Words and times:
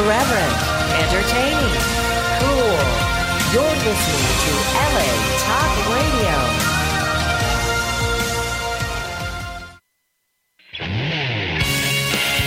Irreverent, 0.00 0.56
entertaining, 0.96 1.76
cool. 2.40 2.80
You're 3.52 3.76
listening 3.84 4.28
to 4.40 4.52
LA 4.96 5.12
Talk 5.44 5.72
Radio. 5.92 6.36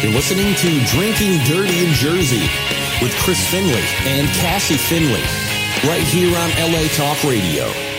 You're 0.01 0.13
listening 0.13 0.55
to 0.55 0.69
Drinking 0.87 1.37
Dirty 1.45 1.85
in 1.85 1.93
Jersey 1.93 2.49
with 3.03 3.15
Chris 3.19 3.47
Finley 3.51 3.85
and 4.07 4.27
Cassie 4.39 4.73
Finley, 4.73 5.21
right 5.87 6.01
here 6.01 6.35
on 6.35 6.49
LA 6.71 6.87
Talk 6.87 7.23
Radio. 7.23 7.92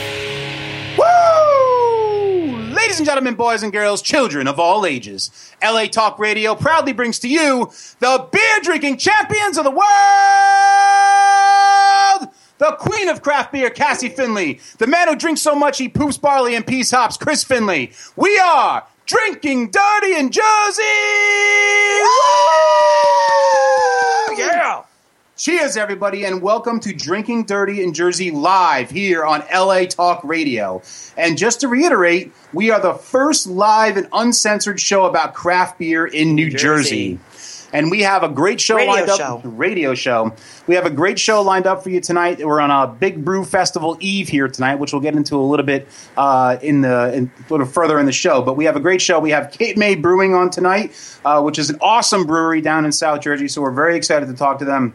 Ladies 2.95 3.01
and 3.01 3.07
gentlemen, 3.09 3.34
boys 3.34 3.65
and 3.65 3.73
girls, 3.73 4.01
children 4.03 4.47
of 4.47 4.61
all 4.61 4.87
ages, 4.87 5.52
LA 5.61 5.87
Talk 5.87 6.16
Radio 6.21 6.55
proudly 6.55 6.93
brings 6.93 7.19
to 7.19 7.29
you 7.29 7.73
the 7.98 8.29
beer 8.30 8.61
drinking 8.62 8.98
champions 8.98 9.59
of 9.59 9.65
the 9.65 9.71
world! 9.71 9.83
The 12.59 12.77
queen 12.79 13.09
of 13.09 13.21
craft 13.21 13.51
beer, 13.51 13.69
Cassie 13.69 14.09
Finley. 14.09 14.61
The 14.79 14.87
man 14.87 15.09
who 15.09 15.16
drinks 15.16 15.43
so 15.43 15.57
much 15.57 15.79
he 15.79 15.88
poops 15.88 16.19
barley 16.19 16.55
and 16.55 16.65
peas 16.65 16.93
hops, 16.93 17.16
Chris 17.16 17.43
Finley. 17.43 17.91
We 18.15 18.38
are 18.38 18.87
Drinking 19.07 19.73
Dirty 19.73 20.15
in 20.15 20.30
Jersey! 20.30 20.85
Woo! 22.01 22.09
Yeah! 24.38 24.84
Cheers, 25.37 25.77
everybody, 25.77 26.24
and 26.24 26.41
welcome 26.41 26.79
to 26.79 26.95
Drinking 26.95 27.47
Dirty 27.47 27.83
in 27.83 27.93
Jersey 27.93 28.30
live 28.30 28.88
here 28.88 29.24
on 29.24 29.43
LA 29.52 29.87
Talk 29.87 30.23
Radio. 30.23 30.80
And 31.16 31.37
just 31.37 31.63
to 31.63 31.68
reiterate, 31.68 32.32
we 32.52 32.71
are 32.71 32.80
the 32.80 32.95
first 32.95 33.49
live 33.49 33.96
and 33.96 34.07
uncensored 34.12 34.79
show 34.79 35.07
about 35.07 35.35
craft 35.35 35.80
beer 35.80 36.07
in 36.07 36.37
New 36.37 36.51
Jersey. 36.51 37.18
Jersey. 37.18 37.71
And 37.73 37.90
we 37.90 38.02
have 38.02 38.23
a 38.23 38.29
great 38.29 38.60
show 38.60 38.77
Radio 38.77 38.93
lined 38.93 39.10
up. 39.10 39.18
show. 39.18 39.40
Radio 39.43 39.95
show. 39.95 40.32
We 40.68 40.77
have 40.77 40.87
a 40.87 40.90
great 40.90 41.18
show 41.18 41.43
lined 41.43 41.66
up 41.66 41.82
for 41.82 41.90
you 41.90 42.01
tonight. 42.01 42.38
We're 42.38 42.60
on 42.60 42.71
a 42.71 42.87
Big 42.87 43.24
Brew 43.24 43.45
Festival 43.45 43.96
Eve 43.99 44.29
here 44.29 44.46
tonight, 44.46 44.77
which 44.77 44.93
we'll 44.93 45.02
get 45.02 45.16
into 45.16 45.35
a 45.35 45.43
little 45.43 45.66
bit 45.66 45.88
uh, 46.16 46.59
in 46.62 46.82
the 46.82 47.12
in, 47.12 47.32
a 47.37 47.52
little 47.52 47.66
further 47.66 47.99
in 47.99 48.07
the 48.07 48.12
show. 48.12 48.40
But 48.40 48.57
we 48.57 48.66
have 48.66 48.77
a 48.77 48.80
great 48.80 49.02
show. 49.02 49.18
We 49.18 49.30
have 49.32 49.51
Cape 49.51 49.77
May 49.77 49.96
Brewing 49.96 50.32
on 50.32 50.51
tonight, 50.51 50.93
uh, 51.24 51.43
which 51.43 51.59
is 51.59 51.71
an 51.71 51.79
awesome 51.80 52.24
brewery 52.24 52.60
down 52.60 52.85
in 52.85 52.93
South 52.93 53.21
Jersey. 53.21 53.49
So 53.49 53.62
we're 53.62 53.73
very 53.73 53.96
excited 53.96 54.27
to 54.27 54.35
talk 54.35 54.60
to 54.60 54.65
them. 54.65 54.95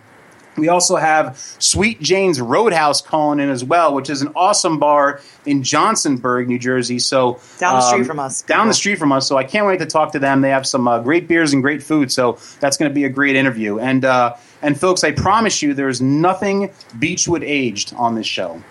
We 0.58 0.68
also 0.68 0.96
have 0.98 1.38
Sweet 1.60 2.02
Jane's 2.02 2.42
Roadhouse 2.42 3.02
calling 3.02 3.40
in 3.40 3.50
as 3.50 3.64
well, 3.64 3.94
which 3.94 4.10
is 4.10 4.22
an 4.22 4.34
awesome 4.36 4.80
bar 4.80 5.22
in 5.46 5.64
Johnsonburg, 5.64 6.48
New 6.48 6.60
Jersey. 6.60 7.00
So 7.00 7.40
Down 7.60 7.76
the 7.76 7.82
street 7.82 8.02
um, 8.02 8.06
from 8.06 8.20
us, 8.20 8.42
Down 8.42 8.68
the 8.68 8.74
street 8.74 8.98
from 8.98 9.12
us. 9.12 9.28
So 9.28 9.38
I 9.38 9.44
can't 9.44 9.66
wait 9.66 9.80
to 9.80 9.86
talk 9.86 10.14
to 10.14 10.20
them. 10.20 10.42
They 10.42 10.50
have 10.50 10.68
some 10.68 10.88
uh, 10.88 11.00
great 11.00 11.28
beers 11.28 11.54
and 11.54 11.62
great 11.62 11.82
food. 11.82 12.12
So 12.12 12.40
that's 12.60 12.78
going 12.78 12.90
to 12.90 12.94
be 12.94 13.06
a 13.06 13.10
great 13.10 13.36
interview. 13.36 13.80
And 13.80 14.04
uh, 14.04 14.36
and 14.62 14.80
folks, 14.80 15.04
I 15.04 15.12
promise 15.12 15.62
you, 15.62 15.74
there's 15.74 16.02
nothing 16.02 16.72
Beechwood 16.98 17.44
aged 17.44 17.94
on 17.96 18.16
this 18.16 18.28
show. 18.28 18.62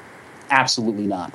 Absolutely 0.50 1.06
not. 1.06 1.32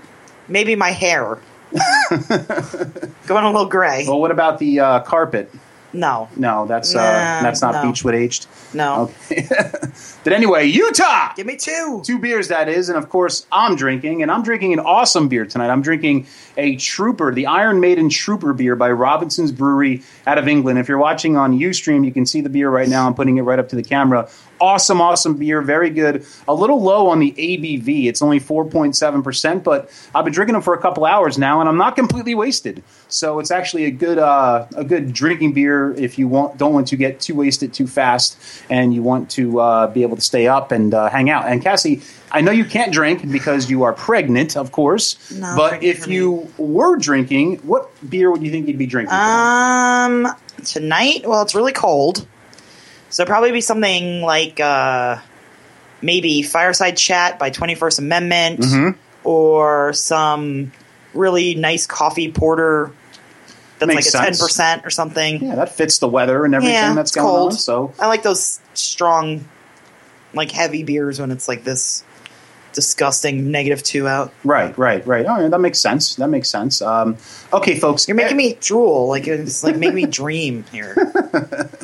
Maybe 0.48 0.76
my 0.76 0.92
hair. 0.92 1.40
Going 2.12 3.44
a 3.44 3.52
little 3.52 3.66
gray. 3.66 4.06
Well, 4.08 4.20
what 4.20 4.30
about 4.30 4.60
the 4.60 4.80
uh, 4.80 5.00
carpet? 5.02 5.52
No. 5.94 6.28
No, 6.36 6.66
that's 6.66 6.96
uh, 6.96 7.00
Nah, 7.00 7.42
that's 7.44 7.62
not 7.62 7.76
no. 7.76 7.84
Beechwood 7.92 8.16
aged. 8.16 8.48
No. 8.74 9.12
Okay. 9.32 9.48
but 10.24 10.34
anyway, 10.34 10.66
Utah. 10.66 11.34
Give 11.36 11.46
me 11.46 11.56
two. 11.56 12.02
two 12.04 12.20
beers 12.20 12.48
that 12.48 12.70
is 12.70 12.90
and 12.90 12.98
of 12.98 13.10
course 13.10 13.46
i'm 13.52 13.76
drinking 13.76 14.22
and 14.22 14.32
i'm 14.32 14.44
drinking 14.44 14.74
an 14.74 14.80
awesome 14.80 15.28
beer 15.28 15.46
tonight 15.46 15.70
i'm 15.70 15.82
drinking 15.82 16.26
a 16.58 16.76
trooper 16.78 17.34
the 17.34 17.46
iron 17.46 17.80
maiden 17.80 18.10
trooper 18.10 18.54
beer 18.54 18.76
by 18.76 18.90
robinson's 18.92 19.52
brewery 19.52 20.02
out 20.26 20.38
of 20.38 20.48
england 20.48 20.80
if 20.80 20.88
you're 20.88 20.98
watching 20.98 21.38
on 21.38 21.58
ustream 21.58 22.06
you 22.06 22.12
can 22.12 22.26
see 22.26 22.42
the 22.42 22.50
beer 22.50 22.70
right 22.70 22.90
now 22.90 23.06
i'm 23.08 23.14
putting 23.14 23.38
it 23.38 23.42
right 23.42 23.60
up 23.60 23.70
to 23.70 23.76
the 23.76 23.84
camera 23.84 24.30
awesome 24.64 25.02
awesome 25.02 25.36
beer 25.36 25.62
very 25.62 25.90
good 25.90 26.26
a 26.48 26.54
little 26.54 26.82
low 26.82 27.08
on 27.08 27.20
the 27.20 27.32
abv 27.34 28.06
it's 28.06 28.22
only 28.22 28.40
4.7% 28.40 29.64
but 29.64 29.90
i've 30.16 30.24
been 30.24 30.34
drinking 30.34 30.54
them 30.54 30.62
for 30.62 30.74
a 30.74 30.82
couple 30.82 31.06
hours 31.06 31.38
now 31.38 31.60
and 31.60 31.68
i'm 31.70 31.78
not 31.78 31.96
completely 31.96 32.36
wasted 32.36 32.84
so 33.08 33.40
it's 33.40 33.52
actually 33.52 33.86
a 33.86 33.92
good 33.92 34.18
uh, 34.18 34.66
a 34.76 34.84
good 34.84 35.14
drinking 35.14 35.54
beer 35.54 35.94
if 35.94 36.18
you 36.18 36.28
want 36.28 36.58
don't 36.58 36.74
want 36.74 36.88
to 36.88 36.96
get 36.96 37.20
too 37.20 37.36
wasted 37.36 37.74
too 37.74 37.88
fast 37.88 38.38
and 38.70 38.94
you 38.94 39.04
want 39.04 39.30
to 39.32 39.60
uh, 39.60 39.88
be 39.88 40.02
able 40.02 40.16
to 40.16 40.22
stay 40.22 40.48
up 40.48 40.72
and 40.72 40.94
uh, 40.94 41.10
hang 41.10 41.30
out. 41.30 41.48
And 41.48 41.62
Cassie, 41.62 42.02
I 42.32 42.42
know 42.42 42.52
you 42.52 42.66
can't 42.66 42.92
drink 42.92 43.30
because 43.32 43.70
you 43.70 43.84
are 43.84 43.94
pregnant, 43.94 44.56
of 44.58 44.72
course. 44.72 45.32
No, 45.32 45.54
but 45.56 45.84
if 45.84 46.08
you 46.08 46.52
were 46.58 46.98
drinking, 46.98 47.58
what 47.58 47.90
beer 48.10 48.32
would 48.32 48.44
you 48.44 48.52
think 48.52 48.68
you'd 48.68 48.78
be 48.78 48.86
drinking? 48.86 49.14
Um, 49.14 50.28
tonight, 50.66 51.22
well, 51.26 51.42
it's 51.42 51.56
really 51.56 51.74
cold. 51.74 52.28
So 53.14 53.26
probably 53.26 53.52
be 53.52 53.62
something 53.62 54.22
like 54.24 54.60
uh, 54.60 55.18
maybe 56.02 56.42
Fireside 56.42 56.98
Chat 56.98 57.38
by 57.38 57.52
21st 57.52 58.00
Amendment 58.00 58.60
Mm-hmm. 58.62 59.00
or 59.24 59.94
some 59.94 60.72
really 61.14 61.54
nice 61.54 61.86
coffee 61.86 62.32
porter 62.32 62.92
that's 63.78 63.88
Makes 63.88 64.14
like 64.16 64.32
a 64.32 64.34
sense. 64.34 64.56
10% 64.84 64.86
or 64.86 64.90
something. 64.90 65.44
yeah, 65.44 65.56
that 65.56 65.70
fits 65.70 66.00
the 66.00 66.08
weather 66.08 66.44
and 66.44 66.56
everything 66.56 66.74
Yeah, 66.76 66.94
that's 66.96 67.12
going 67.12 67.28
cold. 67.28 67.52
on. 67.52 67.58
So 67.58 67.94
I 68.00 68.08
like 68.08 68.24
those 68.24 68.60
strong, 68.74 69.46
like 70.34 70.50
heavy 70.52 70.82
beers 70.84 71.20
when 71.20 71.30
it's 71.30 71.48
like 71.48 71.64
this 71.64 72.04
disgusting 72.72 73.52
negative 73.52 73.84
two 73.84 74.08
out. 74.08 74.34
right, 74.44 74.76
right, 74.78 75.06
right. 75.06 75.26
Oh, 75.30 75.40
yeah, 75.40 75.50
that 75.50 75.60
makes 75.60 75.78
sense. 75.80 76.16
That 76.16 76.30
makes 76.30 76.50
sense. 76.50 76.82
Um, 76.82 77.18
okay, 77.52 77.78
folks, 77.80 78.08
You're 78.08 78.16
making 78.16 78.38
me 78.38 78.58
drool. 78.60 79.08
Like 79.08 79.28
it's 79.28 79.64
like 79.64 79.76
make 79.78 79.94
me 79.94 80.06
dream 80.22 80.64
here. 80.72 80.96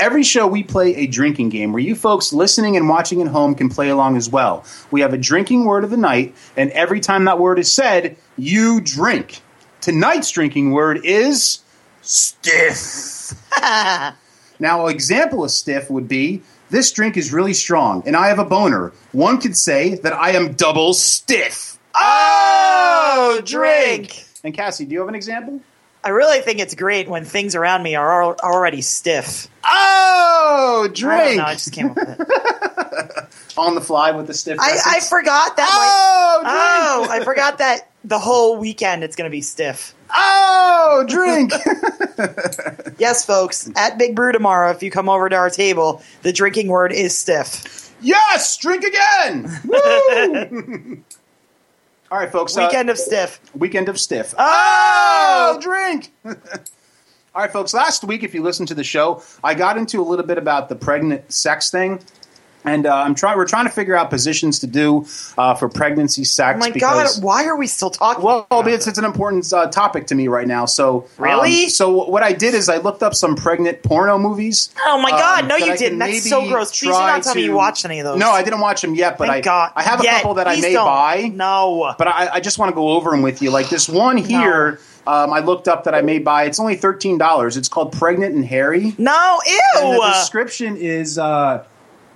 Every 0.00 0.22
show 0.22 0.46
we 0.46 0.62
play 0.62 0.96
a 0.96 1.06
drinking 1.06 1.50
game 1.50 1.74
where 1.74 1.82
you 1.82 1.94
folks 1.94 2.32
listening 2.32 2.74
and 2.74 2.88
watching 2.88 3.20
at 3.20 3.28
home 3.28 3.54
can 3.54 3.68
play 3.68 3.90
along 3.90 4.16
as 4.16 4.30
well. 4.30 4.64
We 4.90 5.02
have 5.02 5.12
a 5.12 5.18
drinking 5.18 5.66
word 5.66 5.84
of 5.84 5.90
the 5.90 5.98
night, 5.98 6.34
and 6.56 6.70
every 6.70 7.00
time 7.00 7.26
that 7.26 7.38
word 7.38 7.58
is 7.58 7.70
said, 7.70 8.16
you 8.38 8.80
drink. 8.80 9.42
Tonight's 9.82 10.30
drinking 10.30 10.70
word 10.70 11.04
is 11.04 11.60
stiff. 12.00 13.34
now, 13.60 14.86
an 14.86 14.90
example 14.90 15.44
of 15.44 15.50
stiff 15.50 15.90
would 15.90 16.08
be 16.08 16.40
this 16.70 16.90
drink 16.92 17.18
is 17.18 17.30
really 17.30 17.52
strong, 17.52 18.02
and 18.06 18.16
I 18.16 18.28
have 18.28 18.38
a 18.38 18.44
boner. 18.44 18.92
One 19.12 19.38
could 19.38 19.56
say 19.56 19.96
that 19.96 20.14
I 20.14 20.30
am 20.30 20.54
double 20.54 20.94
stiff. 20.94 21.78
Oh, 21.94 23.42
drink. 23.44 24.24
And 24.44 24.54
Cassie, 24.54 24.86
do 24.86 24.92
you 24.92 25.00
have 25.00 25.08
an 25.08 25.14
example? 25.14 25.60
I 26.02 26.08
really 26.10 26.40
think 26.40 26.60
it's 26.60 26.74
great 26.74 27.08
when 27.08 27.24
things 27.24 27.54
around 27.54 27.82
me 27.82 27.94
are 27.94 28.22
al- 28.22 28.36
already 28.42 28.80
stiff. 28.80 29.48
Oh, 29.64 30.82
I 30.82 30.86
don't 30.86 30.96
drink 30.96 31.36
know. 31.36 31.44
I 31.44 31.52
just 31.54 31.72
came 31.72 31.90
up 31.90 31.96
with 31.96 32.20
it. 32.20 33.26
on 33.58 33.74
the 33.74 33.80
fly 33.80 34.12
with 34.12 34.26
the 34.26 34.34
stiff. 34.34 34.58
I, 34.60 34.78
I 34.86 35.00
forgot 35.00 35.56
that. 35.56 35.68
Oh, 35.70 36.40
like, 36.42 36.52
oh. 36.52 37.06
I 37.12 37.24
forgot 37.24 37.58
that 37.58 37.90
the 38.04 38.18
whole 38.18 38.56
weekend 38.56 39.04
it's 39.04 39.16
going 39.16 39.28
to 39.28 39.34
be 39.34 39.42
stiff. 39.42 39.94
Oh, 40.10 41.04
drink. 41.08 41.52
Yes, 42.98 43.24
folks. 43.24 43.70
At 43.76 43.96
Big 43.96 44.14
Brew 44.14 44.30
tomorrow, 44.30 44.70
if 44.72 44.82
you 44.82 44.90
come 44.90 45.08
over 45.08 45.30
to 45.30 45.36
our 45.36 45.48
table, 45.48 46.02
the 46.20 46.34
drinking 46.34 46.68
word 46.68 46.92
is 46.92 47.16
stiff. 47.16 47.94
yes, 48.02 48.58
drink 48.58 48.84
again. 48.84 51.02
All 52.10 52.18
right, 52.18 52.30
folks. 52.30 52.56
uh, 52.56 52.62
Weekend 52.62 52.90
of 52.90 52.98
stiff. 52.98 53.40
weekend 53.54 53.88
of 53.88 53.98
stiff. 53.98 54.34
Oh! 54.38 55.58
drink. 55.62 56.12
All 56.24 57.42
right, 57.42 57.52
folks. 57.52 57.72
Last 57.72 58.02
week, 58.02 58.24
if 58.24 58.34
you 58.34 58.42
listened 58.42 58.66
to 58.68 58.74
the 58.74 58.82
show, 58.82 59.22
I 59.44 59.54
got 59.54 59.76
into 59.78 60.00
a 60.00 60.02
little 60.02 60.26
bit 60.26 60.36
about 60.38 60.68
the 60.68 60.74
pregnant 60.74 61.32
sex 61.32 61.70
thing. 61.70 62.00
And 62.64 62.84
uh, 62.86 62.94
I'm 62.94 63.14
trying. 63.14 63.38
We're 63.38 63.46
trying 63.46 63.64
to 63.64 63.70
figure 63.72 63.96
out 63.96 64.10
positions 64.10 64.58
to 64.58 64.66
do 64.66 65.06
uh, 65.38 65.54
for 65.54 65.68
pregnancy 65.68 66.24
sex. 66.24 66.56
Oh 66.56 66.60
my 66.60 66.70
because, 66.70 67.16
god! 67.16 67.24
Why 67.24 67.46
are 67.46 67.56
we 67.56 67.66
still 67.66 67.88
talking? 67.88 68.22
Well, 68.22 68.46
it's, 68.50 68.86
it's 68.86 68.98
an 68.98 69.06
important 69.06 69.50
uh, 69.50 69.68
topic 69.68 70.06
to 70.08 70.14
me 70.14 70.28
right 70.28 70.46
now. 70.46 70.66
So, 70.66 71.04
um, 71.18 71.24
Really? 71.24 71.68
so 71.70 72.04
what 72.04 72.22
I 72.22 72.32
did 72.32 72.52
is 72.54 72.68
I 72.68 72.76
looked 72.76 73.02
up 73.02 73.14
some 73.14 73.34
pregnant 73.34 73.82
porno 73.82 74.18
movies. 74.18 74.68
Oh 74.84 75.00
my 75.00 75.10
god! 75.10 75.42
um, 75.44 75.48
no, 75.48 75.56
you 75.56 75.72
I 75.72 75.76
didn't. 75.76 75.98
That's 76.00 76.28
so 76.28 76.46
gross. 76.48 76.70
Please 76.70 76.80
do 76.80 76.90
not 76.90 77.22
tell 77.22 77.34
me 77.34 77.44
you 77.44 77.54
watched 77.54 77.84
any 77.86 77.98
of 78.00 78.04
those. 78.04 78.18
No, 78.18 78.30
I 78.30 78.42
didn't 78.42 78.60
watch 78.60 78.82
them 78.82 78.94
yet, 78.94 79.16
but 79.16 79.28
Thank 79.28 79.46
I 79.46 79.48
God. 79.48 79.72
I 79.76 79.82
have 79.82 80.00
a 80.00 80.04
Yet. 80.04 80.16
couple 80.16 80.34
that 80.34 80.46
I 80.46 80.60
may 80.60 80.74
don't. 80.74 80.84
buy. 80.84 81.30
No. 81.32 81.94
But 81.96 82.08
I, 82.08 82.28
I 82.34 82.40
just 82.40 82.58
want 82.58 82.70
to 82.70 82.74
go 82.74 82.90
over 82.90 83.10
them 83.10 83.22
with 83.22 83.40
you. 83.40 83.50
Like 83.50 83.70
this 83.70 83.88
one 83.88 84.18
here, 84.18 84.80
um, 85.06 85.32
I 85.32 85.38
looked 85.40 85.66
up 85.66 85.84
that 85.84 85.94
I 85.94 86.02
may 86.02 86.18
buy. 86.18 86.44
It's 86.44 86.60
only 86.60 86.76
thirteen 86.76 87.16
dollars. 87.16 87.56
It's 87.56 87.68
called 87.68 87.92
Pregnant 87.92 88.34
and 88.34 88.44
Hairy. 88.44 88.94
no. 88.98 89.38
And 89.78 89.94
the 89.94 90.12
description 90.12 90.76
is 90.76 91.18
uh, 91.18 91.64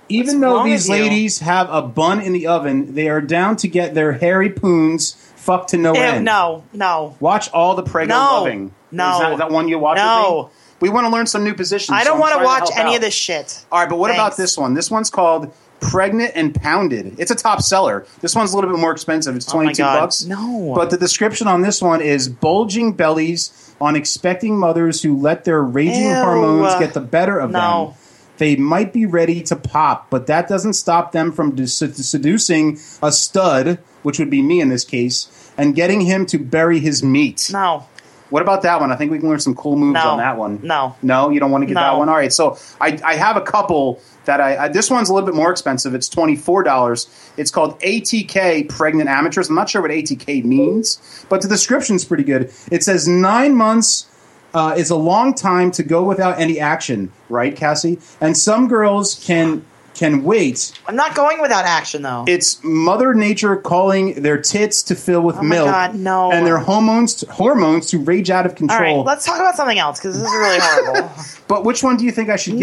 even 0.09 0.39
What's 0.39 0.53
though 0.59 0.63
these 0.63 0.89
ladies 0.89 1.39
have 1.39 1.69
a 1.69 1.81
bun 1.81 2.21
in 2.21 2.33
the 2.33 2.47
oven, 2.47 2.93
they 2.95 3.09
are 3.09 3.21
down 3.21 3.55
to 3.57 3.67
get 3.67 3.93
their 3.93 4.13
hairy 4.13 4.49
poons 4.49 5.13
fucked 5.35 5.69
to 5.69 5.77
no 5.77 5.93
Ew, 5.93 6.01
end. 6.01 6.25
no. 6.25 6.63
No. 6.73 7.15
Watch 7.19 7.49
all 7.51 7.75
the 7.75 7.83
pregnant 7.83 8.19
No. 8.19 8.33
loving. 8.39 8.71
No. 8.91 9.13
Is 9.13 9.19
that, 9.19 9.31
is 9.33 9.37
that 9.39 9.51
one 9.51 9.67
you 9.67 9.77
watch? 9.79 9.97
No. 9.97 10.49
We 10.79 10.89
want 10.89 11.05
to 11.05 11.11
learn 11.11 11.25
some 11.27 11.43
new 11.43 11.53
positions. 11.53 11.95
I 11.95 12.03
don't 12.03 12.15
I'm 12.15 12.19
want 12.19 12.37
to 12.37 12.43
watch 12.43 12.69
any 12.75 12.91
out. 12.91 12.95
of 12.95 13.01
this 13.01 13.13
shit. 13.13 13.65
All 13.71 13.79
right, 13.79 13.89
but 13.89 13.97
what 13.97 14.11
about 14.11 14.35
this 14.37 14.57
one? 14.57 14.73
This 14.73 14.91
one's 14.91 15.09
called 15.09 15.53
Pregnant 15.79 16.31
and 16.35 16.53
Pounded. 16.53 17.15
It's 17.19 17.31
a 17.31 17.35
top 17.35 17.61
seller. 17.61 18.05
This 18.21 18.35
one's 18.35 18.51
a 18.53 18.55
little 18.55 18.69
bit 18.71 18.79
more 18.79 18.91
expensive. 18.91 19.35
It's 19.35 19.47
Oh 19.49 19.53
22 19.53 19.81
God. 19.83 19.99
bucks. 20.01 20.25
No. 20.25 20.73
But 20.75 20.89
the 20.89 20.97
description 20.97 21.47
on 21.47 21.61
this 21.61 21.81
one 21.81 22.01
is 22.01 22.27
bulging 22.27 22.93
bellies 22.93 23.73
on 23.79 23.95
expecting 23.95 24.57
mothers 24.57 25.01
who 25.01 25.17
let 25.17 25.43
their 25.45 25.61
raging 25.61 26.07
Ew. 26.09 26.13
hormones 26.15 26.75
get 26.75 26.93
the 26.93 27.01
better 27.01 27.39
of 27.39 27.51
No. 27.51 27.85
them. 27.87 27.93
They 28.37 28.55
might 28.55 28.91
be 28.93 29.05
ready 29.05 29.41
to 29.43 29.55
pop, 29.55 30.09
but 30.09 30.27
that 30.27 30.47
doesn't 30.47 30.73
stop 30.73 31.11
them 31.11 31.31
from 31.31 31.55
seducing 31.67 32.79
a 33.01 33.11
stud, 33.11 33.79
which 34.03 34.19
would 34.19 34.29
be 34.29 34.41
me 34.41 34.59
in 34.61 34.69
this 34.69 34.83
case, 34.83 35.51
and 35.57 35.73
getting 35.75 36.01
him 36.01 36.25
to 36.27 36.37
bury 36.37 36.79
his 36.79 37.03
meat. 37.03 37.49
No. 37.53 37.87
What 38.31 38.41
about 38.41 38.63
that 38.63 38.79
one? 38.81 38.91
I 38.91 38.95
think 38.95 39.11
we 39.11 39.19
can 39.19 39.29
learn 39.29 39.39
some 39.39 39.53
cool 39.55 39.75
moves 39.75 39.93
No. 39.93 40.09
on 40.09 40.17
that 40.17 40.35
one. 40.37 40.59
No. 40.63 40.95
No, 41.03 41.29
you 41.29 41.39
don't 41.39 41.51
want 41.51 41.61
to 41.61 41.67
get 41.67 41.75
that 41.75 41.95
one? 41.97 42.09
All 42.09 42.15
right. 42.15 42.33
So 42.33 42.57
I, 42.81 42.99
I 43.05 43.15
have 43.15 43.37
a 43.37 43.41
couple 43.41 44.01
that 44.25 44.41
I, 44.41 44.65
I. 44.65 44.67
This 44.67 44.89
one's 44.89 45.09
a 45.09 45.13
little 45.13 45.27
bit 45.27 45.35
more 45.35 45.51
expensive. 45.51 45.93
It's 45.93 46.09
$24. 46.09 47.33
It's 47.37 47.51
called 47.51 47.79
ATK 47.81 48.67
Pregnant 48.67 49.09
Amateurs. 49.09 49.47
I'm 49.49 49.55
not 49.55 49.69
sure 49.69 49.81
what 49.81 49.91
ATK 49.91 50.43
means, 50.43 51.25
but 51.29 51.43
the 51.43 51.47
description's 51.47 52.03
pretty 52.03 52.23
good. 52.23 52.51
It 52.71 52.83
says 52.83 53.07
nine 53.07 53.55
months. 53.55 54.07
Uh, 54.55 54.73
is 54.77 54.89
a 54.89 54.95
long 54.95 55.33
time 55.33 55.69
to 55.71 55.83
go 55.83 56.01
without 56.03 56.39
any 56.39 56.59
action, 56.59 57.11
right, 57.29 57.55
Cassie? 57.55 57.99
And 58.21 58.37
some 58.37 58.67
girls 58.67 59.21
can 59.25 59.65
can 59.95 60.23
wait. 60.23 60.73
I'm 60.87 60.95
not 60.97 61.15
going 61.15 61.41
without 61.41 61.63
action 61.65 62.01
though. 62.01 62.25
It's 62.27 62.61
Mother 62.63 63.13
Nature 63.13 63.55
calling 63.57 64.21
their 64.21 64.37
tits 64.41 64.83
to 64.83 64.95
fill 64.95 65.21
with 65.21 65.37
Oh 65.37 65.41
milk, 65.43 65.67
God, 65.67 65.95
no. 65.95 66.31
and 66.33 66.45
their 66.45 66.57
hormones 66.57 67.23
hormones 67.29 67.87
to 67.91 67.99
rage 67.99 68.29
out 68.29 68.45
of 68.45 68.55
control. 68.55 68.79
right, 68.97 69.05
let's 69.05 69.25
talk 69.25 69.39
about 69.39 69.55
something 69.55 69.79
else 69.79 69.99
because 69.99 70.15
this 70.19 70.27
is 70.27 70.33
really 70.33 70.57
horrible. 70.59 71.11
But 71.47 71.63
which 71.63 71.83
one 71.83 71.95
do 71.95 72.05
you 72.05 72.11
think 72.11 72.29
I 72.29 72.37
should 72.37 72.53
get? 72.59 72.61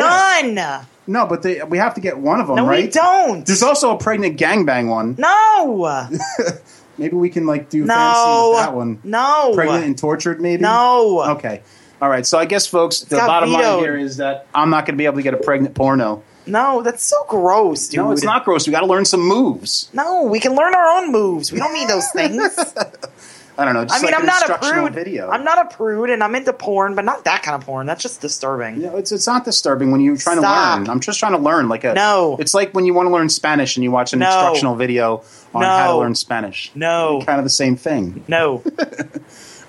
None. 0.54 0.86
No, 1.06 1.26
but 1.26 1.42
they, 1.42 1.62
we 1.62 1.78
have 1.78 1.94
to 1.94 2.00
get 2.00 2.18
one 2.18 2.40
of 2.40 2.48
them, 2.48 2.56
No, 2.56 2.66
right? 2.66 2.84
we 2.86 2.90
don't. 2.90 3.46
There's 3.46 3.62
also 3.62 3.94
a 3.94 3.98
pregnant 3.98 4.38
gangbang 4.40 4.88
one. 4.88 5.14
no. 5.18 6.08
Maybe 6.98 7.16
we 7.16 7.30
can 7.30 7.46
like 7.46 7.70
do 7.70 7.84
No. 7.84 7.94
fantasy 7.94 8.48
with 8.50 8.58
that 8.66 8.74
one. 8.74 9.00
No. 9.04 9.52
Pregnant 9.54 9.84
and 9.84 9.96
tortured, 9.98 10.40
maybe. 10.40 10.62
No. 10.62 11.22
Okay. 11.36 11.62
All 12.02 12.08
right. 12.08 12.26
So 12.26 12.36
I 12.36 12.46
guess, 12.46 12.66
folks, 12.66 13.00
the 13.02 13.14
got 13.16 13.28
bottom 13.28 13.52
line 13.52 13.78
here 13.78 13.96
is 13.96 14.16
that 14.16 14.48
I'm 14.52 14.70
not 14.70 14.86
going 14.86 14.94
to 14.94 14.98
be 14.98 15.06
able 15.06 15.16
to 15.18 15.22
get 15.22 15.34
a 15.34 15.36
pregnant 15.36 15.76
porno. 15.76 16.24
No, 16.46 16.82
that's 16.82 17.04
so 17.04 17.24
gross, 17.28 17.86
dude. 17.86 17.98
No, 17.98 18.10
it's 18.10 18.24
not 18.24 18.44
gross. 18.44 18.66
We 18.66 18.72
got 18.72 18.80
to 18.80 18.86
learn 18.86 19.04
some 19.04 19.20
moves. 19.20 19.88
No, 19.92 20.24
we 20.24 20.40
can 20.40 20.56
learn 20.56 20.74
our 20.74 20.98
own 20.98 21.12
moves. 21.12 21.52
We 21.52 21.60
don't 21.60 21.72
need 21.72 21.88
those 21.88 22.10
things. 22.10 22.42
I 23.58 23.64
don't 23.64 23.74
know. 23.74 23.86
I 23.88 24.00
mean, 24.00 24.10
like 24.10 24.18
I'm 24.18 24.26
not 24.26 24.50
a 24.50 24.58
prude. 24.58 24.94
Video. 24.94 25.30
I'm 25.30 25.44
not 25.44 25.58
a 25.64 25.76
prude, 25.76 26.10
and 26.10 26.24
I'm 26.24 26.34
into 26.34 26.52
porn, 26.52 26.96
but 26.96 27.04
not 27.04 27.24
that 27.26 27.44
kind 27.44 27.54
of 27.54 27.64
porn. 27.64 27.86
That's 27.86 28.02
just 28.02 28.20
disturbing. 28.20 28.80
Know, 28.80 28.96
it's 28.96 29.12
it's 29.12 29.26
not 29.28 29.44
disturbing 29.44 29.92
when 29.92 30.00
you're 30.00 30.16
trying 30.16 30.38
Stop. 30.38 30.74
to 30.74 30.80
learn. 30.80 30.90
I'm 30.90 31.00
just 31.00 31.20
trying 31.20 31.32
to 31.32 31.38
learn. 31.38 31.68
Like 31.68 31.84
a 31.84 31.94
No. 31.94 32.36
It's 32.40 32.54
like 32.54 32.72
when 32.74 32.86
you 32.86 32.94
want 32.94 33.06
to 33.06 33.12
learn 33.12 33.28
Spanish 33.28 33.76
and 33.76 33.84
you 33.84 33.92
watch 33.92 34.12
an 34.12 34.20
No. 34.20 34.26
instructional 34.26 34.74
video 34.74 35.22
on 35.54 35.62
how 35.62 35.92
to 35.92 35.98
learn 35.98 36.14
Spanish. 36.16 36.72
No. 36.74 37.22
Kind 37.24 37.38
of 37.38 37.44
the 37.44 37.50
same 37.50 37.76
thing. 37.76 38.24
No. 38.26 38.64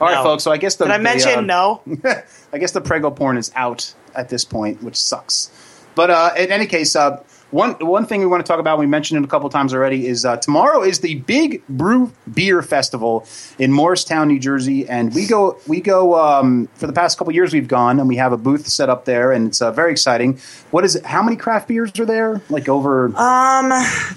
All 0.04 0.10
right, 0.10 0.16
No. 0.16 0.24
folks. 0.24 0.44
So 0.44 0.52
I 0.52 0.58
guess 0.58 0.76
the 0.76 0.86
Did 0.86 0.92
I 0.94 0.98
the, 0.98 1.04
mention 1.04 1.32
uh, 1.40 1.42
no? 1.42 1.82
I 2.54 2.58
guess 2.58 2.72
the 2.72 2.82
prego 2.82 3.10
porn 3.12 3.38
is 3.38 3.52
out 3.56 3.94
at 4.16 4.30
this 4.30 4.44
point, 4.46 4.84
which 4.84 4.96
sucks. 4.96 5.50
But 5.96 6.10
uh, 6.10 6.32
in 6.38 6.52
any 6.52 6.66
case, 6.66 6.96
uh, 6.96 7.24
one 7.52 7.74
one 7.74 8.08
thing 8.08 8.20
we 8.22 8.26
want 8.26 8.44
to 8.44 8.50
talk 8.52 8.60
about, 8.60 8.80
we 8.80 8.88
mentioned 8.88 9.24
it 9.24 9.28
a 9.28 9.30
couple 9.30 9.48
times 9.52 9.76
already, 9.76 10.08
is 10.08 10.26
uh, 10.26 10.38
tomorrow 10.38 10.82
is 10.82 11.02
the 11.02 11.16
Big 11.20 11.64
Brew 11.68 12.12
Beer 12.34 12.64
Festival 12.64 13.28
in 13.60 13.72
Morristown, 13.72 14.28
New 14.28 14.40
Jersey, 14.40 14.90
and 14.90 15.14
we 15.14 15.28
go 15.28 15.60
we 15.68 15.80
go 15.80 16.20
um, 16.20 16.68
for 16.74 16.88
the 16.88 16.94
past 16.94 17.20
couple 17.20 17.32
years 17.32 17.54
we've 17.54 17.68
gone 17.68 18.00
and 18.00 18.10
we 18.10 18.16
have 18.16 18.34
a 18.34 18.38
booth 18.38 18.68
set 18.68 18.90
up 18.90 19.06
there, 19.06 19.32
and 19.32 19.48
it's 19.50 19.62
uh, 19.62 19.72
very 19.72 19.92
exciting. 19.92 20.40
What 20.72 20.84
is 20.84 20.96
it? 20.96 21.06
How 21.06 21.22
many 21.22 21.38
craft 21.38 21.68
beers 21.68 21.92
are 22.00 22.06
there? 22.06 22.42
Like 22.50 22.68
over 22.68 23.16
Um, 23.16 23.72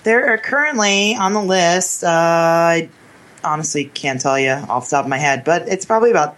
there 0.05 0.33
are 0.33 0.39
currently 0.39 1.15
on 1.15 1.35
the 1.35 1.43
list. 1.43 2.03
Uh, 2.05 2.87
honestly 3.47 3.87
can't 3.87 4.21
tell 4.21 4.39
you 4.39 4.51
off 4.51 4.91
the 4.91 4.97
top 4.97 5.05
of 5.05 5.09
my 5.09 5.19
head, 5.19 5.45
but 5.45 5.69
it's 5.69 5.85
probably 5.85 6.11
about 6.11 6.37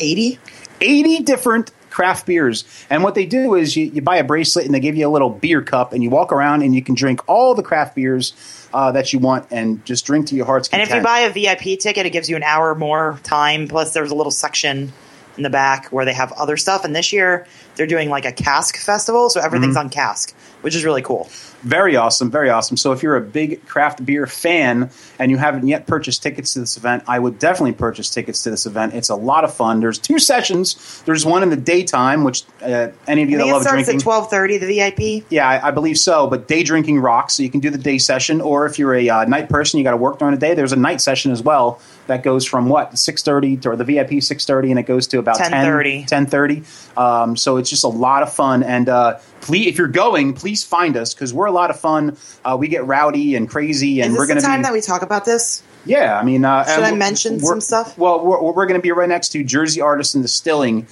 eighty. 0.00 0.38
80 0.80 1.24
different 1.24 1.72
craft 1.90 2.24
beers. 2.24 2.64
And 2.88 3.02
what 3.02 3.16
they 3.16 3.26
do 3.26 3.56
is 3.56 3.76
you, 3.76 3.86
you 3.86 4.00
buy 4.00 4.18
a 4.18 4.22
bracelet 4.22 4.64
and 4.64 4.72
they 4.72 4.78
give 4.78 4.94
you 4.94 5.08
a 5.08 5.10
little 5.10 5.28
beer 5.30 5.60
cup 5.60 5.92
and 5.92 6.04
you 6.04 6.08
walk 6.10 6.32
around 6.32 6.62
and 6.62 6.72
you 6.72 6.84
can 6.84 6.94
drink 6.94 7.28
all 7.28 7.56
the 7.56 7.64
craft 7.64 7.96
beers 7.96 8.68
uh, 8.72 8.92
that 8.92 9.12
you 9.12 9.18
want 9.18 9.48
and 9.50 9.84
just 9.84 10.06
drink 10.06 10.28
to 10.28 10.36
your 10.36 10.46
heart's 10.46 10.68
content. 10.68 10.88
And 10.90 10.96
if 10.98 11.00
you 11.00 11.04
buy 11.04 11.20
a 11.20 11.30
VIP 11.32 11.80
ticket, 11.80 12.06
it 12.06 12.10
gives 12.10 12.30
you 12.30 12.36
an 12.36 12.44
hour 12.44 12.76
more 12.76 13.18
time. 13.24 13.66
Plus, 13.66 13.92
there's 13.92 14.12
a 14.12 14.14
little 14.14 14.30
section 14.30 14.92
in 15.36 15.42
the 15.42 15.50
back 15.50 15.88
where 15.88 16.04
they 16.04 16.12
have 16.12 16.30
other 16.32 16.56
stuff. 16.56 16.84
And 16.84 16.94
this 16.94 17.12
year, 17.12 17.44
they're 17.74 17.86
doing 17.88 18.08
like 18.08 18.24
a 18.24 18.32
cask 18.32 18.76
festival, 18.76 19.30
so 19.30 19.40
everything's 19.40 19.76
Mm-hmm. 19.76 19.86
on 19.86 19.90
cask, 19.90 20.32
which 20.68 20.76
is 20.76 20.84
really 20.84 21.00
cool. 21.00 21.26
Very 21.62 21.96
awesome, 21.96 22.30
very 22.30 22.50
awesome. 22.50 22.76
So 22.76 22.92
if 22.92 23.02
you're 23.02 23.16
a 23.16 23.22
big 23.22 23.66
craft 23.66 24.04
beer 24.04 24.26
fan 24.26 24.90
and 25.18 25.30
you 25.30 25.38
haven't 25.38 25.66
yet 25.66 25.86
purchased 25.86 26.22
tickets 26.22 26.52
to 26.52 26.60
this 26.60 26.76
event, 26.76 27.04
I 27.08 27.18
would 27.18 27.38
definitely 27.38 27.72
purchase 27.72 28.10
tickets 28.10 28.42
to 28.42 28.50
this 28.50 28.66
event. 28.66 28.92
It's 28.92 29.08
a 29.08 29.14
lot 29.14 29.44
of 29.44 29.54
fun. 29.54 29.80
There's 29.80 29.98
two 29.98 30.18
sessions. 30.18 31.02
There's 31.06 31.24
one 31.24 31.42
in 31.42 31.48
the 31.48 31.56
daytime, 31.56 32.22
which 32.22 32.44
uh, 32.62 32.88
any 33.06 33.22
of 33.22 33.30
you 33.30 33.36
I 33.40 33.46
that 33.46 33.52
love 33.52 33.62
starts 33.62 33.86
drinking. 33.86 33.96
at 33.96 34.02
twelve 34.02 34.28
thirty. 34.28 34.58
The 34.58 34.66
VIP. 34.66 35.24
Yeah, 35.30 35.48
I, 35.48 35.68
I 35.68 35.70
believe 35.70 35.96
so. 35.96 36.26
But 36.26 36.48
day 36.48 36.62
drinking 36.62 37.00
rocks, 37.00 37.34
so 37.34 37.42
you 37.42 37.50
can 37.50 37.60
do 37.60 37.70
the 37.70 37.78
day 37.78 37.96
session, 37.96 38.42
or 38.42 38.66
if 38.66 38.78
you're 38.78 38.94
a 38.94 39.08
uh, 39.08 39.24
night 39.24 39.48
person, 39.48 39.78
you 39.78 39.84
got 39.84 39.92
to 39.92 39.96
work 39.96 40.18
during 40.18 40.34
the 40.34 40.40
day. 40.40 40.52
There's 40.52 40.74
a 40.74 40.76
night 40.76 41.00
session 41.00 41.32
as 41.32 41.42
well 41.42 41.80
that 42.08 42.22
goes 42.22 42.44
from 42.44 42.68
what 42.68 42.98
six 42.98 43.22
thirty 43.22 43.56
to 43.56 43.70
or 43.70 43.76
the 43.76 43.84
VIP 43.84 44.22
six 44.22 44.44
thirty, 44.44 44.70
and 44.70 44.78
it 44.78 44.84
goes 44.84 45.06
to 45.08 45.18
about 45.18 45.38
10:30. 45.38 46.06
10 46.06 46.26
thirty. 46.26 46.62
Um, 46.94 47.36
so 47.38 47.56
it's 47.56 47.70
just 47.70 47.84
a 47.84 47.88
lot 47.88 48.22
of 48.22 48.30
fun. 48.30 48.62
And 48.62 48.88
uh, 48.90 49.18
please, 49.40 49.66
if 49.68 49.78
you're 49.78 49.88
going, 49.88 50.34
please 50.34 50.64
find 50.64 50.96
us 50.96 51.14
because 51.14 51.32
we're 51.32 51.46
a 51.46 51.52
lot 51.52 51.70
of 51.70 51.78
fun. 51.80 52.16
Uh, 52.44 52.56
we 52.58 52.68
get 52.68 52.84
rowdy 52.86 53.34
and 53.36 53.48
crazy, 53.48 54.00
and 54.00 54.12
Is 54.12 54.18
we're 54.18 54.26
going 54.26 54.36
the 54.36 54.42
to 54.42 54.46
time 54.46 54.60
be. 54.60 54.64
that 54.64 54.72
we 54.72 54.80
talk 54.80 55.02
about 55.02 55.24
this? 55.24 55.62
yeah, 55.84 56.18
I 56.18 56.24
mean, 56.24 56.44
uh, 56.44 56.64
Should 56.64 56.84
I 56.84 56.94
mention 56.94 57.40
some 57.40 57.60
stuff? 57.60 57.96
Well, 57.96 58.24
we're, 58.24 58.42
we're 58.52 58.66
going 58.66 58.78
to 58.78 58.82
be 58.82 58.92
right 58.92 59.08
next 59.08 59.30
to 59.30 59.42
Jersey 59.44 59.80
Artisan 59.80 60.20
Distilling, 60.22 60.86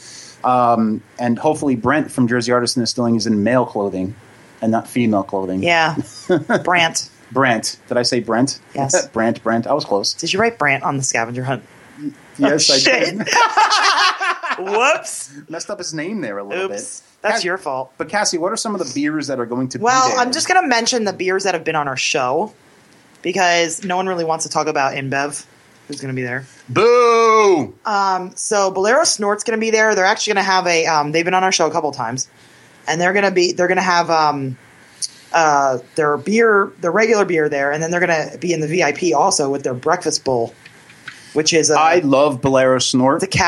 um, 0.45 1.03
and 1.19 1.39
hopefully 1.39 1.77
Brent 1.77 2.11
from 2.11 2.29
Jersey 2.29 2.53
Artisan 2.53 2.83
Distilling 2.83 3.17
is 3.17 3.27
in 3.27 3.43
male 3.43 3.67
clothing 3.67 4.15
and 4.63 4.73
not 4.73 4.89
female 4.89 5.23
clothing. 5.25 5.63
Yeah, 5.63 5.97
Brent. 6.65 7.11
Brent. 7.33 7.79
Did 7.89 7.97
I 7.99 8.03
say 8.03 8.21
Brent? 8.21 8.61
Yes. 8.75 9.07
Brent, 9.13 9.43
Brent. 9.43 9.67
I 9.67 9.73
was 9.75 9.85
close. 9.85 10.15
Did 10.15 10.33
you 10.33 10.39
write 10.39 10.59
Brent 10.59 10.83
on 10.85 10.97
the 10.97 11.03
scavenger 11.03 11.45
hunt? 11.45 11.65
Yes, 12.39 12.71
I 12.71 12.79
shit. 12.79 13.19
did. 13.19 13.29
Whoops. 14.59 15.33
Messed 15.49 15.71
up 15.71 15.79
his 15.79 15.95
name 15.95 16.21
there 16.21 16.39
a 16.39 16.45
little 16.45 16.71
Oops. 16.71 17.01
bit. 17.01 17.07
That's 17.23 17.35
Cass- 17.37 17.45
your 17.45 17.59
fault. 17.59 17.93
But 17.99 18.09
Cassie, 18.09 18.39
what 18.39 18.53
are 18.53 18.57
some 18.57 18.75
of 18.75 18.87
the 18.87 18.93
beers 18.95 19.27
that 19.27 19.41
are 19.41 19.47
going 19.47 19.69
to 19.71 19.79
be 19.79 19.85
Well. 19.85 20.19
I'm 20.19 20.33
just 20.33 20.49
going 20.49 20.63
to 20.63 20.69
mention 20.69 21.05
the 21.05 21.13
beers 21.13 21.45
that 21.45 21.55
have 21.55 21.65
been 21.65 21.77
on 21.77 21.89
our 21.89 21.97
show 21.97 22.53
because 23.23 23.85
no 23.85 23.97
one 23.97 24.07
really 24.07 24.25
wants 24.25 24.45
to 24.45 24.51
talk 24.51 24.67
about 24.69 24.95
InBev, 24.95 25.45
who's 25.89 26.01
going 26.01 26.15
to 26.15 26.17
be 26.17 26.23
there. 26.23 26.47
Boo! 26.69 27.75
Um, 27.85 28.33
so 28.37 28.71
Bolero 28.71 29.05
Snort's 29.05 29.43
going 29.45 29.59
to 29.59 29.61
be 29.61 29.71
there. 29.71 29.95
They're 29.95 30.05
actually 30.05 30.35
going 30.35 30.45
to 30.45 30.51
have 30.51 30.67
a. 30.67 30.87
Um, 30.87 31.13
they've 31.13 31.25
been 31.25 31.35
on 31.35 31.43
our 31.45 31.53
show 31.53 31.67
a 31.67 31.73
couple 31.73 31.91
times, 31.93 32.29
and 32.87 33.01
they're 33.01 33.13
going 33.13 33.25
to 33.25 33.31
be. 33.31 33.53
They're 33.53 33.69
going 33.69 33.77
to 33.77 33.83
have 33.83 34.11
um, 34.11 34.57
uh, 35.33 35.79
their 35.97 36.17
beer, 36.17 36.73
their 36.81 36.93
regular 36.93 37.25
beer 37.25 37.49
there, 37.49 37.73
and 37.73 37.83
then 37.83 37.91
they're 37.91 38.05
going 38.05 38.31
to 38.31 38.39
be 38.39 38.53
in 38.53 38.61
the 38.61 38.69
VIP 38.69 39.15
also 39.17 39.51
with 39.51 39.65
their 39.65 39.75
breakfast 39.75 40.25
bowl, 40.25 40.55
which 41.37 41.53
is 41.53 41.71
a, 41.71 41.79
I 41.79 41.99
love 41.99 42.41
Bolero 42.41 42.79
Snort. 42.79 43.23
it's 43.23 43.35
a 43.35 43.39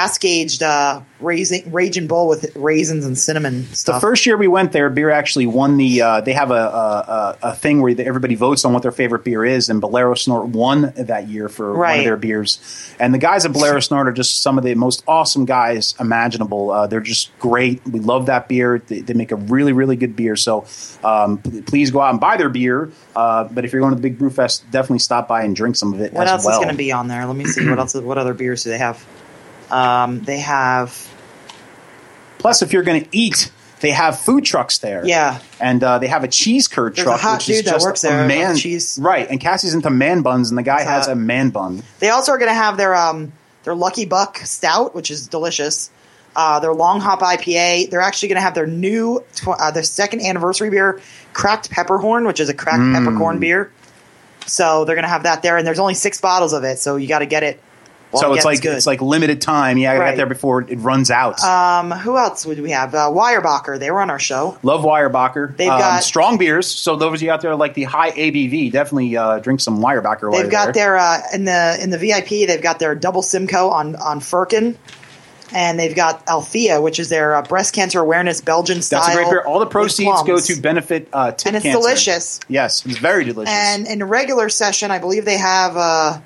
uh, 0.62 1.02
raisin, 1.20 1.70
raging 1.72 2.06
Bull 2.06 2.28
with 2.28 2.54
raisins 2.56 3.04
and 3.04 3.18
cinnamon 3.18 3.64
stuff. 3.72 3.96
The 3.96 4.00
first 4.00 4.26
year 4.26 4.36
we 4.36 4.48
went 4.48 4.72
there, 4.72 4.90
beer 4.90 5.10
actually 5.10 5.46
won 5.46 5.76
the. 5.76 6.02
Uh, 6.02 6.20
they 6.20 6.32
have 6.32 6.50
a, 6.50 6.54
a, 6.54 7.38
a, 7.42 7.54
thing 7.54 7.82
where 7.82 7.94
everybody 7.98 8.34
votes 8.34 8.64
on 8.64 8.72
what 8.72 8.82
their 8.82 8.92
favorite 8.92 9.24
beer 9.24 9.44
is, 9.44 9.68
and 9.68 9.80
Bolero 9.80 10.14
Snort 10.14 10.48
won 10.48 10.92
that 10.96 11.28
year 11.28 11.48
for 11.48 11.76
one 11.76 11.98
of 11.98 12.04
their 12.04 12.16
beers. 12.16 12.94
And 12.98 13.12
the 13.12 13.18
guys 13.18 13.44
at 13.44 13.52
Bolero 13.52 13.80
Snort 13.88 14.08
are 14.08 14.12
just 14.12 14.42
some 14.42 14.58
of 14.58 14.64
the 14.64 14.74
most 14.74 15.02
awesome 15.06 15.44
guys 15.44 15.94
imaginable. 15.98 16.70
Uh, 16.70 16.86
they're 16.86 17.00
just 17.00 17.36
great. 17.38 17.84
We 17.86 18.00
love 18.00 18.26
that 18.26 18.48
beer. 18.48 18.82
They, 18.86 19.00
they 19.00 19.14
make 19.14 19.32
a 19.32 19.36
really, 19.36 19.72
really 19.72 19.96
good 19.96 20.16
beer. 20.16 20.36
So 20.36 20.66
um, 21.04 21.38
please 21.38 21.90
go 21.90 22.00
out 22.00 22.10
and 22.10 22.20
buy 22.20 22.36
their 22.36 22.48
beer. 22.48 22.90
Uh, 23.16 23.44
but 23.44 23.64
if 23.64 23.72
you're 23.72 23.80
going 23.80 23.92
to 23.92 23.96
the 23.96 24.02
Big 24.02 24.18
Brew 24.18 24.30
Fest, 24.30 24.70
definitely 24.70 25.00
stop 25.00 25.28
by 25.28 25.42
and 25.42 25.54
drink 25.54 25.76
some 25.76 25.92
of 25.92 26.00
it 26.00 26.12
what 26.12 26.26
as 26.26 26.32
else 26.32 26.44
well. 26.44 26.60
is 26.60 26.64
going 26.64 26.74
to 26.74 26.78
be 26.78 26.92
on 26.92 27.08
there? 27.08 27.26
Let 27.26 27.36
me 27.36 27.44
see. 27.44 27.68
What 27.68 27.78
else? 27.78 27.94
What 27.94 28.18
other 28.18 28.34
beers 28.34 28.64
do 28.64 28.70
they 28.70 28.78
have? 28.78 29.04
Um, 29.70 30.20
they 30.20 30.38
have 30.40 31.06
Plus, 32.38 32.62
if 32.62 32.72
you're 32.72 32.82
going 32.84 33.02
to 33.04 33.08
eat, 33.10 33.50
they 33.80 33.90
have 33.90 34.18
food 34.20 34.44
trucks 34.44 34.78
there. 34.78 35.04
Yeah. 35.04 35.40
and 35.60 35.82
uh, 35.82 35.98
they 35.98 36.06
have 36.06 36.24
a 36.24 36.28
cheese 36.28 36.68
curd 36.68 36.94
There's 36.94 37.06
a 37.06 37.10
truck, 37.10 37.20
hot 37.20 37.38
which 37.38 37.48
is 37.50 37.56
dude 37.58 37.66
that 37.66 37.70
just 37.72 37.86
works 37.86 38.04
a 38.04 38.08
there, 38.08 38.28
man 38.28 38.56
cheese. 38.56 38.98
Right, 39.00 39.28
and 39.28 39.40
Cassie's 39.40 39.74
into 39.74 39.90
man 39.90 40.22
buns, 40.22 40.50
and 40.50 40.56
the 40.58 40.62
guy 40.62 40.76
It's 40.80 40.88
has 40.88 41.06
hot. 41.06 41.12
a 41.12 41.16
man 41.16 41.50
bun. 41.50 41.82
They 41.98 42.10
also 42.10 42.32
are 42.32 42.38
going 42.38 42.50
to 42.50 42.54
have 42.54 42.76
their 42.76 42.94
um 42.94 43.32
their 43.64 43.74
Lucky 43.74 44.06
Buck 44.06 44.38
Stout, 44.38 44.94
which 44.94 45.10
is 45.10 45.26
delicious. 45.26 45.90
Uh, 46.36 46.60
their 46.60 46.72
Long 46.72 47.00
Hop 47.00 47.18
IPA. 47.20 47.90
They're 47.90 48.00
actually 48.00 48.28
going 48.28 48.36
to 48.36 48.42
have 48.42 48.54
their 48.54 48.66
new 48.68 49.24
tw- 49.34 49.48
uh, 49.48 49.72
their 49.72 49.82
second 49.82 50.20
anniversary 50.22 50.70
beer, 50.70 51.00
Cracked 51.32 51.68
Pepperhorn, 51.70 52.26
which 52.26 52.38
is 52.38 52.48
a 52.48 52.54
cracked 52.54 52.78
Mm. 52.82 52.94
peppercorn 53.04 53.40
beer. 53.40 53.72
So 54.46 54.84
they're 54.84 54.94
going 54.94 55.02
to 55.04 55.08
have 55.08 55.24
that 55.24 55.42
there, 55.42 55.56
and 55.56 55.66
there's 55.66 55.80
only 55.80 55.94
six 55.94 56.20
bottles 56.20 56.52
of 56.52 56.62
it, 56.64 56.78
so 56.78 56.94
you 56.96 57.08
got 57.08 57.18
to 57.20 57.26
get 57.26 57.42
it. 57.42 57.60
So 58.14 58.32
it's 58.34 58.44
like 58.44 58.62
good. 58.62 58.76
it's 58.76 58.86
like 58.86 59.00
limited 59.02 59.40
time. 59.40 59.76
Yeah, 59.78 59.92
I 59.92 59.98
got 59.98 60.16
there 60.16 60.26
before 60.26 60.62
it 60.62 60.76
runs 60.76 61.10
out. 61.10 61.42
um, 61.42 61.90
who 61.90 62.16
else 62.16 62.46
would 62.46 62.60
we 62.60 62.70
have? 62.70 62.94
Uh, 62.94 63.10
Weyerbacher. 63.10 63.78
They 63.78 63.90
were 63.90 64.00
on 64.00 64.10
our 64.10 64.18
show. 64.18 64.58
Love 64.62 64.82
Weyerbacher. 64.82 65.56
They've 65.56 65.68
Um, 65.70 65.78
got- 65.78 66.02
strong 66.02 66.38
beers. 66.38 66.66
So 66.66 66.96
those 66.96 67.14
of 67.18 67.22
you 67.22 67.30
out 67.30 67.40
there 67.42 67.54
like 67.56 67.74
the 67.74 67.84
high 67.84 68.10
ABV, 68.12 68.70
definitely 68.72 69.16
uh, 69.16 69.38
drink 69.40 69.60
some 69.60 69.80
Weyerbacher. 69.80 70.32
They've 70.32 70.50
got 70.50 70.66
there. 70.72 70.72
their 70.74 70.96
uh, 70.98 71.20
in 71.34 71.44
the 71.44 71.78
in 71.82 71.90
the 71.90 71.98
VIP. 71.98 72.28
They've 72.48 72.62
got 72.62 72.78
their 72.78 72.94
double 72.94 73.22
Simcoe 73.22 73.68
on 73.70 73.96
on 73.96 74.20
Firkin. 74.20 74.76
and 75.50 75.78
they've 75.80 75.96
got 75.96 76.28
Althea, 76.28 76.78
which 76.82 76.98
is 77.00 77.08
their 77.08 77.34
uh, 77.34 77.40
breast 77.42 77.74
cancer 77.74 78.00
awareness 78.00 78.42
Belgian 78.42 78.82
style. 78.82 79.00
That's 79.00 79.14
a 79.14 79.16
great 79.16 79.30
beer. 79.30 79.42
All 79.46 79.58
the 79.60 79.66
proceeds 79.66 80.22
go 80.24 80.38
to 80.38 80.60
benefit 80.60 81.08
uh, 81.10 81.32
tit 81.32 81.46
and 81.46 81.56
it's 81.56 81.62
cancer. 81.62 81.78
delicious. 81.80 82.40
Yes, 82.48 82.84
it's 82.84 82.98
very 82.98 83.24
delicious. 83.24 83.54
And 83.54 83.86
in 83.86 84.02
a 84.02 84.06
regular 84.06 84.50
session, 84.50 84.90
I 84.90 84.98
believe 84.98 85.24
they 85.24 85.38
have 85.38 85.74
uh, 85.74 86.20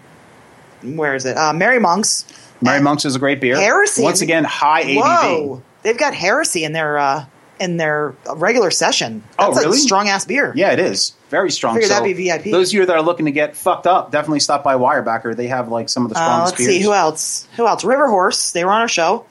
where 0.85 1.15
is 1.15 1.25
it? 1.25 1.37
Uh, 1.37 1.53
Merry 1.53 1.79
Monks. 1.79 2.25
Merry 2.61 2.81
Monks 2.81 3.05
is 3.05 3.17
a 3.17 3.19
great 3.19 3.41
beer. 3.41 3.57
Heresy. 3.57 4.03
Once 4.03 4.21
again, 4.23 4.45
high 4.45 4.85
ABV. 4.85 5.01
Whoa, 5.03 5.63
they've 5.83 5.99
got 5.99 6.15
Heresy 6.15 6.65
in 6.65 6.73
their 6.73 6.99
uh, 6.99 7.25
in 7.59 7.77
their 7.77 8.15
regular 8.37 8.71
session. 8.71 9.23
Oh, 9.39 9.53
really? 9.55 9.79
Strong 9.79 10.09
ass 10.09 10.25
beer. 10.25 10.53
Yeah, 10.55 10.73
it 10.73 10.79
is 10.79 11.15
very 11.29 11.51
strong. 11.51 11.81
So 11.81 11.89
that'd 11.89 12.05
be 12.17 12.29
VIP. 12.29 12.45
Those 12.53 12.71
of 12.71 12.75
you 12.75 12.87
that 12.87 12.95
are 12.97 13.03
looking 13.03 13.27
to 13.27 13.33
get 13.33 13.57
fucked 13.57 13.87
up, 13.87 14.11
definitely 14.13 14.41
stop 14.41 14.63
by 14.63 14.75
Weyerbacher. 14.75 15.35
They 15.35 15.49
have 15.49 15.69
like 15.69 15.89
some 15.89 16.05
of 16.05 16.11
the 16.13 16.19
Uh, 16.19 16.23
strongest 16.23 16.53
let's 16.53 16.59
beers. 16.59 16.71
see 16.77 16.83
who 16.83 16.93
else. 16.93 17.49
Who 17.57 17.67
else? 17.67 17.83
River 17.85 18.09
Horse. 18.09 18.53
They 18.53 18.65
were 18.65 18.71
on 18.73 18.81
our 18.83 18.89
show. 18.89 19.25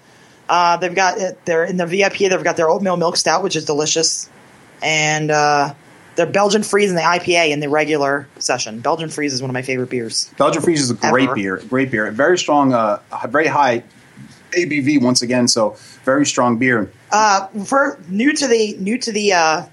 Uh, 0.50 0.75
they've 0.77 0.96
got 0.96 1.17
it. 1.17 1.46
They're 1.46 1.63
in 1.63 1.77
the 1.77 1.86
VIP. 1.86 2.17
They've 2.17 2.43
got 2.43 2.58
their 2.58 2.70
oatmeal 2.70 2.98
milk 2.98 3.15
stout, 3.15 3.43
which 3.43 3.55
is 3.55 3.63
delicious, 3.65 4.29
and 4.84 5.31
uh, 5.31 5.74
their 6.15 6.25
Belgian 6.25 6.63
Freeze 6.63 6.89
and 6.89 6.97
the 6.97 7.03
IPA 7.03 7.51
in 7.51 7.59
the 7.61 7.69
regular 7.69 8.27
session. 8.39 8.79
Belgian 8.81 9.09
Freeze 9.09 9.33
is 9.33 9.41
one 9.41 9.49
of 9.49 9.53
my 9.53 9.61
favorite 9.61 9.89
beers. 9.89 10.29
Belgian 10.37 10.61
Freeze 10.61 10.81
is 10.81 10.91
a 10.91 10.95
great 10.95 11.25
Ever. 11.29 11.35
beer. 11.35 11.57
Great 11.69 11.89
beer. 11.91 12.11
Very 12.11 12.37
strong. 12.37 12.73
Uh, 12.73 12.99
very 13.29 13.47
high 13.47 13.83
ABV 14.51 15.01
once 15.01 15.21
again. 15.21 15.47
So 15.47 15.77
very 16.03 16.25
strong 16.25 16.57
beer. 16.57 16.91
Uh, 17.11 17.47
for 17.65 17.97
new 18.09 18.33
to 18.33 18.47
the 18.47 18.75
new 18.77 18.97
to 18.97 19.11
the 19.11 19.33
uh, 19.33 19.65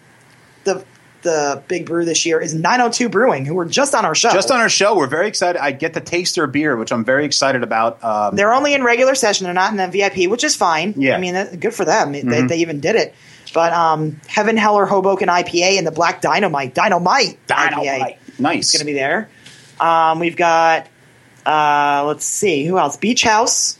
the 0.64 0.84
the 1.22 1.60
big 1.66 1.84
brew 1.86 2.04
this 2.04 2.24
year 2.24 2.40
is 2.40 2.54
902 2.54 3.08
Brewing, 3.08 3.44
who 3.44 3.54
were 3.54 3.64
just 3.64 3.92
on 3.92 4.04
our 4.04 4.14
show. 4.14 4.30
Just 4.30 4.52
on 4.52 4.60
our 4.60 4.68
show, 4.68 4.96
we're 4.96 5.08
very 5.08 5.26
excited. 5.26 5.60
I 5.60 5.72
get 5.72 5.94
to 5.94 6.00
taste 6.00 6.36
their 6.36 6.46
beer, 6.46 6.76
which 6.76 6.92
I'm 6.92 7.04
very 7.04 7.24
excited 7.24 7.64
about. 7.64 8.02
Um, 8.04 8.36
They're 8.36 8.52
only 8.54 8.72
in 8.72 8.84
regular 8.84 9.16
session. 9.16 9.44
They're 9.44 9.52
not 9.52 9.72
in 9.72 9.76
the 9.78 9.88
VIP, 9.88 10.30
which 10.30 10.44
is 10.44 10.54
fine. 10.54 10.94
Yeah. 10.96 11.16
I 11.16 11.18
mean, 11.18 11.56
good 11.58 11.74
for 11.74 11.84
them. 11.84 12.12
They, 12.12 12.22
Mhm. 12.22 12.48
they 12.48 12.58
even 12.58 12.78
did 12.78 12.94
it. 12.94 13.14
But 13.52 13.72
um, 13.72 14.20
Heaven 14.26 14.56
Heller 14.56 14.86
Hoboken 14.86 15.28
IPA 15.28 15.78
and 15.78 15.86
the 15.86 15.90
Black 15.92 16.20
Dynamite 16.20 16.74
Dynamite, 16.74 17.38
IPA 17.48 18.16
Nice. 18.38 18.66
is 18.66 18.72
going 18.72 18.86
to 18.86 18.92
be 18.92 18.92
there. 18.98 19.28
Um, 19.80 20.18
we've 20.20 20.36
got 20.36 20.86
uh, 21.46 22.04
let's 22.06 22.24
see 22.24 22.64
who 22.64 22.78
else. 22.78 22.96
Beach 22.96 23.22
Haus. 23.22 23.78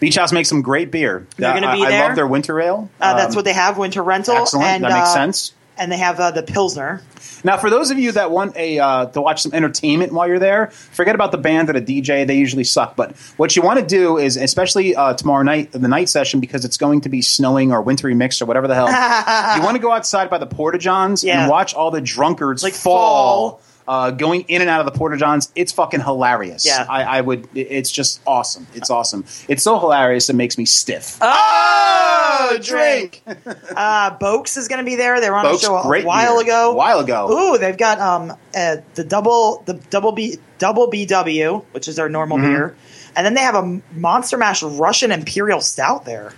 Beach 0.00 0.16
Haus 0.16 0.32
makes 0.32 0.48
some 0.48 0.62
great 0.62 0.90
beer. 0.90 1.26
They're 1.36 1.54
gonna 1.54 1.68
I, 1.68 1.74
be 1.76 1.84
I 1.86 1.90
there? 1.90 2.06
love 2.08 2.16
their 2.16 2.26
winter 2.26 2.60
ale. 2.60 2.90
Uh, 3.00 3.14
that's 3.14 3.30
Um, 3.34 3.36
what 3.36 3.44
they 3.44 3.52
have. 3.52 3.78
Winter 3.78 4.02
Rental. 4.02 4.36
Excellent. 4.36 4.66
And, 4.66 4.84
that 4.84 4.92
makes 4.92 5.08
uh, 5.10 5.14
sense. 5.14 5.52
And 5.76 5.90
they 5.90 5.96
have 5.96 6.20
uh, 6.20 6.30
the 6.30 6.42
Pilsner. 6.44 7.02
Now, 7.42 7.56
for 7.58 7.68
those 7.68 7.90
of 7.90 7.98
you 7.98 8.12
that 8.12 8.30
want 8.30 8.56
a 8.56 8.78
uh, 8.78 9.06
to 9.06 9.20
watch 9.20 9.42
some 9.42 9.52
entertainment 9.52 10.12
while 10.12 10.28
you're 10.28 10.38
there, 10.38 10.68
forget 10.68 11.14
about 11.16 11.32
the 11.32 11.38
band 11.38 11.68
or 11.68 11.72
the 11.72 11.82
DJ. 11.82 12.26
They 12.26 12.36
usually 12.36 12.64
suck. 12.64 12.94
But 12.96 13.16
what 13.36 13.56
you 13.56 13.62
want 13.62 13.80
to 13.80 13.84
do 13.86 14.16
is, 14.16 14.36
especially 14.36 14.94
uh, 14.94 15.14
tomorrow 15.14 15.42
night, 15.42 15.72
the 15.72 15.88
night 15.88 16.08
session, 16.08 16.38
because 16.40 16.64
it's 16.64 16.76
going 16.76 17.00
to 17.02 17.08
be 17.08 17.22
snowing 17.22 17.72
or 17.72 17.82
wintry 17.82 18.14
mix 18.14 18.40
or 18.40 18.46
whatever 18.46 18.68
the 18.68 18.74
hell. 18.76 18.86
you 19.56 19.62
want 19.64 19.74
to 19.76 19.82
go 19.82 19.90
outside 19.90 20.30
by 20.30 20.38
the 20.38 20.46
porta 20.46 20.78
johns 20.78 21.24
Yeah. 21.24 21.42
and 21.42 21.50
watch 21.50 21.74
all 21.74 21.90
the 21.90 22.00
drunkards 22.00 22.62
Like 22.62 22.72
fall. 22.74 23.50
fall. 23.50 23.60
Uh, 23.86 24.10
going 24.10 24.42
in 24.48 24.62
and 24.62 24.70
out 24.70 24.80
of 24.80 24.86
the 24.90 24.98
porta 24.98 25.16
johns, 25.18 25.52
it's 25.54 25.70
fucking 25.72 26.00
hilarious. 26.00 26.64
Yeah. 26.64 26.86
I, 26.88 27.02
I 27.02 27.20
would. 27.20 27.46
It's 27.54 27.90
just 27.90 28.20
awesome. 28.26 28.66
It's 28.74 28.88
awesome. 28.88 29.24
It's 29.46 29.62
so 29.62 29.78
hilarious 29.78 30.30
it 30.30 30.36
makes 30.36 30.56
me 30.56 30.64
stiff. 30.64 31.18
Oh, 31.20 32.58
drink. 32.62 33.22
uh, 33.26 34.16
Boaks 34.18 34.56
is 34.56 34.68
going 34.68 34.78
to 34.78 34.84
be 34.84 34.96
there. 34.96 35.20
They 35.20 35.28
were 35.30 35.36
on 35.36 35.44
Folks, 35.44 35.62
a 35.62 35.66
show 35.66 35.76
a 35.76 36.02
while 36.02 36.38
ago. 36.38 36.70
A 36.72 36.74
while 36.74 37.00
ago. 37.00 37.30
Ooh, 37.54 37.58
they've 37.58 37.76
got 37.76 37.98
um 38.00 38.30
uh, 38.56 38.76
the 38.94 39.04
double 39.04 39.62
the 39.66 39.74
double 39.90 40.12
B 40.12 40.38
double 40.58 40.90
BW, 40.90 41.62
which 41.72 41.88
is 41.88 41.96
their 41.96 42.08
normal 42.08 42.38
Mm-hmm. 42.38 42.46
beer, 42.52 42.76
and 43.16 43.24
then 43.26 43.34
they 43.34 43.42
have 43.42 43.54
a 43.54 43.80
Monster 43.92 44.36
Mash 44.38 44.62
Russian 44.62 45.12
Imperial 45.12 45.60
Stout 45.60 46.04
there. 46.04 46.32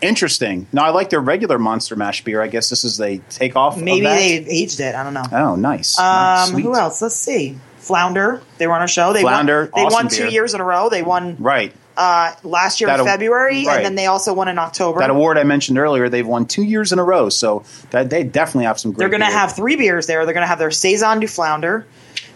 Interesting. 0.00 0.66
Now 0.72 0.84
I 0.84 0.90
like 0.90 1.10
their 1.10 1.20
regular 1.20 1.58
Monster 1.58 1.96
Mash 1.96 2.22
beer. 2.24 2.40
I 2.40 2.46
guess 2.48 2.70
this 2.70 2.84
is 2.84 2.96
they 2.98 3.18
take 3.30 3.56
off. 3.56 3.76
Maybe 3.80 4.02
that? 4.02 4.16
they've 4.16 4.46
aged 4.48 4.80
it. 4.80 4.94
I 4.94 5.02
don't 5.02 5.14
know. 5.14 5.24
Oh, 5.32 5.56
nice. 5.56 5.98
Nice. 5.98 6.46
Um, 6.48 6.52
Sweet. 6.54 6.62
who 6.62 6.74
else? 6.76 7.02
Let's 7.02 7.16
see. 7.16 7.58
Flounder. 7.78 8.40
They 8.58 8.66
were 8.66 8.74
on 8.74 8.80
our 8.80 8.88
show. 8.88 9.12
They 9.12 9.22
Flounder, 9.22 9.62
Won, 9.62 9.70
they 9.74 9.82
awesome 9.86 9.94
won 10.04 10.08
two 10.08 10.22
beer. 10.24 10.30
years 10.30 10.54
in 10.54 10.60
a 10.60 10.64
row. 10.64 10.88
They 10.88 11.02
won 11.02 11.36
Right. 11.38 11.72
uh, 11.96 12.32
last 12.44 12.80
year 12.80 12.88
That 12.88 13.00
in 13.00 13.06
February, 13.06 13.66
right. 13.66 13.76
and 13.76 13.84
then 13.84 13.94
they 13.94 14.06
also 14.06 14.34
won 14.34 14.48
in 14.48 14.58
October. 14.58 15.00
That 15.00 15.10
award 15.10 15.38
I 15.38 15.44
mentioned 15.44 15.78
earlier, 15.78 16.08
they've 16.08 16.26
won 16.26 16.46
two 16.46 16.62
years 16.62 16.92
in 16.92 16.98
a 16.98 17.04
row, 17.04 17.28
so 17.28 17.64
that 17.90 18.10
they 18.10 18.24
definitely 18.24 18.66
have 18.66 18.78
some 18.78 18.92
great. 18.92 18.98
They're 18.98 19.08
going 19.18 19.28
to 19.28 19.36
have 19.36 19.52
three 19.56 19.76
beers 19.76 20.06
there. 20.06 20.24
They're 20.26 20.34
going 20.34 20.44
to 20.44 20.48
have 20.48 20.58
their 20.58 20.70
saison 20.70 21.20
du 21.20 21.26
flounder. 21.26 21.86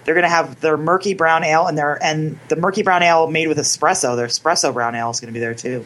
They're 0.04 0.14
going 0.14 0.24
to 0.24 0.30
have 0.30 0.60
their 0.60 0.76
murky 0.76 1.14
brown 1.14 1.44
ale, 1.44 1.66
and 1.66 1.76
their 1.78 2.02
and 2.02 2.38
the 2.48 2.56
murky 2.56 2.82
brown 2.82 3.02
ale 3.04 3.28
made 3.28 3.46
with 3.46 3.58
espresso. 3.58 4.16
Their 4.16 4.26
espresso 4.26 4.72
brown 4.72 4.94
ale 4.96 5.10
is 5.10 5.20
going 5.20 5.28
to 5.32 5.34
be 5.34 5.40
there 5.40 5.54
too. 5.54 5.84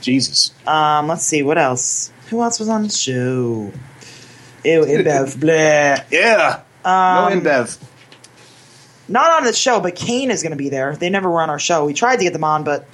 Jesus. 0.00 0.52
Um, 0.66 1.08
let's 1.08 1.24
see 1.24 1.42
what 1.42 1.58
else. 1.58 2.10
Who 2.30 2.42
else 2.42 2.58
was 2.58 2.68
on 2.68 2.82
the 2.84 2.88
show? 2.88 3.72
Ew, 4.64 4.82
InBev, 4.84 5.36
bleh. 5.36 6.04
Yeah. 6.10 6.60
Um, 6.84 7.42
no 7.44 7.50
InBev. 7.50 7.78
Not 9.08 9.30
on 9.38 9.44
the 9.44 9.52
show, 9.52 9.80
but 9.80 9.94
Kane 9.94 10.30
is 10.30 10.42
going 10.42 10.50
to 10.50 10.56
be 10.56 10.68
there. 10.68 10.96
They 10.96 11.10
never 11.10 11.30
were 11.30 11.40
on 11.40 11.50
our 11.50 11.60
show. 11.60 11.84
We 11.84 11.94
tried 11.94 12.16
to 12.16 12.24
get 12.24 12.32
them 12.32 12.42
on, 12.44 12.64
but 12.64 12.86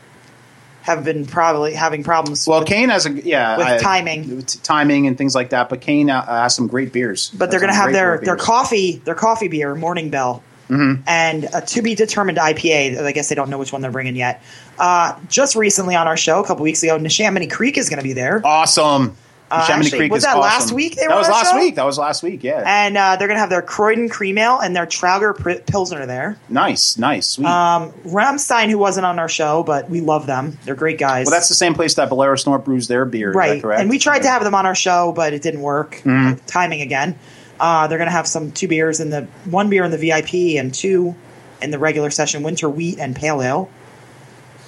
have 0.82 1.04
been 1.04 1.24
probably 1.24 1.72
having 1.72 2.02
problems. 2.04 2.46
Well, 2.46 2.60
with- 2.60 2.68
Kane 2.68 2.90
has 2.90 3.06
a 3.06 3.10
yeah 3.12 3.56
with 3.56 3.66
I- 3.66 3.78
timing. 3.78 4.36
with 4.36 4.62
timing 4.62 5.06
and 5.06 5.16
things 5.16 5.34
like 5.34 5.50
that. 5.50 5.68
But 5.70 5.80
Kane 5.80 6.10
uh, 6.10 6.26
has 6.26 6.54
some 6.54 6.66
great 6.66 6.92
beers. 6.92 7.30
but 7.30 7.50
they're 7.50 7.60
going 7.60 7.72
to 7.72 7.76
have 7.76 7.92
their 7.92 8.18
their 8.18 8.36
coffee 8.36 8.96
their 9.04 9.14
coffee 9.14 9.48
beer 9.48 9.74
Morning 9.74 10.10
Bell 10.10 10.42
Mm-hmm. 10.68 11.02
and 11.06 11.44
a 11.52 11.60
to 11.60 11.82
be 11.82 11.94
determined 11.94 12.38
IPA. 12.38 12.98
I 13.04 13.12
guess 13.12 13.28
they 13.28 13.34
don't 13.34 13.50
know 13.50 13.58
which 13.58 13.72
one 13.72 13.82
they're 13.82 13.90
bringing 13.90 14.16
yet. 14.16 14.42
Uh, 14.78 15.18
just 15.28 15.54
recently 15.54 15.94
on 15.94 16.08
our 16.08 16.16
show 16.16 16.40
a 16.42 16.46
couple 16.46 16.62
weeks 16.64 16.82
ago, 16.82 16.98
Neshaminy 16.98 17.50
Creek 17.50 17.78
is 17.78 17.88
going 17.88 17.98
to 17.98 18.04
be 18.04 18.12
there, 18.14 18.40
Awesome. 18.44 19.16
Uh, 19.50 19.66
Chamonix 19.66 19.84
actually, 19.88 19.98
Creek 19.98 20.12
was 20.12 20.22
that 20.22 20.38
last 20.38 20.72
week 20.72 20.96
they 20.96 21.02
were 21.02 21.10
that 21.12 21.18
was 21.18 21.28
last 21.28 21.50
show? 21.50 21.58
week. 21.58 21.74
That 21.74 21.84
was 21.84 21.98
last 21.98 22.22
week. 22.22 22.42
Yeah. 22.42 22.62
and 22.64 22.96
uh, 22.96 23.16
they're 23.16 23.28
going 23.28 23.36
to 23.36 23.40
have 23.40 23.50
their 23.50 23.60
Croydon 23.60 24.08
Cream 24.08 24.38
Ale 24.38 24.58
and 24.58 24.74
their 24.74 24.86
Trauger 24.86 25.38
Pri- 25.38 25.60
Pilsner 25.60 26.06
there. 26.06 26.38
nice. 26.48 26.96
Nice. 26.96 27.26
Sweet. 27.26 27.46
Um, 27.46 27.92
Ramstein, 28.06 28.70
who 28.70 28.78
wasn't 28.78 29.04
on 29.04 29.18
our 29.18 29.28
show, 29.28 29.62
but 29.62 29.90
we 29.90 30.00
love 30.00 30.24
them. 30.26 30.56
They're 30.64 30.74
great 30.74 30.98
guys. 30.98 31.26
well, 31.26 31.32
that's 31.32 31.50
the 31.50 31.54
same 31.54 31.74
place 31.74 31.94
that 31.96 32.08
Bolero 32.08 32.34
Snort 32.36 32.64
brews 32.64 32.88
their 32.88 33.04
beer. 33.04 33.30
right. 33.30 33.60
correct? 33.60 33.82
And 33.82 33.90
we 33.90 33.98
tried 33.98 34.20
to 34.20 34.28
have 34.28 34.42
them 34.42 34.54
on 34.54 34.64
our 34.64 34.74
show, 34.74 35.12
but 35.12 35.34
it 35.34 35.42
didn't 35.42 35.60
work. 35.60 35.96
Mm-hmm. 35.96 36.42
Timing 36.46 36.80
again. 36.80 37.18
Uh, 37.60 37.88
they're 37.88 37.98
going 37.98 38.08
to 38.08 38.12
have 38.12 38.26
some 38.26 38.52
two 38.52 38.68
beers 38.68 39.00
in 39.00 39.10
the 39.10 39.28
one 39.44 39.68
beer 39.68 39.84
in 39.84 39.90
the 39.90 39.98
VIP 39.98 40.58
and 40.58 40.72
two 40.72 41.14
in 41.60 41.70
the 41.70 41.78
regular 41.78 42.08
session, 42.08 42.42
winter 42.42 42.70
wheat 42.70 42.98
and 42.98 43.14
pale 43.14 43.42
ale. 43.42 43.68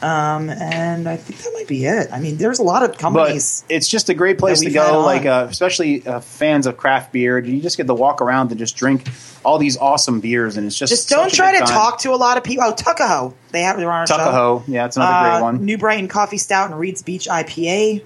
Um, 0.05 0.51
and 0.51 1.09
I 1.09 1.17
think 1.17 1.41
that 1.41 1.51
might 1.55 1.67
be 1.67 1.87
it. 1.87 2.09
I 2.13 2.21
mean, 2.21 2.37
there's 2.37 2.59
a 2.59 2.63
lot 2.63 2.83
of 2.83 2.91
But 2.93 2.99
companies. 2.99 3.65
it's 3.71 3.89
just 3.89 4.11
a 4.11 4.15
great 4.15 4.39
place 4.39 4.61
to 4.61 4.71
go, 4.71 5.01
like 5.01 5.25
uh, 5.25 5.47
especially 5.49 6.07
uh, 6.07 6.21
fans 6.21 6.67
of 6.67 6.77
craft 6.77 7.11
beer. 7.13 7.39
You 7.39 7.63
just 7.63 7.79
get 7.79 7.87
to 7.87 7.95
walk 7.95 8.21
around 8.21 8.51
and 8.51 8.59
just 8.59 8.77
drink 8.77 9.09
all 9.47 9.57
these 9.57 9.79
awesome 9.79 10.21
beers, 10.21 10.59
and 10.59 10.67
it's 10.67 10.77
just 10.79 10.91
Just 10.93 11.09
don't 11.09 11.33
try 11.33 11.53
to 11.53 11.59
time. 11.61 11.69
talk 11.69 12.01
to 12.01 12.11
a 12.13 12.17
lot 12.17 12.37
of 12.37 12.45
people. 12.45 12.65
Oh, 12.67 12.75
Tuckahoe. 12.75 13.33
They 13.53 13.63
have 13.63 13.79
they're 13.79 13.91
on 13.91 14.01
our 14.01 14.07
show. 14.07 14.19
Tuckahoe, 14.19 14.63
yeah, 14.67 14.85
it's 14.87 14.97
another 14.99 15.13
Uh, 15.15 15.31
great 15.39 15.43
one. 15.43 15.65
New 15.65 15.79
Brighton 15.79 16.09
Coffee 16.09 16.39
Stout 16.39 16.71
and 16.71 16.79
Reed's 16.79 17.01
Beach 17.03 17.27
IPA. 17.27 18.03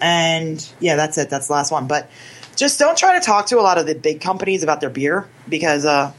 And 0.00 0.68
yeah, 0.80 0.96
that's 0.96 1.18
it. 1.18 1.30
That's 1.30 1.46
the 1.48 1.52
last 1.52 1.70
one. 1.70 1.86
But 1.86 2.10
just 2.56 2.78
don't 2.78 2.96
try 2.98 3.18
to 3.18 3.24
talk 3.24 3.46
to 3.46 3.58
a 3.58 3.62
lot 3.62 3.78
of 3.78 3.86
the 3.86 3.94
big 3.94 4.20
companies 4.20 4.62
about 4.62 4.80
their 4.80 4.90
beer 4.90 5.28
because 5.48 5.84
uh, 5.84 6.12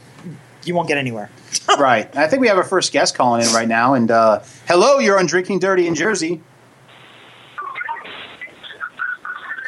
you 0.64 0.74
won't 0.74 0.88
get 0.88 0.98
anywhere. 0.98 1.30
right. 1.78 2.14
I 2.16 2.26
think 2.26 2.40
we 2.40 2.48
have 2.48 2.56
our 2.56 2.64
first 2.64 2.92
guest 2.92 3.14
calling 3.14 3.42
in 3.46 3.52
right 3.52 3.68
now. 3.68 3.94
And 3.94 4.10
uh, 4.10 4.40
hello, 4.66 4.98
you're 4.98 5.18
on 5.18 5.26
Drinking 5.26 5.58
Dirty 5.58 5.86
in 5.86 5.94
Jersey. 5.94 6.40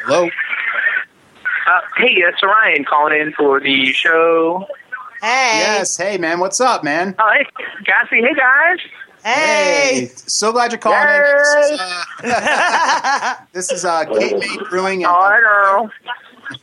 Hello. 0.05 0.25
Uh, 0.25 1.79
hey, 1.97 2.13
it's 2.17 2.43
Ryan 2.43 2.83
calling 2.83 3.19
in 3.19 3.33
for 3.33 3.59
the 3.59 3.93
show. 3.93 4.65
Hey. 5.21 5.59
Yes. 5.61 5.95
Hey, 5.95 6.17
man. 6.17 6.39
What's 6.39 6.59
up, 6.59 6.83
man? 6.83 7.15
Oh, 7.17 7.31
hey, 7.37 7.45
Gassy. 7.85 8.21
Hey, 8.21 8.33
guys. 8.33 8.79
Hey. 9.23 10.11
So 10.15 10.51
glad 10.51 10.73
you're 10.73 10.79
calling 10.79 10.99
in. 11.07 11.23
This 11.23 11.71
is, 11.71 11.79
uh, 11.79 13.35
this 13.53 13.71
is 13.71 13.85
uh, 13.85 14.03
Cape 14.05 14.37
May 14.37 14.57
Brewing. 14.69 15.05
And, 15.05 15.11
Oh, 15.13 15.17
I 15.17 15.39
know. 15.39 15.89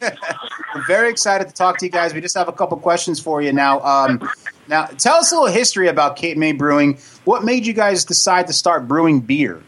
We're 0.00 0.86
very 0.86 1.10
excited 1.10 1.48
to 1.48 1.54
talk 1.54 1.78
to 1.78 1.86
you 1.86 1.90
guys. 1.90 2.14
We 2.14 2.20
just 2.20 2.36
have 2.36 2.48
a 2.48 2.52
couple 2.52 2.76
questions 2.78 3.20
for 3.20 3.42
you 3.42 3.52
now. 3.52 3.80
Um, 3.80 4.28
now, 4.68 4.86
tell 4.86 5.16
us 5.16 5.32
a 5.32 5.34
little 5.34 5.52
history 5.52 5.88
about 5.88 6.16
Cape 6.16 6.36
May 6.36 6.52
Brewing. 6.52 6.98
What 7.24 7.44
made 7.44 7.66
you 7.66 7.72
guys 7.72 8.04
decide 8.04 8.46
to 8.46 8.52
start 8.52 8.86
brewing 8.86 9.20
beer? 9.20 9.62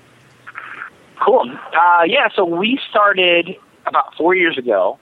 Cool. 1.25 1.51
Uh, 1.51 2.03
yeah, 2.07 2.29
so 2.35 2.45
we 2.45 2.79
started 2.91 3.57
about 3.87 4.15
four 4.17 4.35
years 4.35 4.59
ago. 4.59 4.99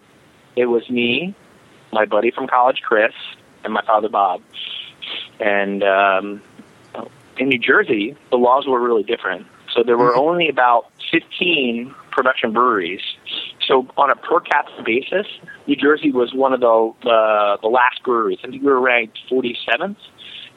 It 0.56 0.66
was 0.66 0.88
me, 0.90 1.34
my 1.92 2.04
buddy 2.04 2.30
from 2.30 2.46
college, 2.46 2.80
Chris, 2.82 3.12
and 3.64 3.72
my 3.72 3.82
father, 3.84 4.08
Bob. 4.08 4.42
And 5.38 5.82
um, 5.82 6.42
in 7.38 7.48
New 7.48 7.58
Jersey, 7.58 8.16
the 8.30 8.36
laws 8.36 8.66
were 8.66 8.80
really 8.80 9.02
different. 9.02 9.46
So 9.74 9.82
there 9.82 9.96
were 9.96 10.14
only 10.14 10.48
about 10.48 10.90
15 11.10 11.94
production 12.10 12.52
breweries. 12.52 13.00
So 13.70 13.86
on 13.96 14.10
a 14.10 14.16
per 14.16 14.40
capita 14.40 14.82
basis, 14.84 15.26
New 15.68 15.76
Jersey 15.76 16.10
was 16.10 16.34
one 16.34 16.52
of 16.52 16.58
the 16.58 16.92
the, 17.04 17.58
the 17.62 17.68
last 17.68 18.02
breweries. 18.02 18.40
I 18.42 18.48
think 18.48 18.62
we 18.62 18.68
were 18.68 18.80
ranked 18.80 19.18
47th 19.30 19.96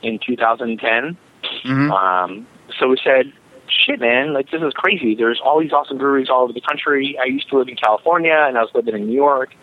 in 0.01 0.19
2010. 0.25 1.15
Mhm. 1.63 1.91
Um, 1.91 2.47
so 2.79 2.87
we 2.87 2.97
said, 3.03 3.31
shit, 3.67 3.99
man, 3.99 4.33
like 4.33 4.49
this 4.49 4.63
is 4.63 4.73
crazy. 4.73 5.13
There's 5.13 5.39
all 5.39 5.59
these 5.59 5.71
awesome 5.71 5.99
breweries 5.99 6.27
all 6.27 6.41
over 6.43 6.53
the 6.53 6.61
country. 6.61 7.15
I 7.21 7.25
used 7.25 7.49
to 7.49 7.59
live 7.59 7.67
in 7.67 7.75
California, 7.75 8.45
and 8.47 8.57
I 8.57 8.61
was 8.61 8.71
living 8.73 8.95
in 8.95 9.05
New 9.05 9.13
York, 9.13 9.53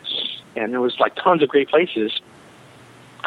and 0.54 0.72
there 0.72 0.80
was 0.80 0.94
like 1.00 1.16
tons 1.16 1.42
of 1.42 1.48
great 1.48 1.68
places. 1.68 2.20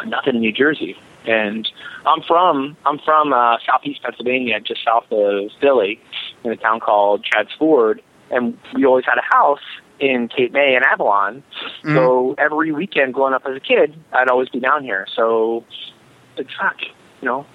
Nothing 0.06 0.36
in 0.36 0.40
New 0.40 0.52
Jersey. 0.52 0.96
And 1.26 1.68
I'm 2.06 2.22
from 2.22 2.78
I'm 2.86 2.98
from 2.98 3.34
uh, 3.34 3.58
southeast 3.66 4.02
Pennsylvania, 4.02 4.58
just 4.60 4.82
south 4.84 5.10
of 5.10 5.50
Philly, 5.60 6.00
in 6.44 6.50
a 6.50 6.56
town 6.56 6.80
called 6.80 7.24
Chadds 7.24 7.52
Ford, 7.58 8.00
and 8.30 8.58
we 8.74 8.86
always 8.86 9.04
had 9.04 9.18
a 9.18 9.34
house 9.34 9.60
in 10.00 10.28
Cape 10.28 10.52
May 10.52 10.74
and 10.74 10.84
Avalon. 10.84 11.42
Mm-hmm. 11.82 11.94
So 11.94 12.34
every 12.38 12.72
weekend 12.72 13.14
growing 13.14 13.34
up 13.34 13.42
as 13.46 13.56
a 13.56 13.60
kid, 13.60 13.94
I'd 14.12 14.28
always 14.28 14.48
be 14.48 14.60
down 14.60 14.82
here. 14.82 15.06
So 15.14 15.64
it's 16.36 16.50
fuck, 16.60 16.76
you 17.20 17.26
know, 17.26 17.46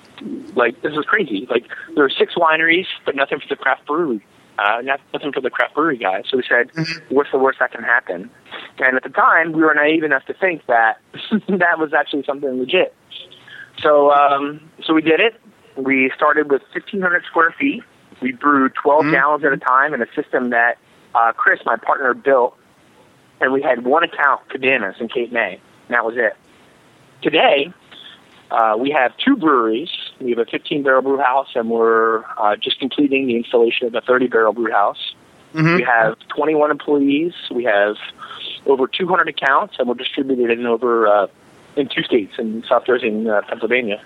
like 0.56 0.82
this 0.82 0.94
is 0.94 1.06
crazy. 1.06 1.48
Like 1.50 1.66
there 1.96 2.06
are 2.06 2.10
six 2.10 2.36
wineries, 2.36 2.86
but 3.06 3.16
nothing 3.16 3.40
for 3.40 3.48
the 3.48 3.56
craft 3.56 3.86
brewery. 3.88 4.26
Uh, 4.58 4.82
not, 4.82 5.00
nothing 5.14 5.32
for 5.32 5.40
the 5.40 5.50
craft 5.50 5.74
brewery 5.74 5.98
guys. 5.98 6.26
So 6.30 6.36
we 6.36 6.44
said, 6.48 6.70
what's 7.08 7.32
the 7.32 7.38
worst 7.38 7.60
that 7.60 7.72
can 7.72 7.82
happen? 7.82 8.30
And 8.80 8.98
at 8.98 9.04
the 9.04 9.10
time, 9.10 9.54
we 9.54 9.62
were 9.62 9.74
naive 9.74 10.04
enough 10.04 10.26
to 10.26 10.34
think 10.34 10.66
that 10.68 11.00
that 11.48 11.80
was 11.80 11.94
actually 11.94 12.24
something 12.24 12.60
legit. 12.60 12.94
So, 13.82 14.12
um, 14.12 14.60
so 14.84 14.94
we 14.94 15.02
did 15.02 15.22
it. 15.22 15.40
We 15.78 16.12
started 16.14 16.52
with 16.52 16.62
1,500 16.74 17.24
square 17.24 17.56
feet. 17.58 17.84
We 18.22 18.34
brewed 18.34 18.74
12 18.84 19.12
gallons 19.12 19.46
at 19.46 19.54
a 19.54 19.58
time 19.58 19.94
in 19.94 20.02
a 20.02 20.08
system 20.14 20.50
that 20.50 20.78
uh, 21.16 21.32
Chris, 21.34 21.60
my 21.66 21.78
partner, 21.78 22.14
built. 22.14 22.56
And 23.42 23.54
we 23.54 23.62
had 23.62 23.86
one 23.86 24.04
account, 24.04 24.48
Cabanas, 24.50 24.96
in 25.00 25.08
Cape 25.08 25.32
May. 25.32 25.54
And 25.88 25.96
that 25.96 26.06
was 26.06 26.16
it. 26.18 26.36
Today, 27.22 27.74
uh, 28.52 28.76
we 28.78 28.92
have 28.92 29.14
two 29.18 29.36
breweries. 29.36 29.90
We 30.20 30.32
have 30.32 30.40
a 30.40 30.46
15 30.46 30.84
barrel 30.84 31.02
brew 31.02 31.18
house, 31.18 31.50
and 31.56 31.70
we're 31.70 32.24
uh, 32.38 32.56
just 32.56 32.80
completing 32.80 33.28
the 33.28 33.38
installation 33.38 33.88
of 33.88 33.96
a 33.96 34.02
30 34.02 34.28
barrel 34.28 34.54
brew 34.54 34.72
house. 34.72 35.14
We 35.78 35.84
have 35.84 36.18
21 36.30 36.72
employees. 36.72 37.34
We 37.50 37.64
have 37.64 37.96
over 38.66 38.88
200 38.88 39.28
accounts, 39.28 39.76
and 39.80 39.88
we're 39.88 39.96
distributed 39.96 40.52
in 40.52 40.66
over 40.66 41.08
uh, 41.08 41.28
in 41.76 41.88
two 41.88 42.04
states, 42.04 42.34
in 42.38 42.64
South 42.68 42.86
Jersey 42.86 43.08
and 43.08 43.28
uh, 43.28 43.42
Pennsylvania. 43.48 44.02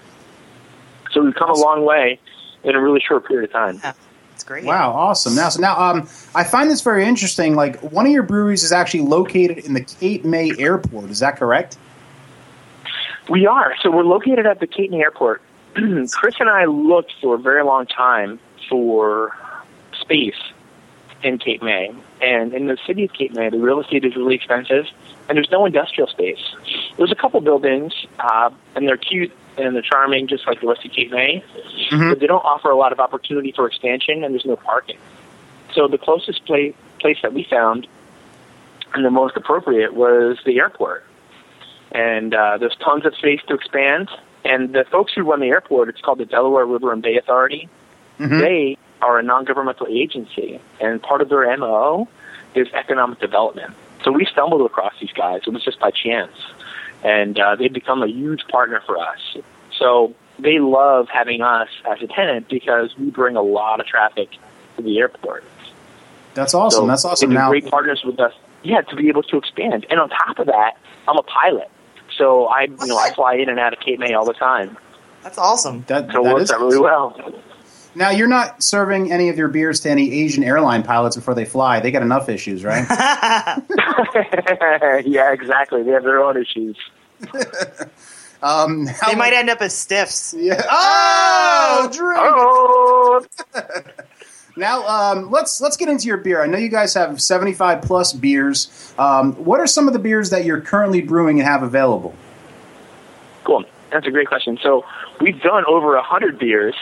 So 1.12 1.22
we've 1.24 1.36
come 1.36 1.50
a 1.50 1.58
long 1.58 1.86
way 1.86 2.20
in 2.64 2.76
a 2.76 2.82
really 2.82 3.02
short 3.06 3.28
period 3.28 3.50
of 3.50 3.54
time. 3.54 3.82
Yeah, 4.44 4.56
it's 4.56 4.64
great. 4.64 4.66
Wow, 4.66 4.92
awesome! 4.92 5.36
Now, 5.36 5.50
so 5.50 5.62
now, 5.62 5.80
um, 5.80 6.08
I 6.36 6.44
find 6.44 6.70
this 6.70 6.82
very 6.82 7.06
interesting. 7.06 7.56
Like, 7.56 7.80
one 7.80 8.06
of 8.06 8.12
your 8.12 8.24
breweries 8.24 8.64
is 8.64 8.72
actually 8.72 9.02
located 9.02 9.60
in 9.60 9.74
the 9.74 9.82
Cape 9.82 10.26
May 10.26 10.52
Airport. 10.58 11.10
Is 11.10 11.20
that 11.20 11.38
correct? 11.38 11.78
We 13.30 13.48
are. 13.48 13.74
So 13.82 13.90
we're 13.90 14.04
located 14.04 14.46
at 14.46 14.60
the 14.60 14.68
Cape 14.68 14.92
May 14.92 15.02
Airport. 15.02 15.42
Chris 15.76 16.36
and 16.40 16.50
I 16.50 16.66
looked 16.66 17.14
for 17.22 17.36
a 17.36 17.38
very 17.38 17.64
long 17.64 17.86
time 17.86 18.40
for 18.70 19.36
space 19.94 20.36
in 21.24 21.38
Cape 21.38 21.64
May. 21.64 21.94
And 22.22 22.54
in 22.54 22.68
the 22.68 22.78
city 22.86 23.06
of 23.06 23.14
Cape 23.14 23.34
May, 23.34 23.50
the 23.50 23.60
real 23.60 23.80
estate 23.80 24.04
is 24.04 24.16
really 24.16 24.36
expensive, 24.36 24.86
and 25.30 25.38
there's 25.38 25.52
no 25.52 25.66
industrial 25.66 26.10
space. 26.10 26.54
There's 26.98 27.12
a 27.12 27.16
couple 27.16 27.40
buildings, 27.40 27.94
uh, 28.20 28.50
and 28.76 28.88
they're 28.88 28.98
cute 28.98 29.32
and 29.58 29.76
they're 29.76 29.82
charming, 29.82 30.28
just 30.28 30.48
like 30.48 30.62
the 30.62 30.68
rest 30.68 30.86
of 30.86 30.92
Cape 30.92 31.12
May, 31.12 31.44
but 32.10 32.20
they 32.20 32.28
don't 32.28 32.44
offer 32.44 32.70
a 32.70 32.78
lot 32.78 32.92
of 32.92 33.00
opportunity 33.00 33.52
for 33.52 33.68
expansion, 33.68 34.24
and 34.24 34.34
there's 34.34 34.46
no 34.46 34.56
parking. 34.56 34.98
So 35.74 35.88
the 35.88 35.98
closest 35.98 36.46
pla- 36.46 36.74
place 37.00 37.18
that 37.22 37.34
we 37.34 37.44
found, 37.44 37.88
and 38.94 39.04
the 39.06 39.12
most 39.12 39.36
appropriate, 39.38 39.94
was 39.94 40.38
the 40.46 40.60
airport 40.60 41.06
and 41.94 42.34
uh, 42.34 42.58
there's 42.58 42.76
tons 42.84 43.06
of 43.06 43.16
space 43.16 43.40
to 43.48 43.54
expand. 43.54 44.10
And 44.44 44.74
the 44.74 44.84
folks 44.92 45.14
who 45.14 45.22
run 45.24 45.40
the 45.40 45.48
airport, 45.48 45.90
it's 45.90 46.02
called 46.02 46.18
the 46.18 46.26
Delaware 46.26 46.66
River 46.66 46.92
and 46.92 47.02
Bay 47.02 47.18
Authority. 47.18 47.70
They 48.40 48.78
are 49.02 49.20
a 49.20 49.24
non-governmental 49.24 49.88
agency, 49.90 50.60
and 50.82 51.02
part 51.02 51.22
of 51.22 51.30
their 51.30 51.56
MO 51.58 52.08
is 52.56 52.68
economic 52.74 53.20
development. 53.20 53.74
So 54.04 54.12
we 54.12 54.26
stumbled 54.26 54.62
across 54.66 54.94
these 55.00 55.12
guys. 55.12 55.42
It 55.48 55.52
was 55.52 55.64
just 55.64 55.80
by 55.80 55.92
chance, 55.92 56.32
and 57.04 57.40
uh, 57.40 57.56
they've 57.56 57.72
become 57.72 58.02
a 58.04 58.08
huge 58.08 58.48
partner 58.48 58.82
for 58.86 58.98
us. 58.98 59.38
So 59.80 60.14
they 60.40 60.60
love 60.60 61.08
having 61.12 61.42
us 61.42 61.70
as 61.90 62.02
a 62.02 62.08
tenant 62.08 62.50
because 62.50 62.96
we 62.98 63.10
bring 63.10 63.36
a 63.36 63.42
lot 63.42 63.80
of 63.80 63.86
traffic 63.86 64.30
to 64.78 64.84
the 64.84 65.00
airport. 65.00 65.44
That's 66.34 66.54
awesome. 66.54 66.84
So 66.84 66.88
That's 66.88 67.06
awesome. 67.06 67.30
They've 67.30 67.40
Now, 67.40 67.50
great 67.50 67.70
partners 67.70 68.02
with 68.04 68.20
us. 68.20 68.34
Yeah, 68.64 68.82
to 68.82 68.96
be 68.96 69.10
able 69.10 69.24
to 69.24 69.38
expand. 69.38 69.86
And 69.90 70.00
on 70.00 70.10
top 70.10 70.40
of 70.40 70.48
that, 70.48 70.78
I'm 71.08 71.18
a 71.18 71.24
pilot. 71.24 71.70
So 72.18 72.46
I, 72.46 72.64
you 72.64 72.88
know, 72.88 72.98
I 72.98 73.12
fly 73.12 73.36
in 73.36 73.50
and 73.50 73.60
out 73.60 73.74
of 73.74 73.80
Cape 73.80 74.00
May 74.00 74.14
all 74.14 74.26
the 74.26 74.34
time. 74.34 74.78
That's 75.22 75.38
awesome. 75.38 75.84
that, 75.88 76.12
So 76.12 76.24
that 76.24 76.34
works 76.34 76.44
is 76.46 76.52
out 76.52 76.62
really 76.62 76.80
well. 76.80 77.34
Now, 77.96 78.10
you're 78.10 78.28
not 78.28 78.64
serving 78.64 79.12
any 79.12 79.30
of 79.30 79.38
your 79.38 79.50
beers 79.50 79.82
to 79.82 79.90
any 79.90 80.24
Asian 80.24 80.44
airline 80.44 80.84
pilots 80.84 81.16
before 81.16 81.36
they 81.36 81.46
fly. 81.46 81.80
They 81.80 81.92
got 81.92 82.02
enough 82.02 82.28
issues, 82.28 82.64
right? 82.64 82.86
yeah, 85.06 85.32
exactly. 85.32 85.84
They 85.84 85.92
have 85.92 86.04
their 86.04 86.24
own 86.24 86.38
issues. 86.38 86.76
um, 88.44 88.86
how 88.86 89.10
They 89.10 89.16
might 89.16 89.34
end 89.34 89.50
up 89.50 89.62
as 89.62 89.74
stiffs. 89.76 90.36
Yeah. 90.38 90.62
Oh, 90.70 91.90
drink. 91.92 92.20
Oh, 92.22 93.26
Now, 94.56 94.86
um, 94.88 95.32
let's 95.32 95.60
let's 95.62 95.78
get 95.78 95.90
into 95.90 96.06
your 96.08 96.18
beer. 96.18 96.44
I 96.44 96.46
know 96.46 96.60
you 96.60 96.70
guys 96.70 96.94
have 96.94 97.20
75 97.20 97.82
plus 97.82 98.14
beers. 98.14 98.94
Um, 99.00 99.34
what 99.44 99.60
are 99.60 99.66
some 99.66 99.88
of 99.88 99.94
the 99.94 100.00
beers 100.00 100.30
that 100.30 100.46
you're 100.46 100.62
currently 100.62 101.02
brewing 101.02 101.40
and 101.40 101.48
have 101.48 101.64
available? 101.64 102.14
cool. 103.46 103.66
That's 103.92 104.08
a 104.08 104.12
great 104.12 104.28
question. 104.28 104.58
So 104.62 104.86
we've 105.22 105.42
done 105.42 105.64
over 105.68 105.96
a 105.96 106.04
hundred 106.04 106.38
beers. 106.40 106.76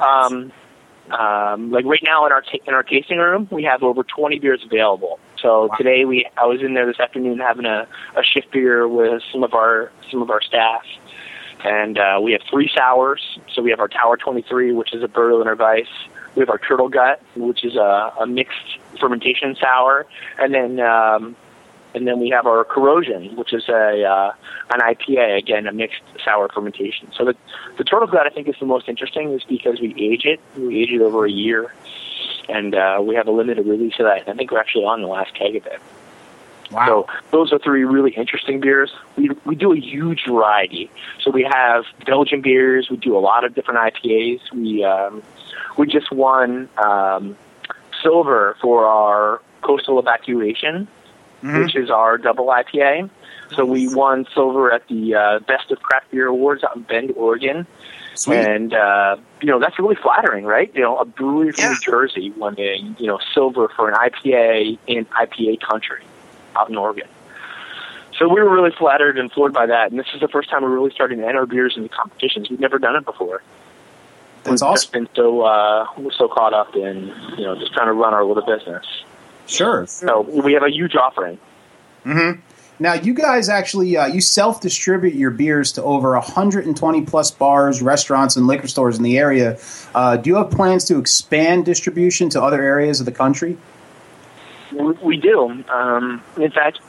Um, 0.00 0.52
um, 1.10 1.70
like 1.70 1.84
right 1.84 2.02
now 2.02 2.26
in 2.26 2.32
our 2.32 2.42
ta- 2.42 2.58
in 2.66 2.74
our 2.74 2.82
tasting 2.82 3.18
room, 3.18 3.48
we 3.50 3.64
have 3.64 3.82
over 3.82 4.02
20 4.04 4.38
beers 4.38 4.62
available. 4.64 5.18
So 5.40 5.68
today 5.76 6.04
we 6.04 6.26
I 6.36 6.46
was 6.46 6.62
in 6.62 6.74
there 6.74 6.86
this 6.86 7.00
afternoon 7.00 7.38
having 7.38 7.66
a, 7.66 7.86
a 8.16 8.22
shift 8.22 8.50
beer 8.50 8.88
with 8.88 9.22
some 9.32 9.42
of 9.42 9.54
our 9.54 9.90
some 10.10 10.22
of 10.22 10.30
our 10.30 10.40
staff, 10.40 10.82
and 11.64 11.98
uh, 11.98 12.20
we 12.22 12.32
have 12.32 12.42
three 12.50 12.70
sours. 12.74 13.38
So 13.52 13.62
we 13.62 13.70
have 13.70 13.80
our 13.80 13.88
Tower 13.88 14.16
23, 14.16 14.72
which 14.72 14.94
is 14.94 15.02
a 15.02 15.08
Berliner 15.08 15.54
Weiss. 15.54 15.88
We 16.34 16.40
have 16.40 16.50
our 16.50 16.58
Turtle 16.58 16.88
Gut, 16.88 17.20
which 17.34 17.64
is 17.64 17.76
a, 17.76 18.12
a 18.20 18.26
mixed 18.26 18.78
fermentation 19.00 19.56
sour, 19.56 20.06
and 20.38 20.54
then 20.54 20.80
um, 20.80 21.36
and 21.94 22.06
then 22.06 22.20
we 22.20 22.28
have 22.30 22.46
our 22.46 22.62
Corrosion, 22.64 23.36
which 23.36 23.52
is 23.52 23.68
a 23.68 24.04
uh, 24.04 24.32
an 24.70 24.80
IPA, 24.80 25.38
again 25.38 25.66
a 25.66 25.72
mixed 25.72 26.02
sour 26.24 26.48
fermentation. 26.48 27.10
So 27.16 27.24
the 27.24 27.34
the 27.78 27.84
Turtle 27.84 28.08
Gut 28.08 28.26
I 28.26 28.30
think 28.30 28.48
is 28.48 28.56
the 28.60 28.66
most 28.66 28.88
interesting, 28.88 29.32
is 29.32 29.44
because 29.44 29.80
we 29.80 29.94
age 29.98 30.24
it. 30.24 30.40
We 30.56 30.82
age 30.82 30.90
it 30.92 31.00
over 31.00 31.24
a 31.24 31.30
year, 31.30 31.72
and 32.48 32.74
uh, 32.74 33.00
we 33.02 33.14
have 33.14 33.26
a 33.26 33.30
limited 33.30 33.66
release 33.66 33.94
of 33.98 34.06
that. 34.06 34.28
I 34.28 34.34
think 34.34 34.50
we're 34.50 34.60
actually 34.60 34.84
on 34.84 35.02
the 35.02 35.08
last 35.08 35.34
keg 35.34 35.56
of 35.56 35.66
it. 35.66 35.80
Wow. 36.70 36.86
So 36.86 37.06
those 37.30 37.52
are 37.52 37.58
three 37.58 37.84
really 37.84 38.12
interesting 38.12 38.60
beers. 38.60 38.92
We 39.16 39.30
we 39.44 39.54
do 39.54 39.72
a 39.72 39.78
huge 39.78 40.24
variety. 40.26 40.90
So 41.22 41.30
we 41.30 41.48
have 41.50 41.84
Belgian 42.04 42.42
beers. 42.42 42.90
We 42.90 42.96
do 42.96 43.16
a 43.16 43.20
lot 43.20 43.44
of 43.44 43.54
different 43.54 43.94
IPAs. 43.94 44.52
We 44.52 44.84
um, 44.84 45.22
we 45.78 45.86
just 45.86 46.10
won 46.10 46.68
um, 46.78 47.36
silver 48.02 48.56
for 48.60 48.86
our 48.86 49.40
coastal 49.62 49.98
evacuation, 49.98 50.88
which 51.42 51.76
is 51.76 51.90
our 51.90 52.18
double 52.18 52.46
IPA. 52.46 53.10
So 53.54 53.64
we 53.64 53.94
won 53.94 54.26
silver 54.34 54.72
at 54.72 54.86
the 54.88 55.14
uh, 55.14 55.38
Best 55.40 55.70
of 55.70 55.80
Craft 55.80 56.10
Beer 56.10 56.26
Awards 56.26 56.64
out 56.64 56.76
in 56.76 56.82
Bend, 56.82 57.12
Oregon. 57.16 57.66
Sweet. 58.16 58.38
And 58.38 58.74
uh, 58.74 59.16
you 59.40 59.48
know 59.48 59.58
that's 59.60 59.78
really 59.78 59.96
flattering, 59.96 60.44
right? 60.44 60.70
You 60.74 60.82
know, 60.82 60.96
a 60.98 61.04
brewery 61.04 61.52
from 61.52 61.62
Yeah. 61.64 61.70
New 61.70 61.78
Jersey 61.80 62.30
winning 62.36 62.96
you 62.98 63.06
know 63.06 63.18
silver 63.34 63.68
for 63.68 63.88
an 63.90 63.94
IPA 63.94 64.78
in 64.86 65.04
IPA 65.06 65.60
country 65.60 66.02
out 66.56 66.68
in 66.70 66.76
Oregon. 66.76 67.06
So 68.18 68.28
we 68.28 68.40
were 68.40 68.48
really 68.48 68.70
flattered 68.70 69.18
and 69.18 69.30
floored 69.30 69.52
by 69.52 69.66
that, 69.66 69.90
and 69.90 70.00
this 70.00 70.06
is 70.14 70.20
the 70.20 70.28
first 70.28 70.48
time 70.48 70.62
we're 70.62 70.70
really 70.70 70.90
starting 70.90 71.18
to 71.18 71.26
enter 71.26 71.44
beers 71.44 71.74
into 71.76 71.90
competitions. 71.90 72.48
We've 72.48 72.58
never 72.60 72.78
done 72.78 72.96
it 72.96 73.04
before. 73.04 73.42
That's 74.44 74.62
We've 74.62 74.68
awesome. 74.70 74.74
just 74.82 74.92
been 74.92 75.08
so 75.14 75.42
uh, 75.42 75.86
we're 75.98 76.12
so 76.12 76.26
caught 76.28 76.54
up 76.54 76.74
in 76.74 77.12
you 77.36 77.44
know 77.44 77.54
just 77.58 77.74
trying 77.74 77.88
to 77.88 77.92
run 77.92 78.14
our 78.14 78.24
little 78.24 78.44
business. 78.46 78.86
Sure. 79.46 79.86
So 79.86 80.22
we 80.22 80.54
have 80.54 80.62
a 80.62 80.70
huge 80.70 80.96
offering. 80.96 81.38
Now, 82.78 82.94
you 82.94 83.14
guys 83.14 83.48
actually 83.48 83.96
uh, 83.96 84.06
you 84.06 84.20
self 84.20 84.60
distribute 84.60 85.14
your 85.14 85.30
beers 85.30 85.72
to 85.72 85.82
over 85.82 86.12
120 86.12 87.02
plus 87.02 87.30
bars, 87.30 87.80
restaurants, 87.80 88.36
and 88.36 88.46
liquor 88.46 88.68
stores 88.68 88.98
in 88.98 89.02
the 89.02 89.18
area. 89.18 89.58
Uh, 89.94 90.16
do 90.16 90.30
you 90.30 90.36
have 90.36 90.50
plans 90.50 90.84
to 90.86 90.98
expand 90.98 91.64
distribution 91.64 92.28
to 92.30 92.42
other 92.42 92.62
areas 92.62 93.00
of 93.00 93.06
the 93.06 93.12
country? 93.12 93.56
We, 95.02 95.16
do. 95.16 95.64
Um, 95.70 96.22
in 96.36 96.50
fact, 96.50 96.80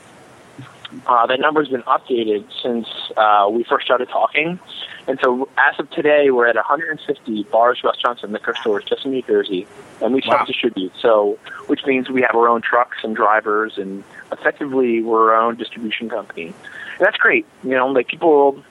uh, 1.06 1.26
that 1.26 1.40
number's 1.40 1.68
been 1.68 1.82
updated 1.82 2.44
since 2.62 2.86
uh, 3.16 3.48
we 3.50 3.64
first 3.64 3.86
started 3.86 4.08
talking. 4.08 4.58
And 5.08 5.18
so, 5.24 5.48
as 5.56 5.80
of 5.80 5.90
today, 5.90 6.30
we're 6.30 6.46
at 6.46 6.54
150 6.56 7.44
bars, 7.44 7.80
restaurants, 7.82 8.22
and 8.22 8.30
liquor 8.30 8.54
stores 8.60 8.84
just 8.84 9.06
in 9.06 9.12
New 9.12 9.22
Jersey, 9.22 9.66
and 10.02 10.12
we 10.12 10.20
Wow. 10.26 10.36
self-distribute. 10.36 10.92
So, 11.00 11.38
which 11.66 11.86
means 11.86 12.10
we 12.10 12.20
have 12.20 12.34
our 12.34 12.46
own 12.46 12.60
trucks 12.60 12.98
and 13.02 13.16
drivers, 13.16 13.78
and 13.78 14.04
effectively, 14.30 15.02
we're 15.02 15.32
our 15.34 15.40
own 15.40 15.56
distribution 15.56 16.10
company. 16.10 16.48
And 16.48 17.06
that's 17.06 17.16
great. 17.16 17.46
You 17.64 17.70
know, 17.70 17.86
like 17.88 18.08
people, 18.08 18.62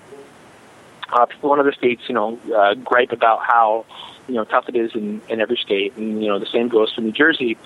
uh, 1.11 1.25
people 1.25 1.51
in 1.55 1.59
other 1.59 1.73
states, 1.73 2.03
you 2.07 2.13
know, 2.13 2.37
uh, 2.55 2.75
gripe 2.75 3.11
about 3.11 3.39
how 3.41 3.85
you 4.27 4.35
know 4.35 4.43
tough 4.43 4.69
it 4.69 4.75
is 4.75 4.93
in, 4.93 5.21
in 5.29 5.41
every 5.41 5.57
state, 5.57 5.97
and 5.97 6.21
you 6.21 6.29
know 6.29 6.37
the 6.37 6.45
same 6.45 6.67
goes 6.67 6.93
for 6.93 7.01
New 7.01 7.13
Jersey. 7.13 7.57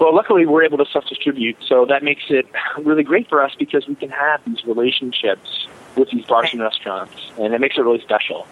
Well, 0.00 0.12
luckily 0.12 0.46
we're 0.46 0.64
able 0.64 0.78
to 0.78 0.86
self-distribute, 0.86 1.58
so 1.64 1.84
that 1.86 2.02
makes 2.02 2.24
it 2.28 2.46
really 2.78 3.04
great 3.04 3.28
for 3.28 3.40
us 3.40 3.52
because 3.56 3.86
we 3.86 3.94
can 3.94 4.10
have 4.10 4.40
these 4.46 4.64
relationships 4.64 5.68
with 6.00 6.10
these 6.10 6.24
bars 6.26 6.50
and 6.52 6.60
restaurants, 6.60 7.14
and 7.38 7.54
it 7.54 7.60
makes 7.60 7.76
it 7.78 7.82
really 7.82 8.00
special. 8.00 8.46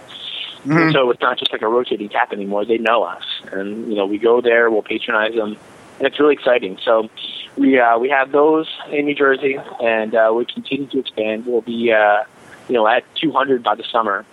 And 0.64 0.92
so 0.92 1.10
it's 1.10 1.20
not 1.20 1.38
just 1.38 1.52
like 1.52 1.62
a 1.62 1.68
rotating 1.68 2.08
tap 2.08 2.32
anymore. 2.32 2.64
They 2.64 2.78
know 2.78 3.02
us, 3.04 3.22
and 3.52 3.88
you 3.88 3.94
know 3.96 4.06
we 4.06 4.18
go 4.18 4.40
there, 4.40 4.70
we'll 4.70 4.82
patronize 4.82 5.34
them, 5.34 5.56
and 5.98 6.06
it's 6.06 6.18
really 6.20 6.34
exciting. 6.34 6.78
So 6.84 7.08
we 7.56 7.78
uh, 7.78 7.98
we 7.98 8.10
have 8.10 8.32
those 8.32 8.68
in 8.90 9.06
New 9.06 9.14
Jersey, 9.14 9.56
and 9.82 10.14
uh, 10.14 10.32
we 10.34 10.44
continue 10.44 10.86
to 10.88 10.98
expand. 10.98 11.46
We'll 11.46 11.62
be 11.62 11.92
uh, 11.92 12.24
you 12.68 12.74
know 12.74 12.86
at 12.86 13.04
200 13.16 13.62
by 13.62 13.76
the 13.76 13.84
summer, 13.84 14.26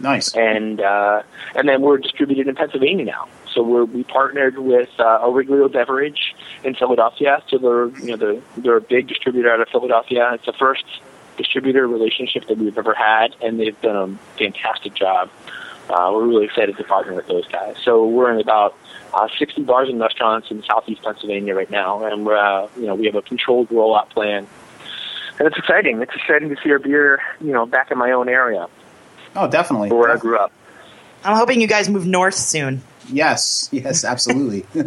Nice. 0.00 0.34
and 0.34 0.80
uh, 0.80 1.22
and 1.54 1.68
then 1.68 1.80
we're 1.80 1.98
distributed 1.98 2.46
in 2.48 2.54
Pennsylvania 2.54 3.06
now. 3.06 3.28
So 3.52 3.62
we're 3.62 3.86
we 3.86 4.04
partnered 4.04 4.58
with 4.58 4.90
uh, 4.98 5.20
Origlio 5.24 5.72
Beverage 5.72 6.36
in 6.64 6.74
Philadelphia. 6.74 7.42
So 7.48 7.56
they're 7.58 7.88
you 8.04 8.10
know 8.10 8.16
they're, 8.16 8.42
they're 8.58 8.76
a 8.76 8.80
big 8.82 9.08
distributor 9.08 9.50
out 9.50 9.60
of 9.60 9.68
Philadelphia. 9.70 10.32
It's 10.34 10.44
the 10.46 10.52
first 10.52 10.84
distributor 11.36 11.86
relationship 11.86 12.46
that 12.48 12.58
we've 12.58 12.76
ever 12.78 12.94
had, 12.94 13.34
and 13.42 13.58
they've 13.60 13.80
done 13.80 13.96
a 14.18 14.38
fantastic 14.38 14.94
job. 14.94 15.30
Uh, 15.88 16.10
we're 16.14 16.26
really 16.26 16.44
excited 16.46 16.76
to 16.76 16.84
partner 16.84 17.14
with 17.14 17.26
those 17.28 17.46
guys. 17.48 17.76
So 17.84 18.06
we're 18.06 18.32
in 18.32 18.40
about 18.40 18.76
uh, 19.14 19.28
60 19.38 19.62
bars 19.62 19.88
and 19.88 20.00
restaurants 20.00 20.50
in 20.50 20.62
southeast 20.64 21.02
Pennsylvania 21.02 21.54
right 21.54 21.70
now, 21.70 22.04
and 22.04 22.26
we're 22.26 22.36
uh, 22.36 22.68
you 22.76 22.86
know 22.86 22.94
we 22.94 23.06
have 23.06 23.14
a 23.14 23.22
controlled 23.22 23.68
rollout 23.68 24.10
plan. 24.10 24.46
And 25.38 25.46
it's 25.46 25.58
exciting. 25.58 26.00
It's 26.00 26.14
exciting 26.14 26.48
to 26.48 26.56
see 26.64 26.70
our 26.70 26.78
beer, 26.78 27.20
you 27.42 27.52
know, 27.52 27.66
back 27.66 27.90
in 27.90 27.98
my 27.98 28.10
own 28.12 28.28
area 28.30 28.68
Oh, 29.34 29.46
definitely. 29.50 29.90
where 29.90 30.10
I 30.10 30.16
grew 30.16 30.38
up. 30.38 30.50
I'm 31.24 31.36
hoping 31.36 31.60
you 31.60 31.66
guys 31.66 31.88
move 31.90 32.06
north 32.06 32.34
soon. 32.34 32.82
Yes, 33.10 33.68
yes, 33.70 34.02
absolutely. 34.04 34.64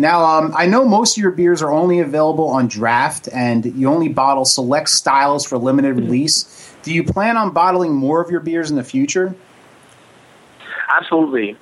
now, 0.00 0.24
um, 0.24 0.52
I 0.56 0.66
know 0.66 0.84
most 0.84 1.16
of 1.16 1.22
your 1.22 1.30
beers 1.30 1.62
are 1.62 1.70
only 1.70 2.00
available 2.00 2.48
on 2.48 2.68
draft, 2.68 3.28
and 3.32 3.64
you 3.64 3.88
only 3.88 4.08
bottle 4.08 4.44
select 4.44 4.88
styles 4.88 5.46
for 5.46 5.58
limited 5.58 5.94
release. 5.94 6.74
Do 6.82 6.94
you 6.94 7.04
plan 7.04 7.36
on 7.36 7.52
bottling 7.52 7.94
more 7.94 8.20
of 8.20 8.30
your 8.30 8.40
beers 8.40 8.70
in 8.70 8.76
the 8.76 8.84
future? 8.84 9.34
Absolutely. 10.90 11.56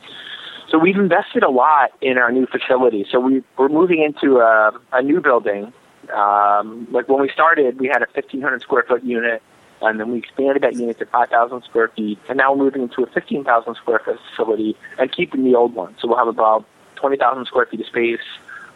So 0.70 0.78
we've 0.78 0.96
invested 0.96 1.42
a 1.42 1.48
lot 1.48 1.92
in 2.00 2.18
our 2.18 2.30
new 2.30 2.46
facility. 2.46 3.06
So 3.10 3.20
we, 3.20 3.42
we're 3.56 3.68
moving 3.68 4.02
into 4.02 4.38
a, 4.38 4.72
a 4.92 5.02
new 5.02 5.20
building. 5.20 5.72
Um, 6.14 6.86
like 6.90 7.08
when 7.08 7.20
we 7.20 7.30
started, 7.30 7.80
we 7.80 7.88
had 7.88 8.02
a 8.02 8.08
1,500 8.12 8.62
square 8.62 8.84
foot 8.86 9.02
unit, 9.02 9.42
and 9.80 9.98
then 9.98 10.12
we 10.12 10.18
expanded 10.18 10.62
that 10.62 10.74
unit 10.74 10.98
to 10.98 11.06
5,000 11.06 11.62
square 11.64 11.88
feet, 11.88 12.18
and 12.28 12.36
now 12.36 12.52
we're 12.52 12.64
moving 12.64 12.82
into 12.82 13.02
a 13.02 13.06
15,000 13.06 13.74
square 13.76 14.00
foot 14.04 14.18
facility 14.30 14.76
and 14.98 15.10
keeping 15.12 15.44
the 15.44 15.54
old 15.54 15.74
one. 15.74 15.94
So 16.00 16.08
we'll 16.08 16.18
have 16.18 16.28
about 16.28 16.66
20,000 16.98 17.46
square 17.46 17.66
feet 17.66 17.80
of 17.80 17.86
space 17.86 18.20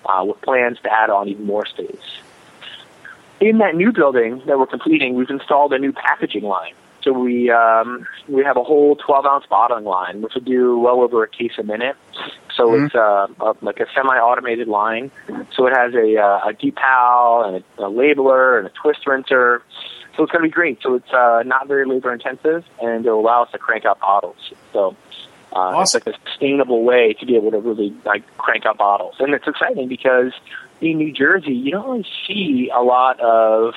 uh, 0.06 0.24
with 0.26 0.40
plans 0.42 0.78
to 0.82 0.92
add 0.92 1.10
on 1.10 1.28
even 1.28 1.44
more 1.44 1.66
space. 1.66 2.20
In 3.40 3.58
that 3.58 3.74
new 3.74 3.92
building 3.92 4.40
that 4.46 4.58
we're 4.58 4.66
completing, 4.66 5.14
we've 5.14 5.30
installed 5.30 5.72
a 5.72 5.78
new 5.78 5.92
packaging 5.92 6.44
line. 6.44 6.74
So 7.02 7.12
we 7.12 7.50
um, 7.50 8.06
we 8.28 8.44
have 8.44 8.56
a 8.56 8.62
whole 8.62 8.94
12 8.94 9.26
ounce 9.26 9.44
bottling 9.46 9.84
line, 9.84 10.22
which 10.22 10.34
will 10.34 10.42
do 10.42 10.78
well 10.78 11.00
over 11.00 11.24
a 11.24 11.28
case 11.28 11.50
a 11.58 11.64
minute. 11.64 11.96
So 12.56 12.70
Mhm. 12.70 12.86
it's 12.86 12.94
uh, 12.94 13.26
a, 13.40 13.56
like 13.60 13.80
a 13.80 13.86
semi-automated 13.92 14.68
line. 14.68 15.10
So 15.56 15.66
it 15.66 15.74
has 15.76 15.94
a, 15.94 16.16
uh, 16.16 16.50
a 16.50 16.52
decal 16.52 17.48
and 17.48 17.64
a, 17.78 17.82
a 17.86 17.90
labeler 17.90 18.58
and 18.58 18.68
a 18.68 18.70
twist 18.70 19.04
rinser. 19.04 19.62
So 20.16 20.22
it's 20.22 20.30
going 20.30 20.42
to 20.42 20.48
be 20.48 20.50
great. 20.50 20.80
So 20.82 20.94
it's 20.94 21.12
uh, 21.12 21.42
not 21.44 21.66
very 21.66 21.86
labor 21.86 22.12
intensive, 22.12 22.64
and 22.80 23.04
it'll 23.04 23.18
allow 23.18 23.42
us 23.42 23.50
to 23.50 23.58
crank 23.58 23.84
out 23.84 23.98
bottles. 23.98 24.52
So 24.72 24.94
uh, 25.52 25.58
Awesome. 25.58 25.98
it's 25.98 26.06
like 26.06 26.16
a 26.16 26.30
sustainable 26.30 26.82
way 26.82 27.14
to 27.20 27.26
be 27.26 27.36
able 27.36 27.50
to 27.50 27.58
really 27.58 27.94
like 28.04 28.24
crank 28.38 28.66
out 28.66 28.78
bottles, 28.78 29.16
and 29.18 29.34
it's 29.34 29.46
exciting 29.46 29.88
because 29.88 30.32
in 30.80 30.98
New 30.98 31.12
Jersey 31.12 31.52
you 31.52 31.70
don't 31.70 31.88
really 31.88 32.06
see 32.26 32.70
a 32.74 32.82
lot 32.82 33.20
of 33.20 33.74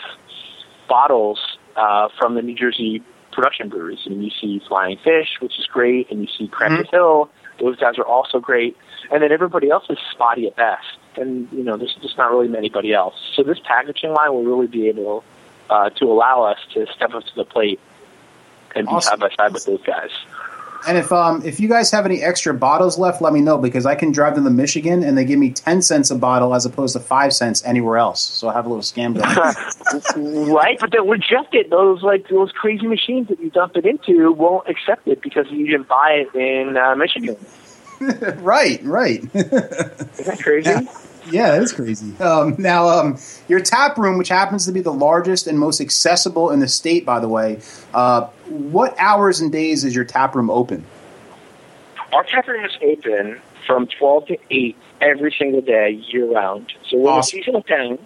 bottles 0.88 1.40
uh, 1.76 2.10
from 2.18 2.36
the 2.36 2.42
New 2.42 2.56
Jersey 2.56 3.04
production 3.32 3.68
breweries. 3.70 4.00
I 4.06 4.10
mean, 4.10 4.24
you 4.24 4.32
see 4.42 4.62
Flying 4.68 4.98
Fish, 5.04 5.38
which 5.42 5.60
is 5.60 5.68
great, 5.68 6.10
and 6.10 6.22
you 6.22 6.28
see 6.38 6.48
Cricket 6.48 6.90
Hill. 6.90 7.30
Those 7.60 7.78
guys 7.78 7.98
are 7.98 8.06
also 8.06 8.40
great, 8.40 8.78
and 9.12 9.22
then 9.22 9.32
everybody 9.32 9.70
else 9.70 9.86
is 9.90 9.98
spotty 10.12 10.48
at 10.48 10.56
best. 10.56 10.86
And 11.18 11.50
you 11.52 11.64
know, 11.64 11.78
there's 11.78 11.96
just 12.02 12.18
not 12.18 12.32
really 12.32 12.56
anybody 12.58 12.94
else. 12.94 13.16
So 13.36 13.44
this 13.44 13.60
packaging 13.64 14.12
line 14.14 14.32
will 14.34 14.44
really 14.44 14.68
be 14.68 14.88
able 14.88 15.24
uh, 15.70 15.90
to 15.92 16.06
allow 16.06 16.44
us 16.44 16.58
to 16.74 16.86
step 16.96 17.14
up 17.14 17.24
to 17.24 17.36
the 17.36 17.46
plate 17.46 17.80
and 18.76 18.88
be 18.88 19.00
side 19.02 19.20
by 19.20 19.30
side 19.36 19.54
with 19.54 19.66
those 19.66 19.82
guys. 19.84 20.10
And 20.88 20.98
if 20.98 21.12
um, 21.12 21.42
if 21.44 21.60
you 21.60 21.68
guys 21.68 21.92
have 21.92 22.06
any 22.06 22.22
extra 22.22 22.54
bottles 22.54 22.98
left, 23.00 23.22
let 23.22 23.34
me 23.34 23.42
know 23.42 23.58
because 23.58 23.86
I 23.86 23.96
can 23.96 24.12
drive 24.12 24.36
them 24.36 24.44
to 24.44 24.50
Michigan 24.50 25.04
and 25.04 25.18
they 25.18 25.26
give 25.26 25.40
me 25.40 25.52
ten 25.52 25.82
cents 25.82 26.12
a 26.12 26.16
bottle 26.16 26.54
as 26.54 26.66
opposed 26.66 26.94
to 26.94 27.00
five 27.00 27.34
cents 27.34 27.64
anywhere 27.66 27.98
else. 27.98 28.22
So 28.22 28.50
I 28.50 28.54
have 28.54 28.66
a 28.66 28.70
little 28.70 28.84
scam 28.84 29.16
going. 29.16 30.48
right, 30.54 30.78
but 30.80 30.92
they'll 30.92 31.08
reject 31.08 31.56
it. 31.56 31.70
Those 31.70 32.04
like 32.04 32.28
those 32.30 32.52
crazy 32.52 32.88
machines 32.88 33.30
that 33.30 33.40
you 33.40 33.50
dump 33.50 33.76
it 33.76 33.86
into 33.86 34.32
won't 34.32 34.68
accept 34.70 35.08
it 35.08 35.22
because 35.22 35.48
you 35.50 35.66
didn't 35.66 35.88
buy 35.88 36.26
it 36.26 36.36
in 36.36 36.78
uh, 36.78 36.96
Michigan. 36.96 37.38
right, 38.44 38.80
right. 38.84 39.24
Isn't 39.34 39.50
that 40.26 40.40
crazy? 40.42 40.70
Yeah. 40.70 40.82
Yeah, 41.28 41.56
is 41.56 41.74
crazy. 41.74 42.16
Um, 42.18 42.56
now, 42.60 42.88
um, 42.88 43.18
your 43.48 43.60
tap 43.60 43.98
room, 43.98 44.18
which 44.18 44.30
happens 44.30 44.66
to 44.66 44.72
be 44.72 44.82
the 44.82 44.94
largest 44.94 45.48
and 45.48 45.60
most 45.60 45.82
accessible 45.82 46.52
in 46.52 46.60
the 46.60 46.68
state, 46.68 47.06
by 47.06 47.20
the 47.20 47.28
way, 47.28 47.60
uh, 47.94 48.28
what 48.48 48.96
hours 49.00 49.40
and 49.40 49.52
days 49.52 49.84
is 49.84 49.96
your 49.96 50.06
tap 50.06 50.36
room 50.36 50.50
open? 50.50 50.84
Our 52.14 52.24
tap 52.24 52.48
room 52.48 52.64
is 52.66 52.78
open 52.82 53.42
from 53.66 53.88
12 53.88 54.28
to 54.28 54.38
8 54.52 54.78
every 55.02 55.36
single 55.38 55.62
day, 55.62 55.92
year 55.92 56.32
round. 56.32 56.74
So 56.90 56.98
we're 56.98 57.10
Awesome. 57.12 57.40
a 57.40 57.44
seasonal 57.44 57.64
town, 57.64 58.00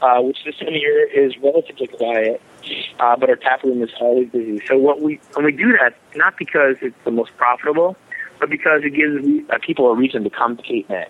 uh, 0.00 0.20
which 0.22 0.38
this 0.44 0.56
time 0.56 0.68
of 0.68 0.74
year 0.74 1.06
is 1.06 1.36
relatively 1.38 1.88
quiet, 1.88 2.40
uh, 3.00 3.16
but 3.16 3.28
our 3.28 3.36
tap 3.36 3.62
room 3.64 3.82
is 3.82 3.90
always 4.00 4.28
busy. 4.30 4.62
So 4.66 4.78
what 4.78 5.00
we 5.00 5.20
when 5.34 5.44
we 5.44 5.52
do 5.52 5.76
that, 5.78 5.94
not 6.14 6.38
because 6.38 6.76
it's 6.80 6.96
the 7.04 7.10
most 7.10 7.36
profitable, 7.36 7.96
but 8.38 8.50
because 8.50 8.82
it 8.84 8.90
gives 8.90 9.24
uh, 9.50 9.58
people 9.60 9.90
a 9.90 9.94
reason 9.94 10.24
to 10.24 10.30
come 10.30 10.56
to 10.56 10.62
Cape 10.62 10.88
May. 10.88 11.06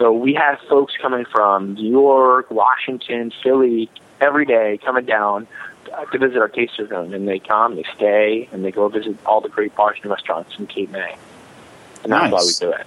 So 0.00 0.10
we 0.12 0.32
have 0.32 0.58
folks 0.66 0.94
coming 0.96 1.26
from 1.26 1.74
New 1.74 1.90
York, 1.90 2.50
Washington, 2.50 3.30
Philly 3.42 3.90
every 4.18 4.46
day 4.46 4.80
coming 4.82 5.04
down 5.04 5.46
to 6.10 6.18
visit 6.18 6.38
our 6.38 6.48
taster 6.48 6.88
zone, 6.88 7.12
and 7.12 7.28
they 7.28 7.38
come, 7.38 7.76
they 7.76 7.84
stay, 7.96 8.48
and 8.50 8.64
they 8.64 8.70
go 8.70 8.88
visit 8.88 9.14
all 9.26 9.42
the 9.42 9.50
great 9.50 9.76
bars 9.76 9.98
and 10.00 10.10
restaurants 10.10 10.58
in 10.58 10.66
Cape 10.68 10.90
May. 10.90 11.16
And 12.02 12.10
that's 12.12 12.32
why 12.32 12.40
we 12.40 12.52
do 12.58 12.72
it. 12.72 12.86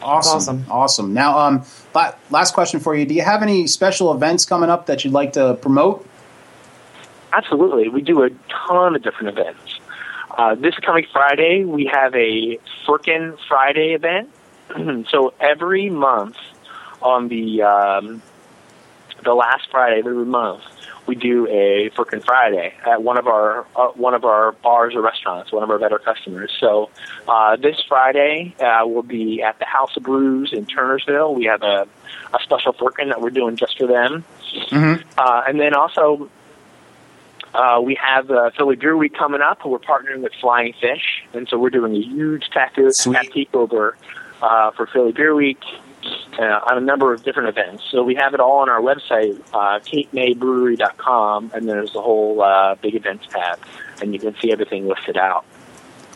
Awesome, 0.00 0.36
Awesome. 0.36 0.64
awesome. 0.70 1.12
Now, 1.12 1.38
um, 1.38 1.64
last 2.30 2.54
question 2.54 2.80
for 2.80 2.94
you: 2.94 3.04
Do 3.04 3.12
you 3.12 3.22
have 3.22 3.42
any 3.42 3.66
special 3.66 4.14
events 4.14 4.46
coming 4.46 4.70
up 4.70 4.86
that 4.86 5.04
you'd 5.04 5.12
like 5.12 5.34
to 5.34 5.52
promote? 5.60 6.08
Absolutely. 7.34 7.90
We 7.90 8.00
do 8.00 8.22
a 8.22 8.30
ton 8.48 8.96
of 8.96 9.02
different 9.02 9.38
events. 9.38 9.80
Uh, 10.30 10.54
this 10.54 10.74
coming 10.76 11.06
Friday, 11.12 11.64
we 11.64 11.90
have 11.92 12.14
a 12.14 12.58
Firkin 12.86 13.36
Friday 13.48 13.92
event. 13.92 14.30
so 15.08 15.34
every 15.40 15.90
month 15.90 16.36
on 17.02 17.28
the 17.28 17.62
um, 17.62 18.22
the 19.24 19.34
last 19.34 19.70
Friday 19.70 20.00
of 20.00 20.06
every 20.06 20.24
month, 20.24 20.62
we 21.06 21.14
do 21.14 21.46
a 21.48 21.90
Firkin 21.96 22.20
Friday 22.20 22.74
at 22.86 23.02
one 23.02 23.18
of 23.18 23.26
our 23.26 23.66
uh, 23.76 23.88
one 23.88 24.14
of 24.14 24.24
our 24.24 24.52
bars 24.52 24.94
or 24.94 25.00
restaurants, 25.02 25.52
one 25.52 25.62
of 25.62 25.70
our 25.70 25.78
better 25.78 25.98
customers. 25.98 26.52
So 26.60 26.90
uh, 27.26 27.56
this 27.56 27.76
Friday 27.88 28.54
uh, 28.60 28.86
will 28.86 29.02
be 29.02 29.42
at 29.42 29.58
the 29.58 29.64
House 29.64 29.96
of 29.96 30.02
Brews 30.02 30.52
in 30.52 30.66
Turnersville. 30.66 31.34
We 31.34 31.44
have 31.44 31.62
a, 31.62 31.86
a 32.34 32.38
special 32.42 32.72
Firkin 32.72 33.08
that 33.08 33.20
we're 33.20 33.30
doing 33.30 33.56
just 33.56 33.78
for 33.78 33.86
them. 33.86 34.24
Mhm. 34.70 35.02
Uh, 35.16 35.42
and 35.46 35.60
then 35.60 35.74
also 35.74 36.30
uh, 37.54 37.80
we 37.82 37.94
have 37.96 38.30
uh, 38.30 38.50
Philly 38.56 38.76
Beer 38.76 38.96
Week 38.96 39.14
coming 39.16 39.40
up. 39.40 39.64
We're 39.64 39.78
partnering 39.78 40.20
with 40.22 40.32
Flying 40.40 40.74
Fish, 40.80 41.24
and 41.32 41.48
so 41.48 41.58
we're 41.58 41.70
doing 41.70 41.94
a 41.96 42.00
huge 42.00 42.50
taco 42.50 42.90
Sweet. 42.90 43.14
tap 43.14 43.26
takeover 43.26 43.94
uh, 44.42 44.70
for 44.72 44.86
Philly 44.86 45.12
Beer 45.12 45.34
Week 45.34 45.62
uh, 46.38 46.60
on 46.70 46.78
a 46.78 46.80
number 46.80 47.12
of 47.12 47.22
different 47.22 47.48
events. 47.48 47.84
So 47.90 48.02
we 48.02 48.14
have 48.14 48.34
it 48.34 48.40
all 48.40 48.58
on 48.58 48.68
our 48.68 48.80
website, 48.80 49.40
uh, 49.52 49.80
CapeMayBrewery.com, 49.80 51.52
and 51.54 51.68
there's 51.68 51.92
the 51.92 52.02
whole 52.02 52.40
uh, 52.42 52.76
big 52.76 52.94
events 52.94 53.26
tab, 53.28 53.58
and 54.00 54.12
you 54.12 54.20
can 54.20 54.34
see 54.40 54.52
everything 54.52 54.86
listed 54.86 55.16
out. 55.16 55.44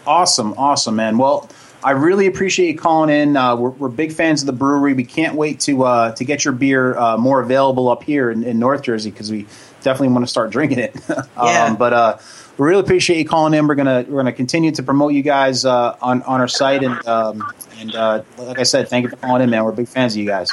Awesome, 0.07 0.53
awesome, 0.55 0.97
man. 0.97 1.19
Well, 1.19 1.49
I 1.85 1.93
really 1.93 2.27
appreciate 2.27 2.69
you 2.69 2.79
calling 2.79 3.11
in. 3.11 3.37
Uh, 3.37 3.57
we're, 3.57 3.71
we're 3.71 3.89
big 3.89 4.13
fans 4.13 4.43
of 4.43 4.47
the 4.47 4.53
brewery. 4.53 4.95
We 4.95 5.05
can't 5.05 5.35
wait 5.35 5.59
to 5.61 5.83
uh, 5.85 6.13
to 6.13 6.25
get 6.25 6.45
your 6.45 6.55
beer 6.55 6.97
uh, 6.97 7.17
more 7.17 7.41
available 7.41 7.89
up 7.89 8.05
here 8.05 8.31
in, 8.31 8.45
in 8.45 8.59
North 8.59 8.83
Jersey 8.83 9.11
because 9.11 9.31
we 9.31 9.47
definitely 9.83 10.09
want 10.09 10.25
to 10.25 10.31
start 10.31 10.51
drinking 10.51 10.79
it. 10.79 10.97
Yeah. 11.43 11.65
um, 11.65 11.77
but 11.77 11.93
uh, 11.93 12.19
we 12.63 12.69
really 12.69 12.81
appreciate 12.81 13.19
you 13.19 13.25
calling 13.25 13.55
in. 13.55 13.67
We're 13.67 13.75
gonna 13.75 14.05
we're 14.09 14.21
gonna 14.21 14.33
continue 14.33 14.71
to 14.71 14.85
promote 14.85 15.15
you 15.15 15.23
guys 15.23 15.65
uh, 15.65 15.97
on 16.01 16.23
on 16.23 16.41
our 16.41 16.47
site 16.47 16.85
and 16.85 17.05
um, 17.09 17.53
and 17.81 17.93
uh, 17.93 18.23
like 18.39 18.61
I 18.61 18.63
said, 18.63 18.89
thank 18.89 19.03
you 19.03 19.09
for 19.11 19.17
calling 19.17 19.43
in, 19.43 19.51
man. 19.51 19.65
We're 19.65 19.73
big 19.73 19.89
fans 19.89 20.15
of 20.15 20.21
you 20.21 20.27
guys. 20.29 20.49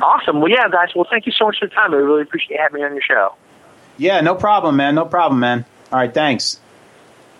Awesome. 0.00 0.40
Well, 0.40 0.48
yeah, 0.48 0.68
guys. 0.68 0.90
Well, 0.94 1.06
thank 1.10 1.26
you 1.26 1.32
so 1.32 1.46
much 1.46 1.58
for 1.58 1.66
the 1.66 1.74
time. 1.74 1.92
I 1.92 1.96
really 1.96 2.22
appreciate 2.22 2.60
having 2.60 2.80
me 2.80 2.86
on 2.86 2.92
your 2.92 3.02
show. 3.02 3.34
Yeah, 3.98 4.20
no 4.20 4.36
problem, 4.36 4.76
man. 4.76 4.94
No 4.94 5.06
problem, 5.06 5.40
man. 5.40 5.64
All 5.90 5.98
All 5.98 6.04
right, 6.04 6.14
thanks. 6.14 6.60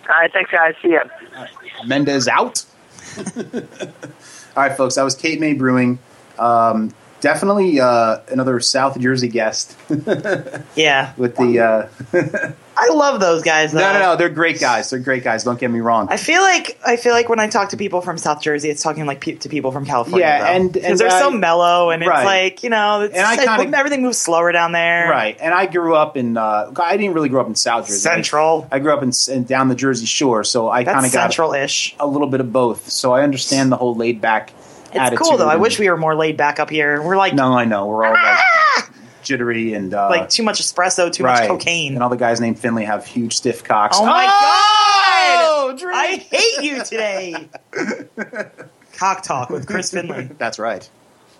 All 0.09 0.15
right, 0.15 0.33
thanks, 0.33 0.51
guys. 0.51 0.75
See 0.81 0.91
ya. 0.91 1.03
Mendez 1.85 2.27
out. 2.27 2.65
All 3.37 4.63
right, 4.63 4.75
folks. 4.75 4.95
That 4.95 5.03
was 5.03 5.15
Cape 5.15 5.39
May 5.39 5.53
Brewing. 5.53 5.99
Um, 6.37 6.93
definitely 7.21 7.79
uh, 7.79 8.19
another 8.29 8.59
South 8.59 8.99
Jersey 8.99 9.29
guest 9.29 9.77
Yeah, 10.75 11.13
with 11.15 11.37
the. 11.37 11.89
Uh, 12.13 12.51
I 12.79 12.89
love 12.93 13.19
those 13.19 13.41
guys. 13.41 13.71
Though. 13.71 13.79
no, 13.79 13.93
no, 13.93 13.99
no. 13.99 14.15
They're 14.15 14.29
great 14.29 14.59
guys. 14.59 14.89
They're 14.91 14.99
great 14.99 15.23
guys. 15.23 15.43
Don't 15.43 15.59
get 15.59 15.71
me 15.71 15.79
wrong. 15.79 16.07
I 16.11 16.17
feel 16.17 16.41
like 16.41 16.77
I 16.85 16.95
feel 16.95 17.13
like 17.13 17.27
when 17.27 17.39
I 17.39 17.47
talk 17.47 17.69
to 17.69 17.77
people 17.77 18.01
from 18.01 18.17
South 18.19 18.41
Jersey, 18.41 18.69
it's 18.69 18.83
talking 18.83 19.05
like 19.07 19.19
pe- 19.19 19.35
to 19.37 19.49
people 19.49 19.71
from 19.71 19.85
California. 19.85 20.27
Yeah, 20.27 20.39
though. 20.39 20.45
and- 20.45 20.73
'Cause 20.73 20.99
they're 20.99 21.09
so 21.09 21.31
mellow, 21.31 21.89
and 21.89 22.03
it's 22.03 22.09
Right. 22.09 22.23
like 22.25 22.63
you 22.63 22.69
know, 22.69 23.01
it's, 23.01 23.15
And 23.15 23.25
I 23.25 23.35
kinda- 23.35 23.77
everything 23.77 24.03
moves 24.03 24.17
slower 24.19 24.51
down 24.51 24.73
there. 24.73 25.09
Right, 25.09 25.35
and 25.41 25.53
I 25.53 25.65
grew 25.65 25.95
up 25.95 26.17
in. 26.17 26.37
Uh, 26.37 26.71
I 26.81 26.97
didn't 26.97 27.13
really 27.15 27.29
grow 27.29 27.41
up 27.41 27.47
in 27.47 27.55
South 27.55 27.87
Jersey. 27.87 27.99
Central. 27.99 28.67
I 28.71 28.79
grew 28.79 28.93
up 28.93 29.01
in, 29.01 29.11
in 29.31 29.43
down 29.45 29.69
the 29.69 29.75
Jersey 29.75 30.05
Shore, 30.05 30.43
so 30.43 30.69
I 30.69 30.83
kind 30.83 30.97
of 30.97 31.03
got 31.11 31.11
central-ish. 31.11 31.95
a 31.99 32.05
little 32.05 32.27
bit 32.27 32.41
of 32.41 32.53
both. 32.53 32.89
So 32.91 33.11
I 33.13 33.23
understand 33.23 33.71
the 33.71 33.77
whole 33.77 33.95
laid 33.95 34.21
back. 34.21 34.51
It's 34.93 35.17
cool 35.17 35.37
though. 35.37 35.49
I 35.49 35.57
wish 35.57 35.79
we 35.79 35.89
were 35.89 35.97
more 35.97 36.15
laid 36.15 36.37
back 36.37 36.59
up 36.59 36.69
here. 36.69 37.01
We're 37.01 37.17
like 37.17 37.33
No, 37.33 37.53
I 37.57 37.65
know 37.65 37.87
we're 37.87 38.05
all 38.05 38.13
like 38.13 38.39
jittery 39.27 39.73
and 39.73 39.93
uh, 39.93 40.09
like 40.09 40.29
too 40.29 40.43
much 40.43 40.61
espresso, 40.61 41.11
too 41.11 41.23
right. 41.23 41.41
much 41.41 41.47
cocaine. 41.49 41.93
and 41.93 42.01
all 42.03 42.09
the 42.09 42.15
guys 42.17 42.39
named 42.41 42.57
Finley 42.57 42.85
have 42.85 43.05
huge 43.05 43.35
stiff 43.35 43.63
cocks. 43.63 43.97
Oh 43.99 44.05
my 44.05 44.25
Oh, 44.29 45.69
god! 45.71 45.79
drink. 45.79 45.95
I 45.95 46.15
hate 46.15 46.63
you 46.63 46.83
today. 46.83 47.49
Cock 48.93 49.21
talk 49.23 49.49
with 49.49 49.67
Chris 49.67 49.91
Finley. 49.91 50.29
That's 50.37 50.57
right. 50.59 50.89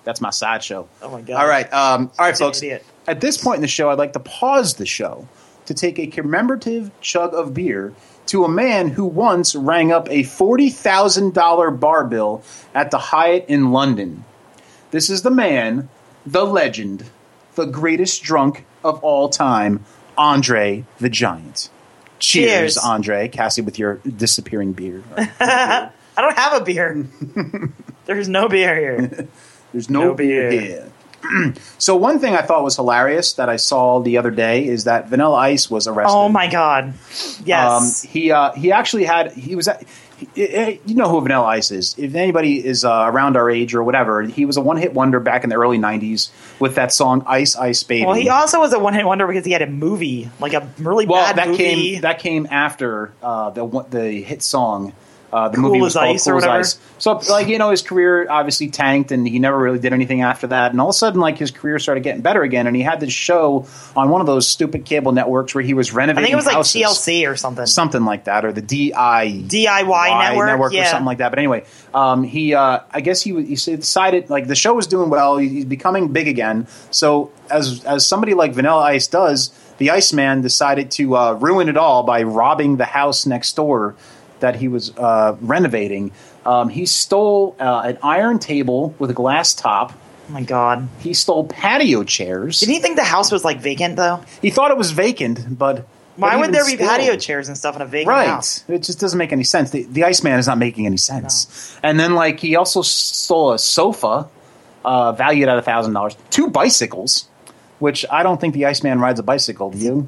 That's 0.03 0.21
my 0.21 0.29
sideshow. 0.29 0.87
Oh 1.01 1.09
my 1.09 1.21
god! 1.21 1.41
All 1.41 1.47
right, 1.47 1.71
um, 1.73 2.11
all 2.19 2.25
right, 2.25 2.37
folks. 2.37 2.59
idiot. 2.59 2.85
At 3.07 3.19
this 3.21 3.37
point 3.37 3.57
in 3.57 3.61
the 3.61 3.67
show, 3.67 3.89
I'd 3.89 3.97
like 3.97 4.13
to 4.13 4.19
pause 4.19 4.75
the 4.75 4.85
show 4.85 5.27
to 5.65 5.73
take 5.73 5.97
a 5.99 6.07
commemorative 6.07 6.91
chug 7.01 7.33
of 7.33 7.53
beer 7.53 7.93
to 8.27 8.43
a 8.45 8.49
man 8.49 8.89
who 8.89 9.05
once 9.05 9.55
rang 9.55 9.91
up 9.91 10.07
a 10.09 10.23
forty 10.23 10.69
thousand 10.69 11.33
dollar 11.33 11.71
bar 11.71 12.03
bill 12.05 12.43
at 12.75 12.91
the 12.91 12.97
Hyatt 12.99 13.45
in 13.49 13.71
London. 13.71 14.23
This 14.91 15.09
is 15.09 15.23
the 15.23 15.31
man, 15.31 15.89
the 16.25 16.45
legend, 16.45 17.03
the 17.57 17.65
greatest 17.65 18.23
drunk 18.23 18.65
of 18.83 19.03
all 19.03 19.29
time, 19.29 19.83
Andre 20.17 20.85
the 20.99 21.09
Giant. 21.09 21.69
Cheers, 22.19 22.49
Cheers. 22.49 22.77
Andre. 22.77 23.27
Cassie, 23.27 23.61
with 23.61 23.77
your 23.77 23.95
disappearing 23.95 24.73
beer. 24.73 25.03
I 25.17 25.91
don't 26.15 26.37
have 26.37 26.61
a 26.61 26.63
beer. 26.63 27.05
There's 28.05 28.29
no 28.29 28.47
beer 28.47 28.75
here. 28.75 29.27
There's 29.73 29.89
no, 29.89 30.01
No 30.05 30.13
beer 30.13 30.49
beer. 30.49 30.61
here. 30.61 31.53
so 31.77 31.95
one 31.95 32.19
thing 32.19 32.35
I 32.35 32.41
thought 32.41 32.63
was 32.63 32.75
hilarious 32.75 33.33
that 33.33 33.49
I 33.49 33.57
saw 33.57 33.99
the 33.99 34.17
other 34.17 34.31
day 34.31 34.65
is 34.65 34.85
that 34.85 35.09
Vanilla 35.09 35.35
Ice 35.35 35.69
was 35.69 35.87
arrested. 35.87 36.15
Oh 36.15 36.29
my 36.29 36.49
god! 36.49 36.93
Yes. 37.43 38.05
Um, 38.05 38.09
he 38.09 38.31
uh, 38.31 38.53
he 38.53 38.71
actually 38.71 39.03
had 39.03 39.33
he 39.33 39.55
was 39.55 39.67
at, 39.67 39.83
you 40.35 40.95
know 40.95 41.09
who 41.09 41.21
Vanilla 41.21 41.45
Ice 41.45 41.71
is. 41.71 41.95
If 41.97 42.15
anybody 42.15 42.65
is 42.65 42.83
uh, 42.83 43.05
around 43.07 43.37
our 43.37 43.49
age 43.49 43.75
or 43.75 43.83
whatever, 43.83 44.23
he 44.23 44.45
was 44.45 44.57
a 44.57 44.61
one 44.61 44.77
hit 44.77 44.93
wonder 44.93 45.19
back 45.19 45.43
in 45.43 45.49
the 45.49 45.55
early 45.55 45.77
'90s 45.77 46.29
with 46.59 46.75
that 46.75 46.91
song 46.91 47.23
"Ice 47.27 47.55
Ice 47.55 47.83
Baby." 47.83 48.05
well, 48.05 48.15
he 48.15 48.29
also 48.29 48.59
was 48.59 48.73
a 48.73 48.79
one 48.79 48.93
hit 48.93 49.05
wonder 49.05 49.27
because 49.27 49.45
he 49.45 49.51
had 49.51 49.61
a 49.61 49.67
movie, 49.67 50.29
like 50.39 50.53
a 50.53 50.67
really 50.79 51.05
Well, 51.05 51.23
bad 51.23 51.35
that 51.37 51.47
movie. 51.49 51.57
came 51.93 52.01
that 52.01 52.19
came 52.19 52.47
after 52.49 53.11
uh, 53.21 53.51
the 53.51 53.65
the 53.89 54.21
hit 54.21 54.41
song. 54.41 54.93
Uh, 55.31 55.49
the 55.49 55.57
Cool 55.57 55.69
movie 55.69 55.81
was 55.81 55.95
as 55.95 55.99
called 55.99 56.15
Ice 56.15 56.23
Cool 56.23 56.33
or 56.33 56.37
as 56.37 56.41
whatever? 56.43 56.59
Ice. 56.59 56.79
So, 56.99 57.21
like 57.29 57.47
you 57.47 57.57
know, 57.57 57.71
his 57.71 57.81
career 57.81 58.29
obviously 58.29 58.69
tanked, 58.69 59.11
and 59.11 59.27
he 59.27 59.39
never 59.39 59.57
really 59.57 59.79
did 59.79 59.91
anything 59.91 60.21
after 60.21 60.47
that. 60.47 60.71
And 60.71 60.79
all 60.79 60.87
of 60.87 60.91
a 60.91 60.97
sudden, 60.97 61.19
like 61.19 61.37
his 61.37 61.51
career 61.51 61.79
started 61.79 62.03
getting 62.03 62.21
better 62.21 62.43
again, 62.43 62.65
and 62.65 62.75
he 62.75 62.81
had 62.81 63.01
this 63.01 63.11
show 63.11 63.67
on 63.95 64.09
one 64.09 64.21
of 64.21 64.27
those 64.27 64.47
stupid 64.47 64.85
cable 64.85 65.11
networks 65.11 65.53
where 65.53 65.63
he 65.63 65.73
was 65.73 65.91
renovating 65.91 66.23
I 66.23 66.27
think 66.27 66.33
it 66.33 66.35
was 66.37 66.45
like 66.45 66.55
houses. 66.55 66.81
TLC 66.81 67.29
or 67.29 67.35
something. 67.35 67.65
something 67.65 68.05
like 68.05 68.23
that, 68.23 68.45
or 68.45 68.53
the 68.53 68.61
DI 68.61 69.43
DIY 69.45 70.29
network, 70.29 70.59
or 70.59 70.73
yeah. 70.73 70.91
something 70.91 71.05
like 71.05 71.17
that. 71.17 71.29
But 71.29 71.39
anyway, 71.39 71.65
um, 71.93 72.23
he 72.23 72.53
uh, 72.53 72.79
I 72.89 73.01
guess 73.01 73.21
he 73.21 73.33
he 73.43 73.55
decided 73.55 74.29
like 74.29 74.47
the 74.47 74.55
show 74.55 74.73
was 74.73 74.87
doing 74.87 75.09
well. 75.09 75.37
He's 75.37 75.65
becoming 75.65 76.13
big 76.13 76.29
again. 76.29 76.67
So 76.89 77.31
as 77.49 77.83
as 77.83 78.05
somebody 78.05 78.33
like 78.33 78.53
Vanilla 78.53 78.81
Ice 78.83 79.07
does, 79.07 79.51
the 79.77 79.91
Iceman 79.91 80.41
decided 80.41 80.89
to 80.91 81.17
uh, 81.17 81.33
ruin 81.33 81.67
it 81.67 81.75
all 81.77 82.03
by 82.03 82.23
robbing 82.23 82.77
the 82.77 82.85
house 82.85 83.25
next 83.25 83.55
door 83.57 83.95
that 84.39 84.55
he 84.55 84.67
was 84.67 84.95
uh, 84.97 85.35
renovating. 85.41 86.11
Um, 86.45 86.69
he 86.69 86.85
stole 86.85 87.55
uh, 87.59 87.81
an 87.85 87.97
iron 88.03 88.39
table 88.39 88.95
with 88.99 89.09
a 89.09 89.13
glass 89.13 89.53
top. 89.53 89.91
oh 90.29 90.33
my 90.33 90.41
god! 90.43 90.87
He 90.99 91.13
stole 91.13 91.45
patio 91.45 92.03
chairs. 92.03 92.59
Didn't 92.61 92.75
he 92.75 92.81
think 92.81 92.95
the 92.95 93.03
house 93.03 93.31
was 93.31 93.43
like 93.43 93.59
vacant 93.61 93.95
though? 93.95 94.21
He 94.41 94.49
thought 94.49 94.71
it 94.71 94.77
was 94.77 94.91
vacant, 94.91 95.57
but 95.57 95.85
Why 96.15 96.35
would 96.37 96.51
there 96.53 96.65
be 96.65 96.75
still- 96.75 96.87
patio 96.87 97.15
chairs 97.17 97.47
and 97.47 97.57
stuff 97.57 97.75
in 97.75 97.81
a 97.81 97.85
vacant 97.85 98.09
Right. 98.09 98.27
house? 98.27 98.63
It 98.67 98.83
just 98.83 98.99
doesn't 98.99 99.17
make 99.19 99.31
any 99.31 99.43
sense. 99.43 99.71
The, 99.71 99.83
the 99.83 100.03
Iceman 100.05 100.39
is 100.39 100.47
not 100.47 100.57
making 100.57 100.85
any 100.85 100.97
sense. 100.97 101.77
And 101.83 101.99
then, 101.99 102.15
like, 102.15 102.39
he 102.39 102.55
also 102.55 102.81
stole 102.81 103.51
a 103.53 103.59
sofa 103.59 104.27
uh, 104.85 105.11
valued 105.11 105.47
at 105.49 105.57
a 105.57 105.61
thousand 105.61 105.93
dollars, 105.93 106.15
two 106.29 106.49
bicycles, 106.49 107.27
which 107.79 108.05
I 108.09 108.23
don't 108.23 108.39
think 108.41 108.53
the 108.55 108.65
Iceman 108.65 108.99
rides 108.99 109.19
a 109.19 109.23
bicycle. 109.23 109.69
Do 109.71 109.77
you? 109.77 110.07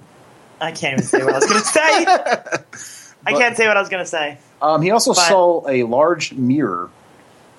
I 0.62 0.72
can't 0.72 0.94
even 0.94 1.04
say 1.06 1.24
what 1.24 1.34
I 1.34 1.38
was 1.38 1.46
going 1.46 1.62
to 1.62 1.68
say. 1.68 2.96
I 3.36 3.38
can't 3.39 3.56
say 3.58 3.68
what 3.68 3.78
I 3.78 3.80
was 3.80 3.89
going 3.89 4.04
to 4.04 4.10
say. 4.10 4.38
Um, 4.62 4.82
he 4.82 4.92
also 4.92 5.13
But- 5.13 5.22
stole 5.26 5.65
a 5.70 5.84
large 5.84 6.34
mirror. 6.34 6.89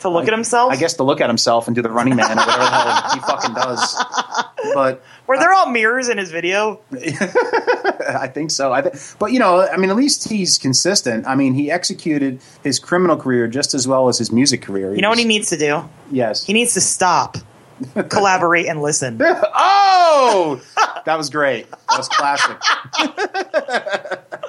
To 0.00 0.08
look 0.08 0.26
at 0.26 0.32
himself. 0.32 0.72
I 0.72 0.76
guess 0.76 0.94
to 0.94 1.02
look 1.02 1.20
at 1.20 1.28
himself 1.28 1.66
and 1.66 1.76
do 1.76 1.82
the 1.82 1.90
Running 1.90 2.16
Man 2.16 2.24
or 2.32 2.34
whatever 2.40 2.58
the 2.64 2.70
hell 2.70 3.10
he 3.12 3.20
fucking 3.20 3.54
does. 3.54 4.04
But 4.74 5.02
Were 5.26 5.36
there 5.38 5.52
all 5.52 5.66
mirrors 5.70 6.08
in 6.08 6.16
his 6.18 6.30
video? 6.30 6.80
I 6.92 8.30
think 8.32 8.50
so. 8.50 8.72
I 8.72 8.82
th- 8.82 8.94
but 9.18 9.32
you 9.32 9.38
know, 9.38 9.60
I 9.60 9.76
mean, 9.78 9.90
at 9.90 9.96
least 9.96 10.28
he's 10.28 10.56
consistent. 10.58 11.26
I 11.26 11.34
mean, 11.34 11.52
he 11.54 11.70
executed 11.70 12.40
his 12.62 12.78
criminal 12.78 13.16
career 13.16 13.46
just 13.48 13.74
as 13.74 13.86
well 13.88 14.08
as 14.08 14.16
his 14.18 14.30
music 14.32 14.62
career. 14.62 14.94
You 14.94 15.02
know 15.02 15.08
what 15.10 15.18
he 15.18 15.24
needs 15.26 15.48
to 15.50 15.56
do? 15.58 15.82
Yes. 16.10 16.44
He 16.44 16.52
needs 16.52 16.72
to 16.74 16.80
stop, 16.80 17.36
collaborate, 18.10 18.66
and 18.66 18.80
listen. 18.82 19.18
oh, 19.22 20.60
that 21.04 21.16
was 21.18 21.28
great. 21.30 21.70
That 21.70 21.98
was 21.98 22.08
classic. 22.08 22.56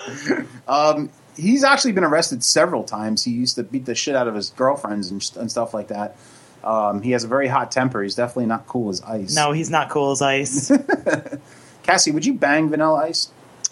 um, 0.67 1.09
he's 1.37 1.63
actually 1.63 1.91
been 1.93 2.03
arrested 2.03 2.43
several 2.43 2.83
times. 2.83 3.23
He 3.23 3.31
used 3.31 3.55
to 3.55 3.63
beat 3.63 3.85
the 3.85 3.95
shit 3.95 4.15
out 4.15 4.27
of 4.27 4.35
his 4.35 4.49
girlfriends 4.51 5.11
and, 5.11 5.31
and 5.37 5.49
stuff 5.51 5.73
like 5.73 5.87
that. 5.89 6.15
Um, 6.63 7.01
he 7.01 7.11
has 7.11 7.23
a 7.23 7.27
very 7.27 7.47
hot 7.47 7.71
temper. 7.71 8.03
He's 8.03 8.15
definitely 8.15 8.45
not 8.45 8.67
cool 8.67 8.89
as 8.89 9.01
ice. 9.01 9.35
No, 9.35 9.51
he's 9.51 9.69
not 9.69 9.89
cool 9.89 10.11
as 10.11 10.21
ice. 10.21 10.71
Cassie, 11.83 12.11
would 12.11 12.25
you 12.25 12.35
bang 12.35 12.69
Vanilla 12.69 13.05
Ice? 13.07 13.29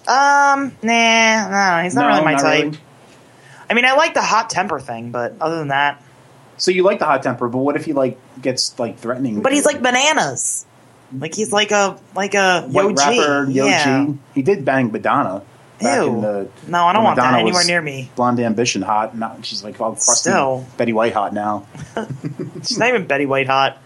Um, 0.08 0.76
nah, 0.82 1.78
no, 1.78 1.84
he's 1.84 1.94
not 1.94 2.02
No, 2.02 2.08
really 2.08 2.26
my 2.26 2.32
not 2.34 2.42
type. 2.42 2.64
really. 2.64 2.78
I 3.70 3.74
mean, 3.76 3.86
I 3.86 3.94
like 3.94 4.16
the 4.16 4.24
hot 4.24 4.50
temper 4.50 4.80
thing, 4.80 5.12
but 5.12 5.36
other 5.40 5.60
than 5.60 5.68
that, 5.68 6.02
So 6.58 6.72
you 6.72 6.82
like 6.82 6.98
the 6.98 7.06
hot 7.06 7.22
temper, 7.22 7.48
but 7.48 7.60
what 7.60 7.76
if 7.76 7.86
he 7.86 7.94
like 7.94 8.18
gets 8.42 8.80
like 8.80 8.98
threatening? 8.98 9.42
but 9.44 9.52
he's 9.52 9.66
you? 9.66 9.72
like 9.72 9.84
bananas. 9.84 10.66
Like 11.16 11.36
he's 11.36 11.52
like 11.52 11.70
a 11.72 12.00
like 12.16 12.34
a 12.34 12.62
white 12.64 12.84
Yo 12.90 12.94
rapper 12.94 13.46
Yo 13.52 13.66
yeah. 13.68 14.06
G. 14.08 14.18
He 14.34 14.42
did 14.42 14.66
bang 14.66 14.92
Madonna. 14.92 15.44
Back 15.82 15.98
Ew. 16.04 16.08
in 16.16 16.22
the, 16.22 16.50
No, 16.68 16.86
I 16.86 16.94
don't 16.94 17.04
want 17.04 17.16
that 17.18 17.34
anywhere 17.40 17.64
near 17.66 17.82
me. 17.82 18.12
Blonde 18.16 18.40
ambition 18.40 18.82
hot. 18.82 19.16
Now 19.18 19.38
she's 19.44 19.64
like 19.64 19.80
all 19.80 19.92
crusty. 19.94 20.30
Still. 20.30 20.66
Betty 20.78 20.94
White 20.94 21.14
hot 21.14 21.34
now. 21.34 21.66
She's 22.64 22.78
not 22.78 22.90
even 22.90 23.08
Betty 23.08 23.26
White 23.26 23.48
hot. 23.48 23.78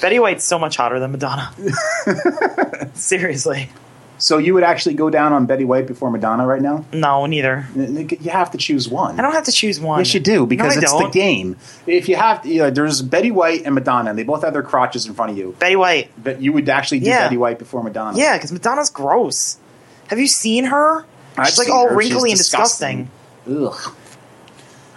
Betty 0.00 0.18
White's 0.18 0.44
so 0.44 0.58
much 0.58 0.76
hotter 0.76 0.98
than 1.00 1.12
Madonna. 1.12 1.52
Seriously, 2.94 3.68
So 4.18 4.38
you 4.38 4.54
would 4.54 4.62
actually 4.64 4.94
go 4.94 5.10
down 5.10 5.32
on 5.32 5.46
Betty 5.46 5.64
White 5.64 5.86
before 5.86 6.10
Madonna 6.10 6.46
right 6.46 6.60
now? 6.62 6.84
no, 6.92 7.26
neither. 7.26 7.66
You 7.74 8.30
have 8.30 8.50
to 8.52 8.58
choose 8.58 8.88
one. 8.88 9.18
I 9.18 9.22
don't 9.22 9.32
have 9.32 9.44
to 9.44 9.52
choose 9.52 9.80
one. 9.80 9.98
Yes, 10.00 10.14
you 10.14 10.20
do 10.20 10.46
because 10.46 10.76
No, 10.76 10.80
I 10.80 10.82
it's 10.84 10.92
the 10.92 10.98
don't. 11.00 11.12
game. 11.12 11.56
If 11.86 12.08
you 12.08 12.16
have, 12.16 12.44
you 12.46 12.58
know, 12.58 12.70
there's 12.70 13.02
Betty 13.02 13.30
White 13.30 13.62
and 13.64 13.74
Madonna, 13.74 14.10
and 14.10 14.18
they 14.18 14.22
both 14.24 14.42
have 14.42 14.52
their 14.52 14.62
crotches 14.62 15.06
in 15.06 15.14
front 15.14 15.32
of 15.32 15.38
you. 15.38 15.56
Betty 15.58 15.76
White. 15.76 16.10
But 16.22 16.40
you 16.40 16.52
would 16.52 16.68
actually 16.68 17.00
do 17.00 17.06
Yeah. 17.06 17.24
Betty 17.24 17.36
White 17.36 17.58
before 17.58 17.82
Madonna. 17.82 18.16
Yeah, 18.18 18.36
because 18.36 18.52
Madonna's 18.52 18.90
gross. 18.90 19.56
Have 20.08 20.18
you 20.18 20.26
seen 20.26 20.64
her? 20.64 21.04
I've 21.36 21.48
She's 21.48 21.58
like 21.58 21.68
all 21.68 21.88
wrinkly 21.88 22.30
and 22.30 22.38
disgusting. 22.38 23.10
Ugh. 23.48 23.94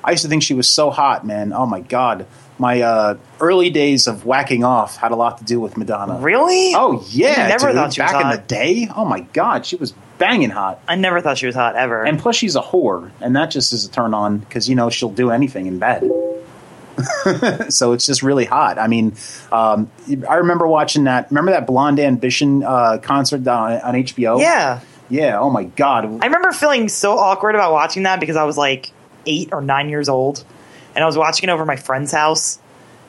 I 0.04 0.12
used 0.12 0.24
to 0.24 0.30
think 0.30 0.44
she 0.44 0.54
was 0.54 0.70
so 0.70 0.92
hot, 0.92 1.26
man. 1.26 1.52
Oh 1.54 1.66
my 1.66 1.82
god. 1.82 2.28
My 2.58 2.82
uh, 2.82 3.18
early 3.42 3.70
days 3.70 4.08
of 4.08 4.26
whacking 4.26 4.64
off 4.64 4.96
had 4.96 5.12
a 5.12 5.16
lot 5.16 5.40
to 5.40 5.44
do 5.44 5.60
with 5.60 5.76
Madonna. 5.76 6.20
Really? 6.20 6.74
Oh 6.74 7.04
yeah, 7.10 7.34
I 7.38 7.48
never 7.50 7.68
dude. 7.68 7.76
thought 7.76 7.94
she 7.94 8.02
was 8.02 8.12
back 8.12 8.24
in 8.24 8.30
the 8.30 8.48
day. 8.48 8.88
Oh 8.96 9.04
my 9.04 9.22
god, 9.22 9.66
she 9.66 9.76
was 9.76 9.94
banging 10.18 10.52
hot. 10.52 10.80
I 10.88 10.96
never 10.96 11.20
thought 11.20 11.38
she 11.38 11.48
was 11.48 11.56
hot 11.56 11.76
ever. 11.76 12.06
And 12.06 12.18
plus, 12.18 12.38
she's 12.38 12.56
a 12.56 12.62
whore, 12.62 13.12
and 13.20 13.36
that 13.36 13.52
just 13.52 13.74
is 13.74 13.86
a 13.86 13.92
turn 13.92 14.14
on 14.14 14.38
because 14.38 14.70
you 14.70 14.76
know 14.76 14.90
she'll 14.90 15.10
do 15.10 15.32
anything 15.32 15.66
in 15.66 15.80
bed. 15.80 16.10
so 17.70 17.92
it's 17.92 18.06
just 18.06 18.24
really 18.24 18.46
hot. 18.46 18.80
I 18.80 18.88
mean, 18.88 19.16
um, 19.52 19.92
I 20.30 20.36
remember 20.36 20.66
watching 20.66 21.06
that. 21.06 21.30
Remember 21.32 21.52
that 21.52 21.68
Blonde 21.68 22.00
Ambition 22.00 22.64
uh, 22.64 23.00
concert 23.00 23.46
on, 23.48 23.82
on 23.82 23.94
HBO? 23.96 24.40
yeah, 24.40 24.80
yeah. 25.10 25.40
Oh 25.40 25.50
my 25.50 25.66
god. 25.66 26.06
I 26.06 26.26
remember 26.26 26.52
feeling 26.52 26.90
so 26.90 27.18
awkward 27.18 27.56
about 27.56 27.72
watching 27.72 28.04
that 28.04 28.20
because 28.20 28.36
I 28.36 28.44
was 28.44 28.58
like 28.58 28.92
eight 29.26 29.50
or 29.52 29.62
nine 29.62 29.90
years 29.90 30.10
old, 30.10 30.44
and 30.94 31.04
I 31.04 31.08
was 31.08 31.18
watching 31.18 31.50
it 31.50 31.52
over 31.52 31.66
my 31.66 31.76
friend's 31.76 32.12
house, 32.12 32.60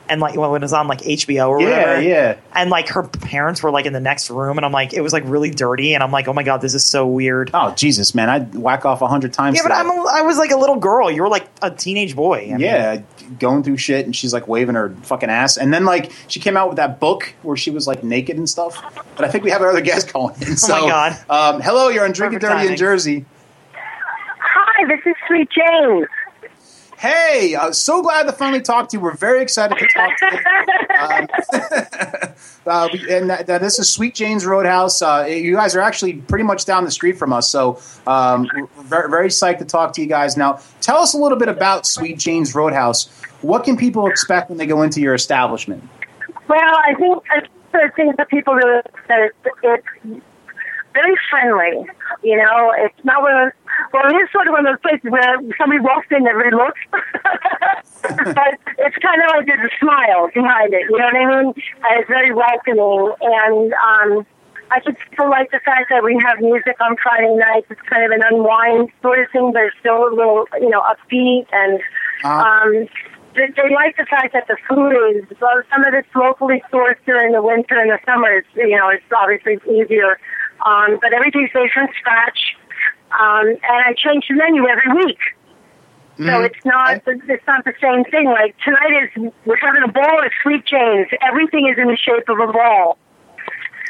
and 0.09 0.21
like 0.21 0.35
when 0.35 0.49
it 0.55 0.61
was 0.61 0.73
on 0.73 0.87
like 0.87 0.99
HBO 1.01 1.49
or 1.49 1.61
Yeah, 1.61 1.69
whatever. 1.69 2.01
yeah. 2.01 2.37
And 2.53 2.69
like 2.69 2.89
her 2.89 3.03
parents 3.03 3.61
were 3.63 3.71
like 3.71 3.85
in 3.85 3.93
the 3.93 3.99
next 3.99 4.29
room, 4.29 4.57
and 4.57 4.65
I'm 4.65 4.71
like, 4.71 4.93
it 4.93 5.01
was 5.01 5.13
like 5.13 5.23
really 5.25 5.49
dirty, 5.51 5.93
and 5.93 6.03
I'm 6.03 6.11
like, 6.11 6.27
oh 6.27 6.33
my 6.33 6.43
god, 6.43 6.61
this 6.61 6.73
is 6.73 6.83
so 6.85 7.05
weird. 7.07 7.51
Oh 7.53 7.73
Jesus, 7.75 8.13
man! 8.15 8.29
I'd 8.29 8.55
whack 8.55 8.85
off 8.85 9.01
a 9.01 9.07
hundred 9.07 9.33
times. 9.33 9.55
yeah, 9.57 9.63
but 9.63 9.69
that. 9.69 9.85
I'm 9.85 9.89
a, 9.91 10.03
I 10.09 10.21
was 10.21 10.37
like 10.37 10.51
a 10.51 10.57
little 10.57 10.77
girl. 10.77 11.09
You 11.11 11.21
were 11.21 11.29
like 11.29 11.47
a 11.61 11.71
teenage 11.71 12.15
boy. 12.15 12.45
I 12.49 12.51
mean, 12.51 12.59
yeah, 12.61 13.01
going 13.39 13.63
through 13.63 13.77
shit, 13.77 14.05
and 14.05 14.15
she's 14.15 14.33
like 14.33 14.47
waving 14.47 14.75
her 14.75 14.95
fucking 15.03 15.29
ass, 15.29 15.57
and 15.57 15.73
then 15.73 15.85
like 15.85 16.11
she 16.27 16.39
came 16.39 16.57
out 16.57 16.67
with 16.69 16.77
that 16.77 16.99
book 16.99 17.33
where 17.43 17.57
she 17.57 17.71
was 17.71 17.87
like 17.87 18.03
naked 18.03 18.37
and 18.37 18.49
stuff. 18.49 18.81
But 19.15 19.25
I 19.25 19.29
think 19.29 19.43
we 19.43 19.51
have 19.51 19.61
another 19.61 19.81
guest 19.81 20.07
calling 20.13 20.35
in. 20.41 20.57
So, 20.57 20.75
Oh 20.77 20.81
my 20.83 20.89
God. 20.89 21.17
Um, 21.55 21.61
hello, 21.61 21.89
you're 21.89 22.05
on 22.05 22.11
Drinking 22.11 22.39
Perfect 22.39 22.59
Dirty 22.61 22.71
in. 22.73 22.77
Jersey. 22.77 23.25
Hi, 24.39 24.85
this 24.87 24.99
is 25.05 25.15
Sweet 25.27 25.49
Jane's. 25.49 26.07
Hey, 26.97 27.53
uh, 27.53 27.73
so 27.73 28.01
glad 28.01 28.23
to 28.23 28.33
finally 28.33 28.61
talk 28.61 28.89
to 28.89 28.97
you. 28.97 29.01
We're 29.01 29.15
very 29.15 29.43
excited 29.43 29.77
to 29.77 29.87
talk 29.87 30.17
to 30.17 30.25
you. 30.31 30.39
Um, 30.97 31.27
uh, 32.65 32.89
and 33.07 33.29
that, 33.29 33.45
that 33.45 33.61
this 33.61 33.77
is 33.77 33.87
Sweet 33.87 34.15
Jane's 34.15 34.47
Roadhouse. 34.47 35.03
Uh, 35.03 35.27
you 35.29 35.53
guys 35.53 35.75
are 35.75 35.79
actually 35.79 36.13
pretty 36.13 36.43
much 36.43 36.65
down 36.65 36.85
the 36.85 36.91
street 36.91 37.19
from 37.19 37.31
us, 37.31 37.47
so 37.47 37.79
um, 38.07 38.49
we're 38.55 38.83
very, 38.83 39.09
very 39.11 39.27
psyched 39.27 39.59
to 39.59 39.65
talk 39.65 39.93
to 39.93 40.01
you 40.01 40.07
guys. 40.07 40.37
Now, 40.37 40.59
tell 40.81 40.97
us 40.97 41.13
a 41.13 41.19
little 41.19 41.37
bit 41.37 41.49
about 41.49 41.85
Sweet 41.85 42.17
Jane's 42.17 42.55
Roadhouse. 42.55 43.09
What 43.43 43.63
can 43.63 43.77
people 43.77 44.07
expect 44.07 44.49
when 44.49 44.57
they 44.57 44.65
go 44.65 44.81
into 44.81 45.01
your 45.01 45.13
establishment? 45.13 45.87
Well, 46.47 46.59
I 46.59 46.95
think 46.95 47.23
the 47.73 47.91
thing 47.95 48.13
that 48.17 48.27
people 48.29 48.55
really 48.55 48.81
it's, 49.09 49.37
it's 49.61 50.23
very 50.93 51.15
friendly. 51.29 51.85
You 52.23 52.37
know, 52.37 52.73
it's 52.75 53.05
not 53.05 53.21
one 53.21 53.51
well, 53.93 54.05
it 54.09 54.15
is 54.15 54.29
sort 54.31 54.47
of 54.47 54.53
one 54.53 54.65
of 54.65 54.73
those 54.73 54.81
places 54.81 55.09
where 55.09 55.37
somebody 55.57 55.79
walks 55.79 56.07
in 56.11 56.17
and 56.17 56.27
everybody 56.27 56.55
looks, 56.55 56.81
but 58.33 58.53
it's 58.77 58.97
kind 58.97 59.21
of 59.21 59.27
like 59.35 59.45
there's 59.47 59.71
a 59.71 59.73
smile 59.79 60.29
behind 60.33 60.73
it. 60.73 60.85
You 60.89 60.97
know 60.97 61.05
what 61.05 61.15
I 61.15 61.25
mean? 61.25 61.53
And 61.55 61.93
it's 61.99 62.07
very 62.07 62.33
welcoming, 62.33 63.13
and 63.21 63.73
um, 63.73 64.25
I 64.71 64.79
just 64.83 64.97
feel 65.15 65.29
like 65.29 65.51
the 65.51 65.61
fact 65.63 65.87
that 65.89 66.03
we 66.03 66.19
have 66.25 66.39
music 66.39 66.75
on 66.81 66.95
Friday 67.01 67.33
nights. 67.35 67.67
It's 67.69 67.81
kind 67.89 68.03
of 68.03 68.11
an 68.11 68.21
unwind 68.29 68.89
sort 69.01 69.19
of 69.19 69.31
thing, 69.31 69.51
but 69.53 69.63
it's 69.63 69.75
still 69.79 70.07
a 70.07 70.13
little, 70.13 70.45
you 70.59 70.69
know, 70.69 70.81
upbeat 70.81 71.47
and. 71.51 71.79
Uh, 72.23 72.27
Um, 72.27 72.87
they, 73.35 73.45
they 73.55 73.69
like 73.73 73.95
the 73.97 74.05
fact 74.09 74.33
that 74.33 74.47
the 74.47 74.57
food 74.67 74.97
is 75.15 75.23
well, 75.39 75.61
some 75.69 75.85
of 75.85 75.93
it's 75.93 76.07
locally 76.15 76.63
sourced 76.73 76.97
during 77.05 77.33
the 77.33 77.41
winter 77.41 77.79
and 77.79 77.91
the 77.91 77.99
summer. 78.03 78.31
It's 78.37 78.47
you 78.55 78.75
know 78.75 78.89
it's 78.89 79.03
obviously 79.15 79.59
easier, 79.69 80.17
um, 80.65 80.97
but 80.99 81.13
everything's 81.13 81.51
made 81.53 81.69
from 81.71 81.87
scratch. 81.99 82.57
Um, 83.11 83.47
and 83.47 83.59
I 83.85 83.93
change 83.93 84.25
the 84.27 84.35
menu 84.35 84.67
every 84.67 85.05
week, 85.05 85.19
so 86.17 86.41
it's 86.41 86.65
not 86.65 87.01
it's 87.05 87.47
not 87.47 87.63
the 87.63 87.73
same 87.81 88.03
thing. 88.05 88.25
Like 88.25 88.55
tonight 88.63 88.91
is 89.03 89.31
we're 89.45 89.57
having 89.57 89.83
a 89.83 89.91
ball 89.91 90.19
of 90.25 90.31
Sweet 90.43 90.65
Jane's. 90.65 91.07
Everything 91.21 91.67
is 91.67 91.77
in 91.77 91.87
the 91.87 91.97
shape 91.97 92.27
of 92.27 92.39
a 92.39 92.51
ball. 92.51 92.97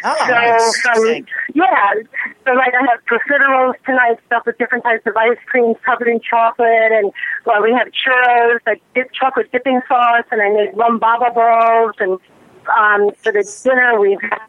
Oh, 0.04 0.72
So, 0.84 0.92
um, 0.92 1.26
yeah. 1.54 1.94
So, 2.46 2.54
like, 2.54 2.74
I 2.74 2.86
have 2.92 3.04
profiteroles 3.06 3.74
tonight, 3.86 4.20
stuff 4.28 4.44
with 4.46 4.58
different 4.58 4.84
types 4.84 5.06
of 5.08 5.18
ice 5.18 5.38
creams 5.48 5.76
covered 5.84 6.08
in 6.08 6.20
chocolate, 6.22 6.92
and 6.92 7.12
well, 7.46 7.64
we 7.64 7.74
have 7.74 7.88
churros, 7.88 8.60
like 8.66 8.82
dip 8.94 9.12
chocolate 9.12 9.52
dipping 9.52 9.82
sauce, 9.88 10.26
and 10.32 10.42
I 10.42 10.50
made 10.50 10.78
rum 10.78 11.00
baba 11.00 11.34
balls, 11.34 11.96
and 12.00 12.20
um, 12.78 13.12
for 13.24 13.32
the 13.32 13.44
dinner 13.64 14.00
we 14.00 14.18
have 14.22 14.42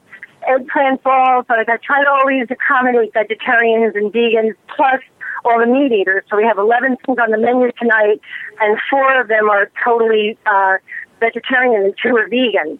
eggplant 0.49 1.03
balls. 1.03 1.45
So, 1.49 1.55
like, 1.55 1.69
I 1.69 1.77
try 1.77 2.03
to 2.03 2.11
always 2.11 2.47
accommodate 2.51 3.13
vegetarians 3.13 3.95
and 3.95 4.13
vegans, 4.13 4.55
plus 4.75 5.01
all 5.45 5.59
the 5.61 5.67
meat 5.67 5.93
eaters. 5.93 6.25
So 6.31 6.37
we 6.37 6.45
have 6.45 6.59
11 6.59 6.97
things 7.05 7.19
on 7.19 7.31
the 7.31 7.39
menu 7.39 7.71
tonight, 7.79 8.21
and 8.61 8.79
four 8.91 9.21
of 9.21 9.29
them 9.29 9.49
are 9.49 9.71
totally 9.85 10.39
uh, 10.47 10.77
vegetarian 11.21 11.85
and 11.85 11.95
two 12.03 12.17
are 12.17 12.29
vegan. 12.29 12.79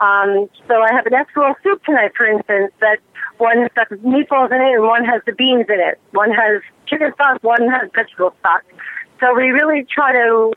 Um, 0.00 0.48
so 0.66 0.80
I 0.80 0.92
have 0.92 1.06
an 1.06 1.12
escarole 1.12 1.54
soup 1.62 1.84
tonight, 1.84 2.12
for 2.16 2.26
instance, 2.26 2.72
that 2.80 2.98
one 3.38 3.58
has 3.58 3.70
got 3.74 3.88
meatballs 3.90 4.50
in 4.52 4.60
it 4.60 4.74
and 4.74 4.82
one 4.82 5.04
has 5.04 5.20
the 5.26 5.32
beans 5.32 5.66
in 5.68 5.80
it. 5.80 6.00
One 6.12 6.30
has 6.30 6.62
chicken 6.86 7.12
stock, 7.14 7.42
one 7.42 7.68
has 7.68 7.90
vegetable 7.94 8.34
stock. 8.40 8.62
So 9.20 9.34
we 9.34 9.50
really 9.50 9.86
try 9.92 10.12
to 10.12 10.52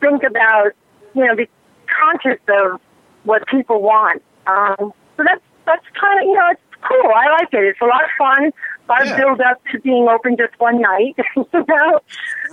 think 0.00 0.22
about, 0.22 0.72
you 1.14 1.26
know, 1.26 1.34
be 1.34 1.48
conscious 1.88 2.40
of 2.48 2.80
what 3.24 3.46
people 3.46 3.80
want. 3.80 4.22
Um, 4.46 4.92
so 5.16 5.24
that's 5.24 5.42
that's 5.68 5.84
kind 6.00 6.18
of 6.20 6.24
you 6.26 6.34
know 6.34 6.48
it's 6.50 6.60
cool. 6.88 7.12
I 7.14 7.28
like 7.40 7.52
it. 7.52 7.64
It's 7.64 7.80
a 7.80 7.84
lot 7.84 8.02
of 8.04 8.10
fun. 8.18 8.50
A 8.88 8.92
lot 8.92 9.04
Yeah. 9.06 9.12
of 9.12 9.16
build 9.18 9.40
up 9.42 9.62
to 9.72 9.80
being 9.80 10.08
open 10.08 10.36
just 10.36 10.58
one 10.58 10.80
night, 10.80 11.14
you 11.36 11.46
know, 11.52 12.00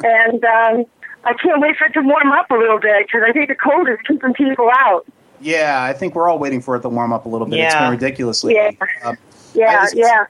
and 0.04 0.43
um, 0.43 0.86
I 1.23 1.34
can't 1.41 1.62
wait 1.62 1.78
for 1.78 1.86
it 1.86 1.93
to 1.93 2.01
warm 2.01 2.32
up 2.32 2.49
a 2.51 2.56
little 2.56 2.80
bit 2.80 3.08
because 3.08 3.21
I 3.28 3.32
think 3.32 3.47
the 3.49 3.56
cold 3.56 3.88
is 3.89 3.97
keeping 4.08 4.34
people 4.34 4.69
out. 4.78 5.06
Yeah, 5.41 5.82
I 5.84 5.93
think 5.93 6.13
we're 6.15 6.30
all 6.30 6.39
waiting 6.39 6.62
for 6.62 6.75
it 6.75 6.82
to 6.82 6.89
warm 6.89 7.13
up 7.13 7.25
a 7.25 7.30
little 7.30 7.47
bit. 7.47 7.60
It's 7.60 7.73
Yeah. 7.73 7.82
been 7.84 7.91
ridiculous 7.91 8.43
lately. 8.43 8.78
Yeah. 8.82 9.08
Um, 9.10 9.17
Yeah, 9.54 9.82
just- 9.84 9.95
yeah. 9.95 10.25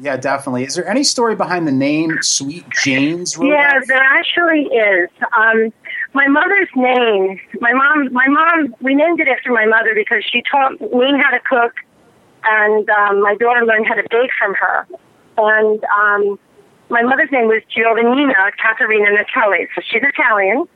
yeah, 0.00 0.16
definitely. 0.16 0.64
Is 0.64 0.74
there 0.76 0.88
any 0.88 1.02
story 1.04 1.34
behind 1.34 1.66
the 1.68 1.72
name 1.72 2.18
Sweet 2.22 2.64
Jane's 2.82 3.36
Yeah, 3.40 3.80
there 3.86 4.02
actually 4.02 4.64
is. 4.66 5.10
Um, 5.36 5.72
my 6.14 6.26
mother's 6.28 6.68
name, 6.76 7.40
my 7.60 7.72
mom, 7.72 8.12
my 8.12 8.26
mom, 8.28 8.74
we 8.80 8.94
named 8.94 9.20
it 9.20 9.28
after 9.28 9.50
my 9.52 9.66
mother 9.66 9.92
because 9.94 10.24
she 10.24 10.42
taught 10.50 10.80
me 10.80 11.20
how 11.22 11.30
to 11.30 11.40
cook, 11.40 11.72
and 12.44 12.88
um, 12.88 13.22
my 13.22 13.34
daughter 13.36 13.64
learned 13.64 13.86
how 13.86 13.94
to 13.94 14.04
bake 14.10 14.30
from 14.38 14.54
her. 14.54 14.86
And 15.38 15.84
um, 15.84 16.38
my 16.88 17.02
mother's 17.02 17.30
name 17.30 17.46
was 17.46 17.62
Giovannina 17.74 18.52
Caterina 18.60 19.10
Natelli, 19.10 19.66
so 19.74 19.82
she's 19.88 20.02
Italian. 20.02 20.66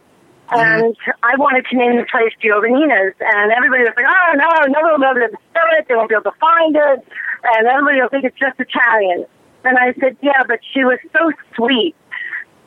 And 0.50 0.96
I 1.22 1.36
wanted 1.36 1.64
to 1.70 1.76
name 1.76 1.96
the 1.96 2.04
place 2.04 2.32
Giovannina's, 2.42 3.16
and 3.18 3.50
everybody 3.50 3.82
was 3.82 3.94
like, 3.96 4.04
"Oh 4.04 4.32
no, 4.36 4.48
no 4.68 4.80
one 4.84 5.00
will 5.00 5.14
be 5.14 5.20
able 5.24 5.32
to 5.32 5.42
spell 5.50 5.70
it. 5.78 5.88
They 5.88 5.94
won't 5.96 6.10
be 6.10 6.14
able 6.14 6.30
to 6.30 6.38
find 6.38 6.76
it, 6.76 7.00
and 7.56 7.66
everybody 7.66 8.00
will 8.00 8.10
think 8.10 8.24
it's 8.24 8.38
just 8.38 8.60
Italian." 8.60 9.24
And 9.64 9.78
I 9.78 9.94
said, 9.98 10.16
"Yeah, 10.20 10.44
but 10.46 10.60
she 10.72 10.84
was 10.84 10.98
so 11.16 11.32
sweet." 11.56 11.96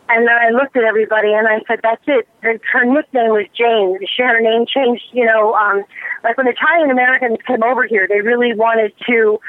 And 0.10 0.26
then 0.28 0.36
I 0.36 0.50
looked 0.50 0.76
at 0.78 0.84
everybody 0.84 1.34
and 1.34 1.48
I 1.48 1.60
said, 1.68 1.80
"That's 1.84 2.04
it." 2.08 2.28
Her, 2.42 2.60
her 2.72 2.86
nickname 2.86 3.32
was 3.32 3.46
Jane. 3.54 3.98
She 4.08 4.22
had 4.22 4.36
her 4.36 4.42
name 4.42 4.66
changed. 4.66 5.04
You 5.12 5.26
know, 5.26 5.54
um, 5.54 5.84
like 6.24 6.38
when 6.38 6.48
Italian 6.48 6.92
Americans 6.92 7.38
came 7.46 7.64
over 7.64 7.86
here, 7.86 8.08
they 8.08 8.22
really 8.22 8.56
wanted 8.56 8.94
to 9.08 9.40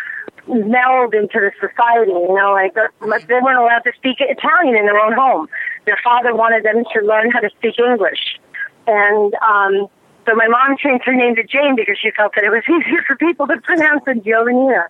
meld 0.49 1.14
into 1.14 1.38
the 1.38 1.53
society. 1.61 2.11
You 2.11 2.35
know, 2.35 2.53
like 2.53 2.77
uh, 2.77 2.88
they 3.01 3.40
weren't 3.40 3.59
allowed 3.59 3.85
to 3.85 3.92
speak 3.97 4.16
Italian 4.21 4.75
in 4.75 4.87
their 4.87 4.99
own 4.99 5.12
home. 5.12 5.49
Their 5.87 5.99
father 6.03 6.35
wanted 6.35 6.64
them 6.64 6.83
to 6.92 7.07
learn 7.07 7.31
how 7.31 7.40
to 7.40 7.51
speak 7.51 7.79
English, 7.79 8.40
and 8.87 9.35
um, 9.42 9.88
so 10.29 10.35
my 10.35 10.49
mom 10.49 10.77
changed 10.77 11.05
her 11.07 11.14
name 11.14 11.37
to 11.37 11.44
Jane 11.44 11.75
because 11.77 11.99
she 11.99 12.11
felt 12.11 12.35
that 12.35 12.44
it 12.44 12.51
was 12.51 12.62
easier 12.68 13.03
for 13.07 13.16
people 13.16 13.47
to 13.47 13.61
pronounce 13.61 14.05
than 14.05 14.21
Giovannina. 14.21 14.87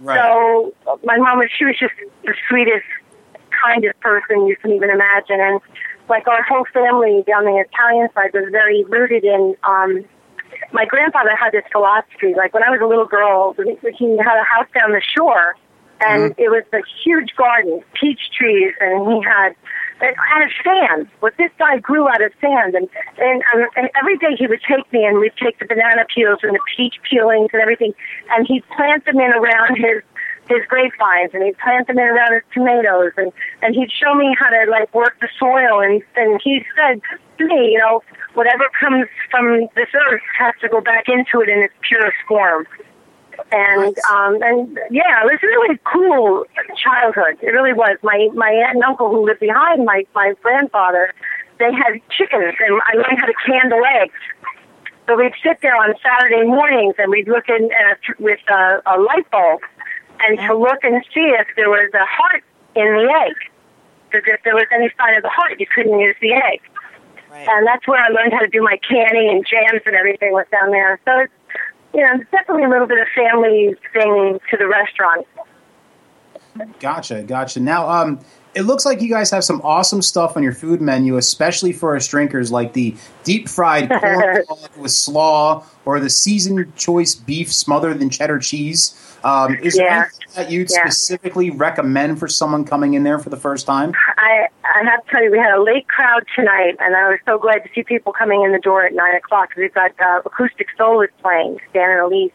Right. 0.00 0.16
So 0.16 0.72
my 1.04 1.16
mom 1.18 1.38
was 1.38 1.50
she 1.56 1.64
was 1.64 1.76
just 1.78 1.92
the 2.24 2.34
sweetest, 2.48 2.86
kindest 3.64 4.00
person 4.00 4.46
you 4.46 4.56
can 4.56 4.72
even 4.72 4.90
imagine, 4.90 5.40
and 5.40 5.60
like 6.08 6.26
our 6.26 6.42
whole 6.42 6.64
family 6.72 7.24
on 7.34 7.44
the 7.44 7.64
Italian 7.70 8.08
side 8.14 8.32
was 8.32 8.48
very 8.50 8.84
rooted 8.84 9.24
in. 9.24 9.54
Um, 9.64 10.04
my 10.72 10.84
grandfather 10.84 11.36
had 11.36 11.52
this 11.52 11.64
philosophy. 11.70 12.34
Like 12.36 12.54
when 12.54 12.62
I 12.62 12.70
was 12.70 12.80
a 12.82 12.86
little 12.86 13.06
girl, 13.06 13.54
he 13.54 14.16
had 14.18 14.40
a 14.40 14.44
house 14.44 14.68
down 14.74 14.92
the 14.92 15.02
shore, 15.16 15.56
and 16.00 16.34
it 16.38 16.50
was 16.50 16.64
a 16.72 16.82
huge 17.04 17.34
garden, 17.36 17.82
peach 17.94 18.30
trees, 18.36 18.72
and 18.80 19.12
he 19.12 19.20
had 19.22 19.54
it 20.00 20.14
out 20.32 20.42
of 20.42 20.50
sand. 20.62 21.08
But 21.20 21.34
this 21.38 21.50
guy 21.58 21.78
grew 21.78 22.08
out 22.08 22.22
of 22.22 22.32
sand, 22.40 22.74
and 22.74 22.88
and, 23.18 23.42
um, 23.54 23.68
and 23.76 23.90
every 23.98 24.16
day 24.18 24.36
he 24.38 24.46
would 24.46 24.62
take 24.62 24.90
me, 24.92 25.04
and 25.04 25.18
we'd 25.18 25.36
take 25.42 25.58
the 25.58 25.66
banana 25.66 26.04
peels 26.14 26.40
and 26.42 26.54
the 26.54 26.60
peach 26.76 26.96
peelings 27.08 27.50
and 27.52 27.60
everything, 27.60 27.94
and 28.30 28.46
he'd 28.46 28.64
plant 28.76 29.04
them 29.04 29.18
in 29.18 29.32
around 29.32 29.76
his 29.76 30.02
his 30.48 30.64
grapevines, 30.68 31.30
and 31.34 31.42
he'd 31.42 31.58
plant 31.58 31.86
them 31.86 31.98
in 31.98 32.04
around 32.04 32.32
his 32.34 32.42
tomatoes, 32.52 33.12
and 33.16 33.32
and 33.62 33.74
he'd 33.74 33.90
show 33.92 34.14
me 34.14 34.34
how 34.38 34.48
to 34.48 34.70
like 34.70 34.92
work 34.94 35.16
the 35.20 35.28
soil, 35.38 35.80
and 35.80 36.02
and 36.16 36.40
he 36.42 36.64
said 36.74 37.00
to 37.38 37.46
me, 37.46 37.72
you 37.72 37.78
know, 37.78 38.02
whatever 38.34 38.64
comes 38.80 39.06
from 39.30 39.68
this 39.76 39.88
earth 39.94 40.22
has 40.38 40.54
to 40.60 40.68
go 40.68 40.80
back 40.80 41.08
into 41.08 41.40
it 41.40 41.48
in 41.48 41.58
its 41.58 41.74
purest 41.80 42.16
form. 42.26 42.66
And 43.52 43.96
um 44.12 44.42
and 44.42 44.78
yeah, 44.90 45.22
it 45.22 45.26
was 45.26 45.38
a 45.42 45.46
really 45.46 45.78
cool 45.84 46.44
childhood. 46.76 47.38
It 47.40 47.50
really 47.52 47.72
was. 47.72 47.96
My 48.02 48.28
my 48.34 48.50
aunt 48.50 48.76
and 48.76 48.84
uncle 48.84 49.10
who 49.10 49.24
lived 49.24 49.40
behind 49.40 49.84
my 49.84 50.04
my 50.14 50.34
grandfather, 50.42 51.12
they 51.58 51.72
had 51.72 52.00
chickens, 52.10 52.54
and 52.58 52.80
I 52.86 52.94
learned 52.94 53.18
how 53.18 53.26
to 53.26 53.34
candle 53.46 53.82
eggs. 54.02 54.18
So 55.06 55.16
we'd 55.16 55.32
sit 55.42 55.62
there 55.62 55.74
on 55.74 55.94
Saturday 56.02 56.44
mornings, 56.44 56.96
and 56.98 57.10
we'd 57.10 57.28
look 57.28 57.48
in 57.48 57.70
uh, 57.72 57.94
with 58.18 58.40
a, 58.50 58.82
a 58.84 59.00
light 59.00 59.30
bulb, 59.30 59.60
and 60.20 60.38
to 60.38 60.56
look 60.56 60.82
and 60.82 61.02
see 61.14 61.32
if 61.38 61.46
there 61.56 61.70
was 61.70 61.90
a 61.94 62.04
heart 62.04 62.44
in 62.74 62.84
the 62.84 63.12
egg. 63.26 63.34
Because 64.10 64.26
if 64.26 64.42
there 64.44 64.54
was 64.54 64.66
any 64.72 64.90
sign 64.96 65.16
of 65.16 65.22
the 65.22 65.28
heart, 65.28 65.60
you 65.60 65.66
couldn't 65.74 65.98
use 65.98 66.16
the 66.20 66.32
egg. 66.32 66.60
Right. 67.30 67.46
And 67.48 67.66
that's 67.66 67.86
where 67.86 68.02
I 68.02 68.08
learned 68.08 68.32
how 68.32 68.40
to 68.40 68.48
do 68.48 68.62
my 68.62 68.78
canning 68.88 69.28
and 69.28 69.44
jams 69.46 69.82
and 69.84 69.94
everything 69.94 70.32
was 70.32 70.46
down 70.50 70.70
there. 70.70 70.98
So 71.04 71.20
it's, 71.20 71.32
you 71.94 72.00
know, 72.00 72.24
definitely 72.30 72.64
a 72.64 72.70
little 72.70 72.86
bit 72.86 72.98
of 72.98 73.06
family 73.14 73.74
thing 73.92 74.40
to 74.50 74.56
the 74.56 74.66
restaurant. 74.66 75.26
Gotcha, 76.80 77.22
gotcha. 77.22 77.60
Now, 77.60 77.88
um, 77.88 78.20
it 78.54 78.62
looks 78.62 78.84
like 78.84 79.00
you 79.02 79.08
guys 79.08 79.30
have 79.30 79.44
some 79.44 79.60
awesome 79.62 80.02
stuff 80.02 80.36
on 80.36 80.42
your 80.42 80.52
food 80.54 80.80
menu, 80.80 81.16
especially 81.16 81.72
for 81.72 81.94
us 81.94 82.08
drinkers, 82.08 82.50
like 82.50 82.72
the 82.72 82.96
deep 83.24 83.48
fried 83.48 83.88
corn 84.00 84.42
with 84.76 84.90
slaw 84.90 85.64
or 85.84 86.00
the 86.00 86.10
seasoned 86.10 86.74
choice 86.76 87.14
beef 87.14 87.52
smothered 87.52 88.00
in 88.02 88.10
cheddar 88.10 88.38
cheese. 88.38 88.94
Um, 89.24 89.56
is 89.56 89.74
there 89.74 89.88
anything 89.88 90.26
that 90.36 90.50
you'd 90.50 90.70
Yeah. 90.70 90.80
specifically 90.88 91.50
recommend 91.50 92.18
for 92.20 92.28
someone 92.28 92.64
coming 92.64 92.94
in 92.94 93.02
there 93.02 93.18
for 93.18 93.30
the 93.30 93.36
first 93.36 93.66
time? 93.66 93.92
I 94.16 94.48
I 94.64 94.84
have 94.84 95.04
to 95.04 95.10
tell 95.10 95.22
you, 95.22 95.30
we 95.30 95.38
had 95.38 95.52
a 95.54 95.62
late 95.62 95.88
crowd 95.88 96.24
tonight, 96.36 96.76
and 96.80 96.94
I 96.94 97.08
was 97.08 97.18
so 97.26 97.38
glad 97.38 97.64
to 97.64 97.70
see 97.74 97.82
people 97.82 98.12
coming 98.12 98.42
in 98.44 98.52
the 98.52 98.58
door 98.60 98.84
at 98.84 98.92
nine 98.94 99.14
o'clock 99.16 99.48
because 99.50 99.60
we've 99.62 99.74
got 99.74 99.90
uh, 100.00 100.20
acoustic 100.24 100.68
soloists 100.76 101.16
playing, 101.22 101.58
Stan 101.70 101.90
and 101.90 102.00
Elise, 102.00 102.32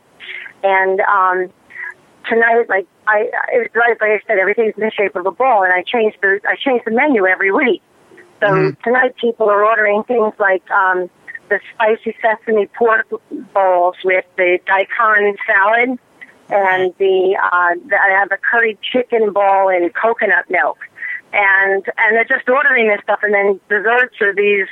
and 0.63 0.99
um, 1.01 1.49
tonight, 2.27 2.69
like 2.69 2.87
I, 3.07 3.29
right, 3.75 3.97
like 3.99 4.01
I 4.01 4.19
said, 4.27 4.37
everything's 4.37 4.73
in 4.77 4.81
the 4.83 4.91
shape 4.91 5.15
of 5.15 5.25
a 5.25 5.31
ball, 5.31 5.63
and 5.63 5.73
I 5.73 5.83
change 5.83 6.15
the 6.21 6.39
I 6.47 6.55
change 6.55 6.81
the 6.85 6.91
menu 6.91 7.25
every 7.25 7.51
week. 7.51 7.81
So 8.39 8.73
tonight, 8.83 9.15
people 9.21 9.49
are 9.49 9.63
ordering 9.63 10.03
things 10.03 10.33
like 10.37 10.69
um, 10.69 11.09
the 11.49 11.59
spicy 11.73 12.15
sesame 12.21 12.67
pork 12.77 13.07
bowls 13.53 13.95
with 14.03 14.25
the 14.35 14.59
daikon 14.65 15.35
salad, 15.47 15.97
and 16.49 16.93
the, 16.97 17.37
uh, 17.41 17.75
the 17.87 17.95
I 17.95 18.19
have 18.19 18.31
a 18.31 18.37
curried 18.37 18.79
chicken 18.81 19.31
ball 19.31 19.69
in 19.69 19.89
coconut 19.91 20.49
milk, 20.49 20.77
and 21.31 21.85
and 21.97 22.15
they're 22.15 22.25
just 22.25 22.49
ordering 22.49 22.89
this 22.89 22.99
stuff, 23.03 23.19
and 23.23 23.33
then 23.33 23.59
desserts 23.69 24.15
are 24.21 24.35
these 24.35 24.67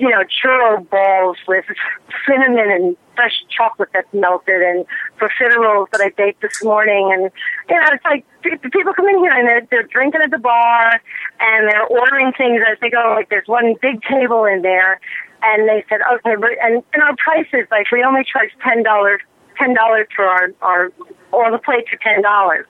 you 0.00 0.08
know, 0.08 0.24
churro 0.24 0.88
balls 0.88 1.36
with 1.46 1.66
cinnamon 2.26 2.70
and 2.70 2.96
fresh 3.14 3.44
chocolate 3.54 3.90
that's 3.92 4.08
melted 4.14 4.62
and 4.62 4.86
profiteroles 5.18 5.90
that 5.90 6.00
I 6.00 6.08
baked 6.16 6.40
this 6.40 6.64
morning. 6.64 7.10
And, 7.12 7.30
you 7.68 7.76
know, 7.76 7.86
it's 7.92 8.04
like 8.04 8.24
people 8.72 8.94
come 8.94 9.06
in 9.08 9.18
here 9.18 9.32
and 9.32 9.46
they're, 9.46 9.66
they're 9.70 9.82
drinking 9.82 10.22
at 10.24 10.30
the 10.30 10.38
bar 10.38 10.98
and 11.38 11.68
they're 11.68 11.84
ordering 11.84 12.32
things 12.32 12.62
as 12.66 12.78
they 12.80 12.88
go. 12.88 13.12
Like 13.14 13.28
there's 13.28 13.46
one 13.46 13.74
big 13.82 14.00
table 14.04 14.46
in 14.46 14.62
there 14.62 14.98
and 15.42 15.68
they 15.68 15.84
said, 15.90 16.00
okay, 16.14 16.34
but, 16.40 16.50
and, 16.62 16.82
and 16.94 17.02
our 17.02 17.14
prices, 17.16 17.68
like 17.70 17.90
we 17.92 18.02
only 18.02 18.24
charge 18.24 18.52
$10, 18.64 18.82
$10 18.82 20.06
for 20.16 20.24
our, 20.24 20.48
our, 20.62 20.92
all 21.30 21.52
the 21.52 21.58
plates 21.58 21.90
are 21.92 21.98
$10. 21.98 22.64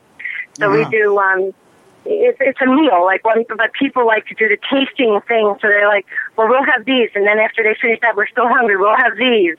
So 0.59 0.69
we 0.69 0.85
do, 0.91 1.17
um, 1.17 1.53
it's 2.07 2.39
it's 2.41 2.61
a 2.61 2.67
meal 2.67 3.05
like 3.05 3.25
one 3.25 3.45
but 3.57 3.73
people 3.75 4.07
like 4.07 4.27
to 4.27 4.35
do 4.35 4.49
the 4.49 4.57
tasting 4.71 5.21
thing 5.29 5.55
so 5.61 5.69
they're 5.69 5.89
like 5.89 6.07
well 6.37 6.49
we'll 6.49 6.65
have 6.65 6.85
these 6.85 7.11
and 7.15 7.27
then 7.27 7.39
after 7.39 7.63
they 7.63 7.75
finish 7.81 7.99
that 8.01 8.17
we're 8.17 8.27
still 8.27 8.49
hungry 8.49 8.77
we'll 8.77 8.97
have 8.97 9.17
these 9.19 9.57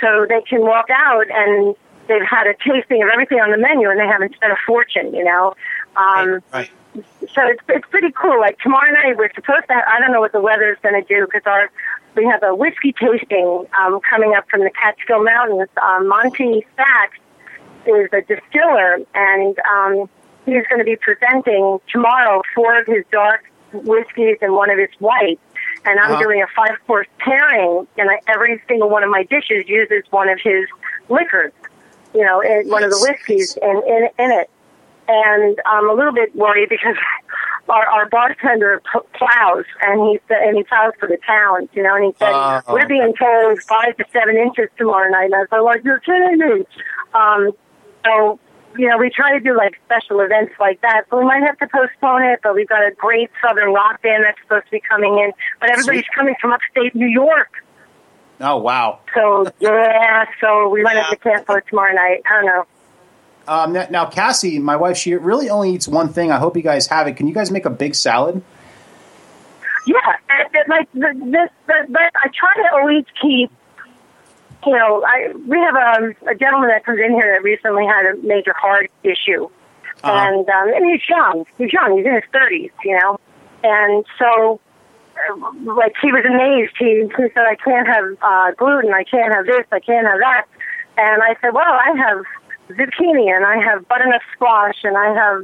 so 0.00 0.26
they 0.28 0.40
can 0.42 0.60
walk 0.62 0.86
out 0.90 1.26
and 1.30 1.74
they've 2.08 2.26
had 2.28 2.46
a 2.46 2.54
tasting 2.54 3.02
of 3.02 3.08
everything 3.12 3.38
on 3.38 3.50
the 3.50 3.58
menu 3.58 3.88
and 3.88 3.98
they 4.00 4.06
haven't 4.06 4.34
spent 4.34 4.52
a 4.52 4.58
fortune 4.66 5.14
you 5.14 5.24
know 5.24 5.54
um 5.96 6.40
Right. 6.52 6.70
so 7.34 7.42
it's 7.46 7.62
it's 7.68 7.86
pretty 7.90 8.12
cool. 8.12 8.38
Like 8.40 8.58
tomorrow 8.60 8.90
night, 8.92 9.16
we're 9.16 9.32
supposed 9.34 9.66
to. 9.68 9.74
Have, 9.74 9.84
I 9.88 9.98
don't 9.98 10.12
know 10.12 10.20
what 10.20 10.32
the 10.32 10.40
weather 10.40 10.70
is 10.70 10.78
going 10.82 10.94
to 10.94 11.06
do 11.08 11.26
because 11.26 11.42
our 11.44 11.70
we 12.14 12.24
have 12.26 12.42
a 12.44 12.54
whiskey 12.54 12.92
tasting 12.92 13.66
um, 13.80 14.00
coming 14.08 14.34
up 14.36 14.48
from 14.48 14.60
the 14.60 14.70
Catskill 14.70 15.24
Mountains. 15.24 15.68
Um, 15.82 16.06
Monte 16.08 16.64
Sachs 16.76 17.18
is 17.86 18.08
a 18.12 18.20
distiller, 18.22 18.98
and 19.14 19.58
um, 19.58 20.08
he's 20.46 20.66
going 20.68 20.78
to 20.78 20.84
be 20.84 20.96
presenting 20.96 21.78
tomorrow 21.90 22.42
four 22.54 22.78
of 22.78 22.86
his 22.86 23.04
dark 23.12 23.44
whiskeys 23.72 24.36
and 24.40 24.52
one 24.54 24.70
of 24.70 24.78
his 24.78 24.90
whites. 24.98 25.40
And 25.84 25.98
I'm 26.00 26.12
Uh-huh. 26.12 26.22
doing 26.22 26.42
a 26.42 26.46
five 26.54 26.76
course 26.86 27.06
pairing, 27.18 27.86
and 27.98 28.10
I, 28.10 28.20
every 28.28 28.62
single 28.68 28.88
one 28.88 29.02
of 29.02 29.10
my 29.10 29.24
dishes 29.24 29.64
uses 29.68 30.02
one 30.10 30.28
of 30.28 30.38
his 30.42 30.66
liquors. 31.08 31.52
You 32.14 32.24
know, 32.24 32.40
in, 32.40 32.68
one 32.68 32.84
of 32.84 32.90
the 32.90 32.98
whiskeys 32.98 33.56
in, 33.60 33.82
in 33.86 34.08
in 34.18 34.30
it 34.30 34.48
and 35.06 35.60
I'm 35.66 35.90
a 35.90 35.92
little 35.92 36.12
bit 36.14 36.34
worried 36.34 36.68
because 36.70 36.96
our, 37.68 37.86
our 37.86 38.08
bartender 38.08 38.80
plows, 39.14 39.64
and 39.82 40.00
he 40.08 40.20
and 40.30 40.56
he 40.56 40.62
plows 40.62 40.92
for 40.98 41.08
the 41.08 41.18
towns, 41.26 41.68
you 41.74 41.82
know, 41.82 41.94
and 41.94 42.04
he 42.06 42.12
said 42.18 42.32
Oh. 42.32 42.62
we're 42.72 42.86
being 42.88 43.12
told 43.18 43.60
five 43.64 43.96
to 43.98 44.04
seven 44.12 44.36
inches 44.36 44.68
tomorrow 44.78 45.10
night, 45.10 45.24
and 45.24 45.34
I 45.34 45.40
was 45.40 45.64
like, 45.64 45.84
you're 45.84 45.98
kidding 46.00 46.38
me. 46.38 46.64
Um, 47.14 47.50
so 48.06 48.38
you 48.76 48.88
know, 48.88 48.98
we 48.98 49.10
try 49.10 49.36
to 49.36 49.40
do 49.40 49.56
like 49.56 49.80
special 49.84 50.20
events 50.20 50.54
like 50.58 50.80
that, 50.82 51.04
so 51.10 51.18
we 51.18 51.24
might 51.24 51.42
have 51.42 51.58
to 51.58 51.68
postpone 51.68 52.22
it. 52.24 52.40
But 52.42 52.54
we've 52.54 52.68
got 52.68 52.82
a 52.82 52.92
great 52.92 53.30
Southern 53.42 53.72
rock 53.72 54.02
band 54.02 54.24
that's 54.24 54.40
supposed 54.42 54.66
to 54.66 54.70
be 54.70 54.80
coming 54.80 55.18
in, 55.18 55.32
but 55.60 55.70
everybody's 55.70 56.04
Sweet. 56.04 56.14
coming 56.16 56.34
from 56.40 56.52
upstate 56.52 56.94
New 56.94 57.08
York. 57.08 57.64
Oh 58.40 58.56
wow. 58.56 59.00
So 59.14 59.46
yeah, 59.60 60.24
so 60.40 60.68
we 60.68 60.82
might 60.82 60.96
have 60.96 61.10
to 61.10 61.16
cancel 61.16 61.54
it 61.56 61.64
tomorrow 61.68 61.94
night. 61.94 62.22
I 62.28 62.34
don't 62.34 62.46
know. 62.46 62.66
Um, 63.46 63.72
now, 63.90 64.06
Cassie, 64.06 64.58
my 64.58 64.76
wife, 64.76 64.96
she 64.96 65.14
really 65.14 65.50
only 65.50 65.74
eats 65.74 65.86
one 65.86 66.08
thing. 66.08 66.32
I 66.32 66.38
hope 66.38 66.56
you 66.56 66.62
guys 66.62 66.86
have 66.86 67.06
it. 67.06 67.16
Can 67.16 67.26
you 67.26 67.34
guys 67.34 67.50
make 67.50 67.66
a 67.66 67.70
big 67.70 67.94
salad? 67.94 68.42
Yeah, 69.86 69.98
like 70.66 70.90
this, 70.92 71.50
I 71.68 72.28
try 72.34 72.62
to 72.62 72.74
always 72.74 73.04
keep. 73.20 73.50
You 74.66 74.72
know, 74.76 75.04
I 75.04 75.32
we 75.46 75.58
have 75.58 75.74
a, 75.74 76.30
a 76.30 76.34
gentleman 76.34 76.70
that 76.70 76.84
comes 76.84 76.98
in 76.98 77.12
here 77.12 77.34
that 77.36 77.42
recently 77.42 77.84
had 77.86 78.06
a 78.06 78.16
major 78.26 78.54
heart 78.54 78.90
issue, 79.02 79.48
Uh-huh. 80.02 80.10
and 80.12 80.48
um, 80.48 80.68
and 80.74 80.90
he's 80.90 81.02
young. 81.08 81.44
He's 81.58 81.72
young. 81.72 81.96
He's 81.96 82.06
in 82.06 82.14
his 82.14 82.24
thirties. 82.32 82.70
You 82.84 82.98
know, 83.00 83.20
and 83.62 84.04
so 84.18 84.60
uh, 85.16 85.50
like 85.74 85.94
he 86.00 86.10
was 86.12 86.24
amazed. 86.24 86.74
He, 86.78 87.04
he 87.16 87.28
said, 87.34 87.44
"I 87.46 87.56
can't 87.56 87.86
have 87.86 88.04
uh, 88.22 88.50
gluten. 88.56 88.92
I 88.92 89.04
can't 89.04 89.32
have 89.34 89.46
this. 89.46 89.66
I 89.72 89.80
can't 89.80 90.06
have 90.06 90.18
that." 90.20 90.44
And 90.96 91.22
I 91.22 91.36
said, 91.40 91.52
"Well, 91.52 91.64
I 91.72 91.92
have 91.96 92.24
zucchini 92.70 93.28
and 93.34 93.44
I 93.44 93.56
have 93.62 93.86
butternut 93.88 94.22
squash 94.32 94.76
and 94.84 94.96
I 94.96 95.12
have, 95.12 95.42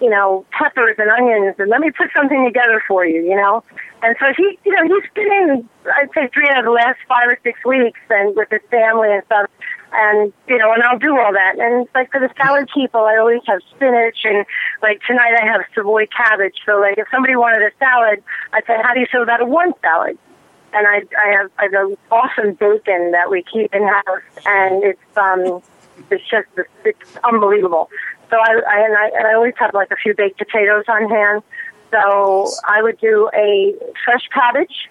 you 0.00 0.08
know, 0.08 0.46
peppers 0.52 0.96
and 0.98 1.10
onions 1.10 1.54
and 1.58 1.68
let 1.68 1.80
me 1.82 1.90
put 1.90 2.08
something 2.16 2.44
together 2.46 2.82
for 2.88 3.04
you, 3.04 3.22
you 3.22 3.36
know." 3.36 3.62
And 4.02 4.16
so 4.18 4.26
he, 4.36 4.58
you 4.64 4.74
know, 4.74 4.82
he's 4.82 5.10
been 5.14 5.32
in, 5.32 5.68
I'd 5.86 6.10
say, 6.12 6.28
three 6.34 6.48
out 6.50 6.58
of 6.58 6.64
the 6.64 6.72
last 6.72 6.98
five 7.06 7.28
or 7.28 7.38
six 7.44 7.64
weeks, 7.64 8.00
and 8.10 8.34
with 8.34 8.50
his 8.50 8.60
family 8.68 9.12
and 9.12 9.22
stuff. 9.26 9.48
And 9.92 10.32
you 10.48 10.58
know, 10.58 10.72
and 10.72 10.82
I'll 10.82 10.98
do 10.98 11.16
all 11.16 11.32
that. 11.32 11.58
And 11.58 11.86
like 11.94 12.10
for 12.10 12.18
the 12.18 12.30
salad 12.36 12.68
people, 12.74 13.02
I 13.02 13.16
always 13.18 13.42
have 13.46 13.60
spinach, 13.70 14.18
and 14.24 14.44
like 14.82 15.00
tonight 15.06 15.34
I 15.40 15.46
have 15.46 15.62
Savoy 15.74 16.06
cabbage. 16.06 16.56
So 16.66 16.80
like, 16.80 16.98
if 16.98 17.06
somebody 17.12 17.36
wanted 17.36 17.62
a 17.62 17.70
salad, 17.78 18.22
I'd 18.52 18.66
say, 18.66 18.74
"How 18.82 18.94
do 18.94 19.00
you 19.00 19.06
feel 19.10 19.22
about 19.22 19.40
a 19.40 19.46
one 19.46 19.72
salad?" 19.82 20.18
And 20.74 20.86
I, 20.86 21.02
I 21.20 21.32
have, 21.36 21.50
I 21.58 21.68
have 21.70 21.98
awesome 22.10 22.54
bacon 22.54 23.10
that 23.12 23.30
we 23.30 23.44
keep 23.44 23.74
in 23.74 23.86
house, 23.86 24.22
and 24.46 24.82
it's 24.82 25.16
um, 25.16 25.62
it's 26.10 26.24
just 26.28 26.48
it's 26.84 27.16
unbelievable. 27.22 27.90
So 28.30 28.38
I, 28.38 28.60
I 28.66 28.84
and 28.86 28.96
I 28.96 29.10
and 29.14 29.26
I 29.26 29.34
always 29.34 29.54
have 29.58 29.74
like 29.74 29.90
a 29.90 29.96
few 29.96 30.14
baked 30.14 30.38
potatoes 30.38 30.84
on 30.88 31.08
hand. 31.08 31.42
So 31.92 32.50
I 32.64 32.82
would 32.82 32.98
do 32.98 33.28
a 33.34 33.74
fresh 34.04 34.26
cabbage, 34.32 34.88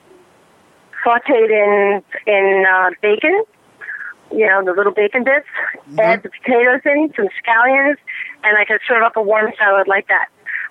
sautéed 1.03 1.49
in 1.49 2.03
in 2.27 2.65
uh, 2.71 2.91
bacon. 3.01 3.43
You 4.31 4.47
know 4.47 4.63
the 4.63 4.71
little 4.71 4.93
bacon 4.93 5.23
bits. 5.23 5.47
Add 5.97 6.23
the 6.23 6.29
potatoes 6.29 6.81
in, 6.85 7.11
some 7.15 7.27
scallions, 7.43 7.97
and 8.43 8.57
I 8.57 8.65
could 8.65 8.79
serve 8.87 9.01
up 9.03 9.17
a 9.17 9.21
warm 9.21 9.51
salad 9.57 9.87
like 9.87 10.07
that. 10.07 10.27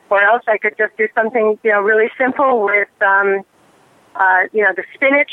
Or 0.08 0.22
else 0.22 0.42
I 0.46 0.56
could 0.56 0.76
just 0.78 0.96
do 0.96 1.08
something 1.14 1.58
you 1.64 1.70
know 1.72 1.80
really 1.80 2.10
simple 2.16 2.62
with 2.62 2.88
um, 3.02 3.42
uh, 4.14 4.42
you 4.52 4.62
know 4.62 4.72
the 4.74 4.84
spinach 4.94 5.32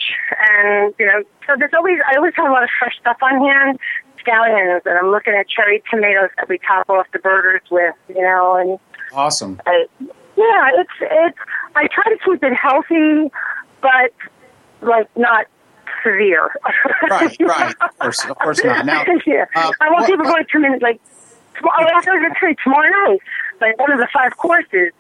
and 0.50 0.96
you 0.98 1.06
know. 1.06 1.24
So 1.46 1.54
there's 1.60 1.74
always 1.76 2.00
I 2.12 2.18
always 2.18 2.34
have 2.36 2.50
a 2.50 2.52
lot 2.52 2.64
of 2.64 2.70
fresh 2.80 2.98
stuff 3.00 3.18
on 3.22 3.46
hand. 3.46 3.80
Scallions, 4.26 4.82
and 4.86 4.98
I'm 4.98 5.12
looking 5.12 5.34
at 5.36 5.48
cherry 5.48 5.82
tomatoes 5.90 6.32
that 6.38 6.50
we 6.50 6.58
top 6.68 6.90
off 6.90 7.06
the 7.14 7.20
burgers 7.20 7.62
with. 7.70 7.96
You 8.10 8.24
know, 8.24 8.56
and 8.56 8.80
Awesome. 9.14 9.62
I, 9.66 9.86
yeah, 10.38 10.70
it's 10.76 10.92
it's. 11.02 11.38
I 11.76 11.88
try 11.88 12.04
to 12.06 12.18
keep 12.24 12.44
it 12.44 12.54
healthy, 12.54 13.32
but 13.82 14.14
like 14.82 15.10
not 15.18 15.46
severe. 16.04 16.52
Right, 17.10 17.38
right. 17.40 17.76
Of 17.82 17.98
course, 18.00 18.26
of 18.26 18.38
course 18.38 18.64
not. 18.64 18.86
Now, 18.86 19.04
yeah. 19.26 19.46
uh, 19.56 19.72
I 19.82 19.90
want 19.90 20.02
what- 20.02 20.08
people 20.08 20.26
going 20.26 20.46
to 20.52 20.58
in 20.74 20.80
like. 20.80 21.02
Tomorrow, 21.58 21.88
I 21.90 21.96
was 21.96 22.06
going 22.06 22.22
to 22.22 22.36
say 22.40 22.56
tomorrow 22.64 22.90
night, 23.08 23.20
but 23.60 23.70
one 23.78 23.92
of 23.92 23.98
the 23.98 24.08
five 24.14 24.38
courses 24.38 24.92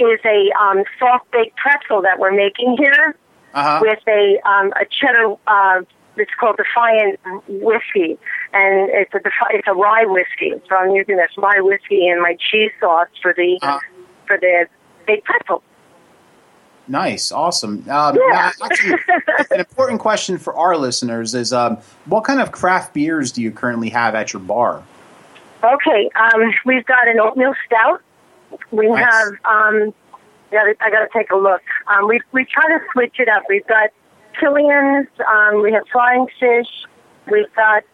is 0.00 0.20
a 0.24 0.50
um, 0.60 0.82
soft 0.98 1.30
baked 1.30 1.56
pretzel 1.56 2.02
that 2.02 2.18
we're 2.18 2.34
making 2.34 2.76
here 2.76 3.14
uh-huh. 3.54 3.78
with 3.82 4.00
a 4.08 4.40
um, 4.48 4.72
a 4.72 4.84
cheddar. 4.90 5.36
Uh, 5.46 5.82
it's 6.16 6.30
called 6.38 6.56
Defiant 6.58 7.20
whiskey, 7.48 8.18
and 8.52 8.90
it's 8.90 9.14
a 9.14 9.18
defi- 9.20 9.52
it's 9.56 9.68
a 9.68 9.74
rye 9.74 10.04
whiskey. 10.04 10.52
So 10.68 10.74
I'm 10.76 10.90
using 10.90 11.16
this 11.16 11.30
rye 11.38 11.60
whiskey 11.60 12.08
in 12.08 12.20
my 12.20 12.36
cheese 12.50 12.72
sauce 12.80 13.08
for 13.22 13.32
the 13.36 13.58
Uh-huh. 13.62 13.78
For 14.26 14.38
the 14.38 14.66
baked 15.06 15.24
pretzel. 15.26 15.62
Nice, 16.88 17.30
awesome. 17.30 17.88
Um, 17.88 18.16
Yeah. 18.16 18.50
now, 18.58 18.66
actually, 18.66 18.98
an 19.50 19.60
important 19.60 20.00
question 20.00 20.36
for 20.38 20.54
our 20.56 20.76
listeners 20.76 21.34
is: 21.34 21.52
um, 21.52 21.78
What 22.06 22.24
kind 22.24 22.40
of 22.40 22.52
craft 22.52 22.92
beers 22.92 23.30
do 23.32 23.40
you 23.40 23.50
currently 23.52 23.88
have 23.90 24.14
at 24.14 24.32
your 24.32 24.40
bar? 24.40 24.82
Okay, 25.62 26.10
um, 26.16 26.52
we've 26.66 26.84
got 26.86 27.06
an 27.06 27.20
oatmeal 27.20 27.54
stout. 27.66 28.02
We 28.72 28.88
Nice. 28.88 29.04
have. 29.04 29.28
Um, 29.44 29.94
yeah, 30.52 30.64
I 30.80 30.90
got 30.90 31.00
to 31.00 31.08
take 31.16 31.30
a 31.30 31.36
look. 31.36 31.62
Um, 31.86 32.08
we 32.08 32.20
we 32.32 32.44
try 32.44 32.68
to 32.68 32.84
switch 32.92 33.14
it 33.18 33.28
up. 33.28 33.44
We've 33.48 33.66
got 33.68 33.90
Killian's. 34.38 35.06
Um, 35.32 35.62
we 35.62 35.72
have 35.72 35.84
flying 35.92 36.26
fish. 36.38 36.66
We've 37.30 37.52
got 37.54 37.84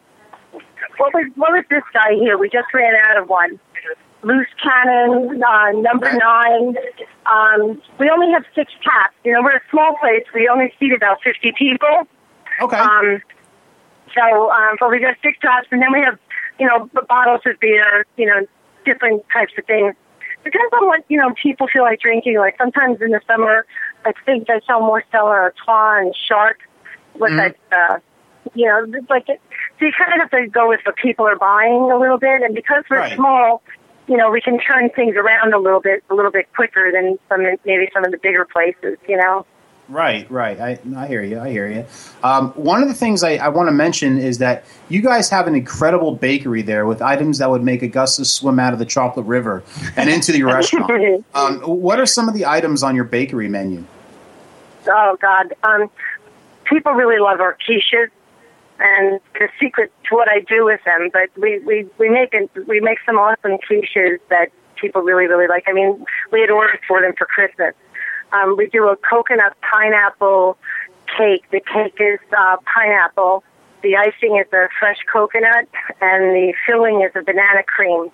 what 0.96 1.12
was 1.14 1.26
what 1.36 1.52
was 1.52 1.64
this 1.68 1.84
guy 1.92 2.14
here? 2.14 2.38
We 2.38 2.48
just 2.48 2.72
ran 2.72 2.94
out 3.06 3.22
of 3.22 3.28
one. 3.28 3.60
Loose 4.22 4.48
cannon, 4.62 5.42
uh, 5.42 5.70
number 5.72 6.12
nine. 6.12 6.76
Um, 7.26 7.80
we 7.98 8.10
only 8.10 8.32
have 8.32 8.44
six 8.54 8.72
taps. 8.82 9.14
You 9.24 9.32
know, 9.32 9.42
we're 9.42 9.56
a 9.56 9.62
small 9.70 9.96
place. 10.00 10.24
We 10.34 10.48
only 10.48 10.72
seat 10.78 10.92
about 10.92 11.22
50 11.22 11.52
people. 11.58 12.08
Okay. 12.60 12.76
Um, 12.76 13.22
so, 14.14 14.50
um, 14.50 14.76
but 14.80 14.90
we 14.90 15.00
got 15.00 15.16
six 15.22 15.38
taps, 15.40 15.68
and 15.70 15.80
then 15.82 15.92
we 15.92 16.00
have, 16.00 16.18
you 16.58 16.66
know, 16.66 16.90
bottles 17.08 17.42
of 17.46 17.60
beer, 17.60 18.04
you 18.16 18.26
know, 18.26 18.46
different 18.84 19.24
types 19.32 19.52
of 19.58 19.64
things. 19.66 19.94
Depends 20.44 20.72
on 20.80 20.86
what, 20.86 21.04
you 21.08 21.18
know, 21.18 21.34
people 21.40 21.68
feel 21.72 21.82
like 21.82 22.00
drinking. 22.00 22.38
Like 22.38 22.56
sometimes 22.58 23.00
in 23.00 23.10
the 23.10 23.20
summer, 23.26 23.66
I 24.04 24.12
think 24.24 24.48
I 24.48 24.60
sell 24.66 24.80
more 24.80 25.02
Stella 25.08 25.30
Artois 25.30 26.00
and 26.00 26.14
Shark 26.16 26.60
with 27.14 27.32
that, 27.36 27.56
uh, 27.72 27.98
you 28.54 28.66
know, 28.66 28.86
like, 29.10 29.28
it, 29.28 29.40
so 29.78 29.84
you 29.84 29.92
kind 29.96 30.12
of 30.14 30.20
have 30.20 30.30
to 30.30 30.48
go 30.48 30.68
with 30.68 30.80
what 30.84 30.96
people 30.96 31.26
are 31.26 31.36
buying 31.36 31.90
a 31.92 31.98
little 31.98 32.18
bit. 32.18 32.42
And 32.42 32.54
because 32.54 32.84
we're 32.88 32.98
Right. 32.98 33.16
small, 33.16 33.62
you 34.09 34.16
know, 34.16 34.30
we 34.30 34.40
can 34.40 34.59
turn 34.59 34.90
things 34.90 35.16
around 35.16 35.52
a 35.52 35.59
little 35.59 35.80
bit, 35.80 36.02
a 36.11 36.14
little 36.14 36.30
bit 36.30 36.52
quicker 36.54 36.90
than 36.92 37.18
some, 37.28 37.42
maybe 37.64 37.88
some 37.92 38.04
of 38.04 38.11
the 38.11 38.18
bigger 38.18 38.46
places, 38.46 38.96
you 39.06 39.16
know. 39.16 39.46
Right, 39.88 40.30
right. 40.30 40.61
I, 40.61 40.78
I 40.96 41.06
hear 41.06 41.22
you. 41.22 41.40
I 41.40 41.50
hear 41.50 41.70
you. 41.70 41.86
Um, 42.22 42.50
one 42.52 42.82
of 42.82 42.88
the 42.88 42.94
things 42.94 43.22
I, 43.22 43.36
I 43.36 43.48
want 43.48 43.68
to 43.68 43.72
mention 43.72 44.18
is 44.18 44.38
that 44.38 44.64
you 44.90 45.00
guys 45.00 45.30
have 45.30 45.46
an 45.46 45.54
incredible 45.54 46.14
bakery 46.14 46.61
there 46.61 46.84
with 46.84 47.00
items 47.00 47.38
that 47.38 47.50
would 47.50 47.62
make 47.62 47.82
Augustus 47.82 48.30
swim 48.32 48.59
out 48.59 48.74
of 48.74 48.78
the 48.78 48.84
chocolate 48.84 49.24
river 49.24 49.62
and 49.96 50.11
into 50.11 50.32
the 50.32 50.42
restaurant. 50.44 51.24
Um, 51.34 51.61
what 51.61 51.98
are 51.98 52.06
some 52.06 52.28
of 52.28 52.34
the 52.34 52.44
items 52.44 52.82
on 52.82 52.94
your 52.94 53.04
bakery 53.04 53.48
menu? 53.48 53.84
Oh 54.86 55.16
God, 55.20 55.54
um, 55.62 55.90
people 56.64 56.92
really 56.92 57.18
love 57.18 57.40
our 57.40 57.56
quiches, 57.66 58.11
and 58.78 59.20
the 59.34 59.48
secret 59.60 59.92
to 60.08 60.14
what 60.14 60.28
I 60.28 60.40
do 60.40 60.64
with 60.64 60.80
them. 60.84 61.10
But 61.12 61.30
we 61.36 61.58
we 61.60 61.86
we 61.98 62.08
make 62.08 62.32
it, 62.32 62.50
we 62.66 62.80
make 62.80 62.98
some 63.04 63.16
awesome 63.16 63.58
quiches 63.68 64.18
that 64.30 64.50
people 64.76 65.02
really 65.02 65.26
really 65.26 65.48
like. 65.48 65.64
I 65.66 65.72
mean, 65.72 66.04
we 66.32 66.40
had 66.40 66.50
ordered 66.50 66.80
for 66.86 67.00
them 67.00 67.12
for 67.16 67.26
Christmas. 67.26 67.74
Um, 68.32 68.56
we 68.56 68.66
do 68.68 68.88
a 68.88 68.96
coconut 68.96 69.56
pineapple 69.62 70.58
cake. 71.16 71.44
The 71.50 71.60
cake 71.60 71.96
is 71.98 72.20
uh, 72.36 72.56
pineapple. 72.72 73.42
The 73.82 73.96
icing 73.96 74.36
is 74.36 74.52
a 74.52 74.68
fresh 74.78 74.98
coconut, 75.10 75.68
and 76.00 76.34
the 76.34 76.52
filling 76.66 77.02
is 77.02 77.12
a 77.14 77.22
banana 77.22 77.62
cream. 77.64 78.10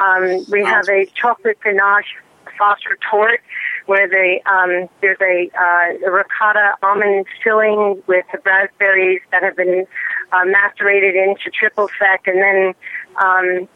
Um, 0.00 0.44
we 0.50 0.62
have 0.64 0.88
a 0.88 1.06
chocolate 1.14 1.58
ganache 1.62 2.16
sauce 2.58 2.80
retort 2.88 3.40
where 3.86 4.08
the 4.08 4.40
um, 4.50 4.88
there's 5.00 5.18
a, 5.20 5.50
uh, 5.58 6.08
a 6.08 6.10
ricotta 6.10 6.74
almond 6.82 7.26
filling 7.42 8.02
with 8.06 8.26
raspberries 8.44 9.20
that 9.30 9.42
have 9.42 9.56
been 9.56 9.86
uh, 10.32 10.44
macerated 10.44 11.14
into 11.14 11.50
triple 11.50 11.88
sec, 11.98 12.26
and 12.26 12.42
then 12.42 12.74
um, 13.22 13.68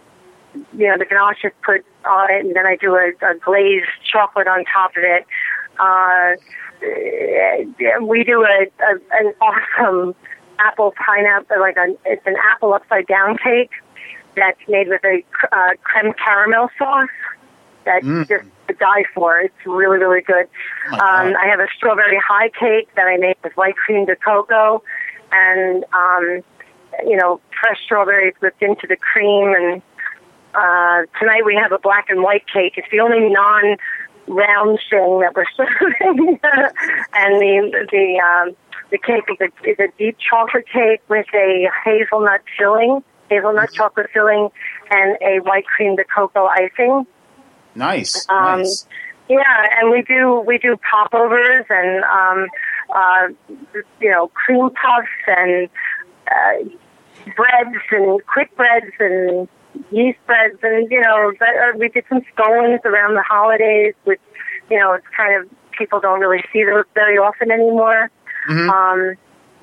you 0.76 0.88
know 0.88 0.98
the 0.98 1.04
ganache 1.04 1.44
is 1.44 1.52
put 1.64 1.84
on 2.04 2.30
it, 2.30 2.44
and 2.44 2.56
then 2.56 2.66
I 2.66 2.76
do 2.76 2.94
a, 2.94 3.10
a 3.24 3.34
glazed 3.38 3.86
chocolate 4.10 4.48
on 4.48 4.64
top 4.64 4.90
of 4.96 5.02
it. 5.04 5.26
Uh, 5.78 6.34
we 8.02 8.24
do 8.24 8.44
a, 8.44 8.66
a 8.82 8.94
an 9.12 9.32
awesome 9.40 10.14
apple 10.58 10.92
pineapple, 10.92 11.60
like 11.60 11.76
a 11.76 11.94
it's 12.04 12.26
an 12.26 12.36
apple 12.52 12.74
upside 12.74 13.06
down 13.06 13.38
cake 13.38 13.70
that's 14.36 14.60
made 14.68 14.88
with 14.88 15.02
a 15.04 15.24
uh, 15.52 15.70
creme 15.82 16.12
caramel 16.14 16.70
sauce 16.78 17.08
that's 17.84 18.06
just 18.06 18.44
to 18.68 18.74
die 18.78 19.04
for. 19.14 19.38
It's 19.40 19.66
really, 19.66 19.98
really 19.98 20.22
good. 20.22 20.46
Oh 20.92 20.94
um, 20.94 21.34
I 21.36 21.46
have 21.46 21.60
a 21.60 21.66
strawberry 21.76 22.18
high 22.18 22.50
cake 22.50 22.88
that 22.96 23.06
I 23.06 23.16
made 23.16 23.36
with 23.42 23.56
white 23.56 23.76
cream 23.76 24.06
de 24.06 24.16
cocoa 24.16 24.82
and, 25.32 25.84
um, 25.92 26.42
you 27.06 27.16
know, 27.16 27.40
fresh 27.60 27.80
strawberries 27.84 28.34
whipped 28.40 28.62
into 28.62 28.86
the 28.86 28.96
cream. 28.96 29.54
And 29.54 29.82
uh, 30.54 31.06
tonight 31.18 31.44
we 31.44 31.54
have 31.54 31.72
a 31.72 31.78
black 31.78 32.06
and 32.08 32.22
white 32.22 32.44
cake. 32.52 32.74
It's 32.76 32.88
the 32.90 33.00
only 33.00 33.28
non 33.28 33.76
round 34.26 34.78
thing 34.88 35.20
that 35.20 35.34
we're 35.34 35.44
serving. 35.56 36.38
and 37.14 37.40
the, 37.40 37.86
the, 37.90 38.20
um, 38.20 38.56
the 38.90 38.98
cake 38.98 39.24
is 39.28 39.36
a, 39.40 39.68
is 39.68 39.78
a 39.78 39.88
deep 39.98 40.16
chocolate 40.18 40.66
cake 40.72 41.00
with 41.08 41.26
a 41.34 41.68
hazelnut 41.84 42.40
filling, 42.58 43.02
hazelnut 43.28 43.72
chocolate 43.72 44.10
filling, 44.12 44.48
and 44.90 45.16
a 45.22 45.38
white 45.40 45.66
cream 45.66 45.96
de 45.96 46.04
cocoa 46.04 46.46
icing. 46.46 47.06
Nice, 47.80 48.26
Um, 48.28 48.58
nice. 48.58 48.86
Yeah, 49.30 49.66
and 49.78 49.90
we 49.90 50.02
do 50.02 50.42
we 50.46 50.58
do 50.58 50.76
popovers 50.90 51.64
and 51.70 52.04
um, 52.04 52.46
uh, 52.94 53.28
you 54.00 54.10
know 54.10 54.28
cream 54.28 54.68
puffs 54.70 55.08
and 55.26 55.68
uh, 56.30 56.68
breads 57.36 57.78
and 57.90 58.20
quick 58.26 58.54
breads 58.56 58.92
and 58.98 59.48
yeast 59.92 60.18
breads 60.26 60.58
and 60.62 60.90
you 60.90 61.00
know 61.00 61.32
that, 61.40 61.54
uh, 61.56 61.78
we 61.78 61.88
did 61.88 62.04
some 62.08 62.20
scones 62.34 62.80
around 62.84 63.14
the 63.14 63.22
holidays, 63.22 63.94
which 64.04 64.20
you 64.68 64.78
know 64.78 64.92
it's 64.92 65.06
kind 65.16 65.40
of 65.40 65.48
people 65.78 66.00
don't 66.00 66.20
really 66.20 66.44
see 66.52 66.64
those 66.64 66.84
very 66.94 67.16
often 67.16 67.50
anymore. 67.50 68.10
Um, 68.68 69.14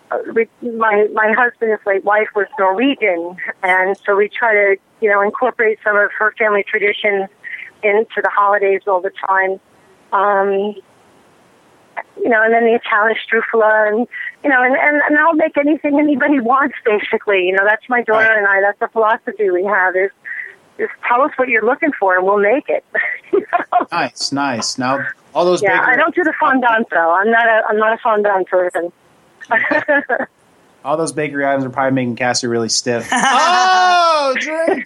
uh, 0.10 0.18
we, 0.34 0.48
my 0.62 1.08
my 1.14 1.34
husband's 1.38 1.86
late 1.86 2.04
wife 2.04 2.30
was 2.36 2.48
Norwegian, 2.58 3.36
and 3.62 3.98
so 4.06 4.16
we 4.16 4.30
try 4.30 4.54
to 4.54 4.78
you 5.02 5.12
know 5.12 5.22
incorporate 5.22 5.78
some 5.84 5.98
of 5.98 6.10
her 6.18 6.34
family 6.40 6.64
traditions 6.64 7.30
into 7.84 8.22
the 8.22 8.30
holidays 8.30 8.82
all 8.88 9.02
the 9.02 9.12
time. 9.28 9.60
Um, 10.12 10.76
you 12.22 12.30
know, 12.30 12.42
and 12.44 12.54
then 12.54 12.66
the 12.66 12.76
Italian 12.76 13.18
struffola, 13.18 13.90
and 13.90 14.08
you 14.44 14.50
know, 14.50 14.62
and, 14.64 14.76
and 14.76 15.02
and 15.08 15.18
I'll 15.18 15.34
make 15.34 15.58
anything 15.58 16.00
anybody 16.00 16.40
wants. 16.54 16.76
Basically, 16.86 17.46
you 17.48 17.54
know, 17.54 17.66
that's 17.66 17.88
my 17.90 18.02
daughter 18.04 18.28
Right. 18.28 18.38
and 18.38 18.48
I. 18.48 18.62
That's 18.62 18.80
the 18.80 18.88
philosophy 18.88 19.50
we 19.50 19.64
have 19.64 19.96
is 19.96 20.12
just 20.78 20.94
tell 21.08 21.22
us 21.22 21.32
what 21.38 21.50
you're 21.50 21.66
looking 21.66 21.92
for, 22.00 22.16
and 22.16 22.26
we'll 22.26 22.40
make 22.40 22.70
it. 22.70 22.86
You 23.34 23.46
know? 23.52 23.88
Nice, 23.92 24.32
nice. 24.32 24.78
Now, 24.78 25.06
all 25.36 25.44
those 25.44 25.62
Yeah, 25.62 25.84
I 25.86 25.98
don't 25.98 26.16
do 26.16 26.24
the 26.24 26.34
fondant 26.40 26.88
though. 26.90 27.12
I'm 27.14 27.30
not 27.30 27.46
a 27.46 27.64
I'm 27.68 27.78
not 27.78 27.94
a 27.94 27.98
fondant 27.98 28.48
person. 28.48 28.92
all 30.88 30.96
those 30.96 31.12
bakery 31.12 31.46
items 31.46 31.66
are 31.66 31.70
probably 31.70 31.92
making 31.92 32.16
Cassie 32.16 32.48
really 32.48 32.70
stiff. 32.70 33.10
oh, 33.12 34.34
drink. 34.40 34.86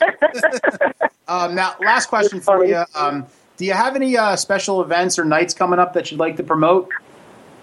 um, 1.27 1.53
now, 1.53 1.75
last 1.79 2.07
question 2.07 2.41
for 2.41 2.65
you. 2.65 2.83
Um, 2.95 3.27
do 3.57 3.65
you 3.65 3.73
have 3.73 3.95
any 3.95 4.17
uh, 4.17 4.35
special 4.35 4.81
events 4.81 5.19
or 5.19 5.25
nights 5.25 5.53
coming 5.53 5.77
up 5.77 5.93
that 5.93 6.09
you'd 6.09 6.19
like 6.19 6.37
to 6.37 6.43
promote? 6.43 6.89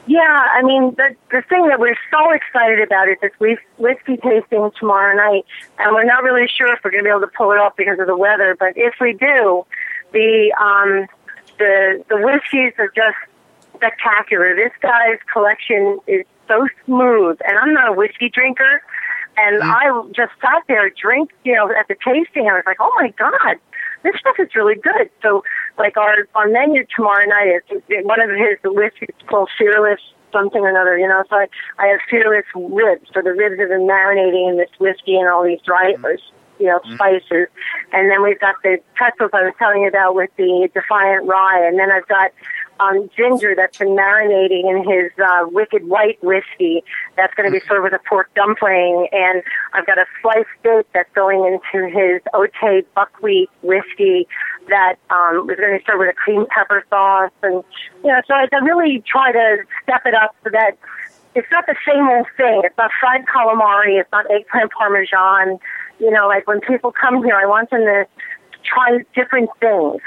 Yeah, 0.07 0.21
I 0.23 0.63
mean, 0.63 0.95
the 0.97 1.17
the 1.31 1.43
thing 1.43 1.67
that 1.67 1.81
we're 1.81 1.99
so 2.11 2.31
excited 2.31 2.81
about 2.81 3.09
is 3.09 3.17
this 3.21 3.59
whiskey 3.77 4.17
tasting 4.17 4.71
tomorrow 4.79 5.15
night, 5.15 5.45
and 5.79 5.95
we're 5.95 6.05
not 6.05 6.23
really 6.23 6.49
sure 6.49 6.73
if 6.73 6.79
we're 6.83 6.93
going 6.93 7.03
to 7.03 7.09
be 7.09 7.11
able 7.11 7.21
to 7.21 7.33
pull 7.37 7.51
it 7.51 7.59
off 7.59 7.77
because 7.77 7.99
of 7.99 8.07
the 8.07 8.17
weather. 8.17 8.57
But 8.59 8.73
if 8.77 8.95
we 9.01 9.13
do, 9.15 9.67
the 10.13 10.55
um, 10.59 11.09
the 11.59 12.05
the 12.09 12.17
whiskeys 12.17 12.73
are 12.79 12.89
just 12.89 13.19
spectacular. 13.75 14.55
This 14.55 14.73
guy's 14.81 15.19
collection 15.31 15.99
is 16.07 16.25
so 16.49 16.67
smooth, 16.87 17.39
and 17.47 17.59
I'm 17.59 17.73
not 17.73 17.91
a 17.91 17.93
whiskey 17.93 18.29
drinker, 18.29 18.83
and 19.37 19.63
mm. 19.63 19.71
I 19.71 19.87
just 20.09 20.33
sat 20.41 20.65
there, 20.67 20.91
drink, 20.91 21.31
you 21.45 21.55
know, 21.55 21.71
at 21.71 21.87
the 21.87 21.95
tasting. 21.95 22.49
And 22.49 22.51
I 22.51 22.55
was 22.55 22.67
like, 22.67 22.81
oh 22.81 22.93
my 22.97 23.11
god, 23.11 23.57
this 24.03 24.15
stuff 24.19 24.37
is 24.39 24.49
really 24.55 24.75
good. 24.75 25.11
So, 25.23 25.45
like 25.79 25.97
our 25.97 26.27
our 26.35 26.49
menu 26.49 26.85
tomorrow 26.95 27.25
night 27.27 27.63
is 27.71 27.83
one 28.05 28.21
of 28.21 28.31
his 28.31 28.59
whiskeys 28.65 29.15
called 29.29 29.49
Fearless 29.59 30.01
something 30.33 30.61
or 30.61 30.69
another. 30.69 30.99
You 30.99 31.09
know, 31.09 31.23
so 31.31 31.37
I, 31.37 31.47
I 31.79 31.87
have 31.87 32.01
Fearless 32.11 32.47
ribs. 32.55 33.09
So 33.15 33.23
the 33.23 33.33
ribs 33.33 33.61
have 33.61 33.69
been 33.69 33.87
marinating 33.87 34.51
in 34.51 34.57
this 34.57 34.71
whiskey 34.81 35.17
and 35.17 35.29
all 35.29 35.45
these 35.45 35.61
dry, 35.65 35.93
mm-hmm. 35.93 36.05
uh, 36.05 36.19
you 36.59 36.67
know, 36.67 36.79
mm-hmm. 36.81 36.95
spices. 36.95 37.49
And 37.93 38.11
then 38.11 38.23
we've 38.23 38.41
got 38.41 38.57
the 38.63 38.79
pretzels 38.95 39.31
I 39.33 39.43
was 39.43 39.55
telling 39.59 39.83
you 39.83 39.89
about 39.89 40.15
with 40.15 40.31
the 40.37 40.69
Defiant 40.75 41.27
Rye, 41.27 41.67
and 41.67 41.79
then 41.79 41.91
I've 41.91 42.09
got 42.09 42.33
um, 42.81 43.11
ginger 43.17 43.55
that's 43.57 43.79
been 43.79 43.97
marinating 43.97 44.69
in 44.71 44.89
his 44.89 45.11
uh, 45.19 45.47
Wicked 45.49 45.87
White 45.87 46.23
whiskey. 46.23 46.83
That's 47.17 47.35
going 47.35 47.51
to 47.51 47.53
be 47.53 47.65
served 47.67 47.85
with 47.85 47.93
a 47.93 48.01
pork 48.09 48.31
dumpling, 48.35 49.09
and 49.13 49.43
I've 49.73 49.87
got 49.87 49.99
a 49.99 50.07
sliced 50.23 50.49
steak 50.61 50.87
that's 50.93 51.13
going 51.15 51.45
into 51.45 51.89
his 51.89 52.23
Ote 52.35 52.87
buckwheat 52.95 53.51
whiskey 53.63 54.27
that 54.69 54.97
um, 55.11 55.49
is 55.51 55.57
going 55.57 55.73
to 55.73 55.79
be 55.79 55.85
served 55.87 56.01
with 56.01 56.11
a 56.11 56.15
cream 56.15 56.47
pepper 56.51 56.85
sauce, 56.91 57.33
and 57.43 57.65
you 58.05 58.11
know, 58.11 58.21
so 58.27 58.35
I, 58.35 58.47
I 58.53 58.59
really 58.59 59.03
try 59.07 59.33
to 59.33 59.59
step 59.83 60.03
it 60.05 60.15
up 60.15 60.35
so 60.45 60.51
that 60.51 60.77
it's 61.35 61.49
not 61.51 61.67
the 61.67 61.77
same 61.87 62.09
old 62.09 62.27
thing. 62.37 62.63
It's 62.65 62.77
not 62.77 62.91
fried 63.01 63.27
calamari. 63.27 64.01
It's 64.01 64.11
not 64.13 64.31
eggplant 64.31 64.73
parmesan. 64.73 65.59
You 65.99 66.11
know, 66.11 66.27
like 66.27 66.47
when 66.47 66.61
people 66.61 66.93
come 66.93 67.23
here, 67.25 67.35
I 67.35 67.47
want 67.47 67.71
them 67.71 67.81
to 67.81 68.07
try 68.65 69.05
different 69.15 69.51
things 69.61 70.01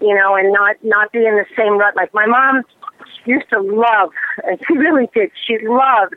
you 0.00 0.14
know, 0.14 0.36
and 0.36 0.52
not 0.52 0.76
not 0.82 1.12
be 1.12 1.18
in 1.18 1.36
the 1.36 1.46
same 1.56 1.78
rut. 1.78 1.96
Like 1.96 2.12
my 2.14 2.26
mom 2.26 2.62
used 3.24 3.48
to 3.50 3.60
love, 3.60 4.10
and 4.44 4.58
she 4.66 4.76
really 4.76 5.08
did. 5.14 5.30
She 5.46 5.58
loved 5.66 6.16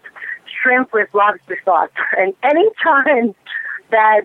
shrimp 0.62 0.94
with 0.94 1.10
lobster 1.14 1.60
sauce, 1.66 1.90
and 2.18 2.34
any 2.44 2.70
time 2.84 3.36
that 3.92 4.22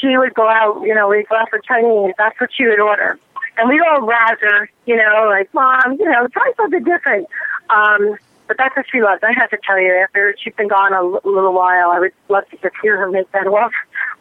she 0.00 0.16
would 0.16 0.34
go 0.34 0.48
out, 0.48 0.82
you 0.82 0.94
know, 0.94 1.08
we'd 1.08 1.28
go 1.28 1.36
out 1.36 1.50
for 1.50 1.58
Chinese. 1.58 2.14
That's 2.18 2.38
what 2.40 2.50
she 2.56 2.66
would 2.66 2.80
order, 2.80 3.18
and 3.56 3.68
we'd 3.68 3.80
all 3.80 4.06
razz 4.06 4.38
her, 4.40 4.70
you 4.86 4.96
know, 4.96 5.26
like 5.28 5.52
mom, 5.54 5.96
you 5.98 6.06
know, 6.06 6.28
try 6.28 6.52
something 6.56 6.84
different. 6.84 7.26
Um, 7.70 8.16
but 8.46 8.56
that's 8.56 8.74
what 8.74 8.86
she 8.90 9.02
loves. 9.02 9.22
I 9.22 9.32
have 9.38 9.50
to 9.50 9.58
tell 9.62 9.78
you, 9.78 9.92
after 10.02 10.34
she's 10.42 10.54
been 10.54 10.68
gone 10.68 10.94
a 10.94 10.96
l- 10.96 11.20
little 11.22 11.52
while, 11.52 11.90
I 11.90 12.00
would 12.00 12.12
love 12.30 12.48
to 12.48 12.56
just 12.56 12.74
hear 12.82 12.96
her 12.96 13.10
make 13.10 13.30
that 13.32 13.46
off 13.46 13.72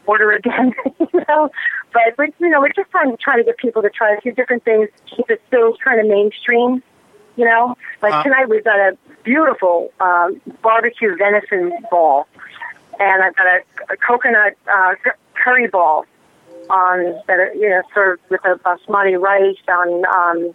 order 0.08 0.32
again, 0.32 0.74
you 1.00 1.22
know. 1.28 1.52
But 1.94 2.18
we, 2.18 2.34
you 2.40 2.50
know, 2.50 2.60
we're 2.62 2.70
just 2.74 2.90
trying 2.90 3.12
to 3.12 3.18
try 3.18 3.38
to 3.38 3.44
get 3.44 3.58
people 3.58 3.82
to 3.82 3.90
try 3.90 4.14
a 4.14 4.22
few 4.22 4.32
different 4.32 4.64
things, 4.64 4.90
keep 5.06 5.30
it 5.30 5.42
still 5.48 5.76
kind 5.84 6.00
of 6.00 6.08
mainstream, 6.08 6.82
you 7.36 7.46
know. 7.46 7.76
Like 8.02 8.14
Uh. 8.14 8.24
tonight 8.24 8.50
we've 8.50 8.64
got 8.64 8.80
a 8.80 8.98
beautiful 9.24 9.92
um, 10.00 10.42
barbecue 10.62 11.16
venison 11.16 11.74
ball, 11.92 12.28
and 13.00 13.24
I've 13.24 13.36
got 13.36 13.46
a, 13.48 13.94
a 13.94 13.98
coconut 13.98 14.56
uh, 14.72 14.96
curry 15.36 15.68
ball 15.68 16.06
on 16.70 17.22
that 17.28 17.40
are, 17.40 17.54
you 17.54 17.70
know 17.70 17.82
served 17.94 18.22
with 18.30 18.44
a 18.46 18.56
basmati 18.56 19.20
rice 19.20 19.56
on 19.70 20.06
um, 20.06 20.54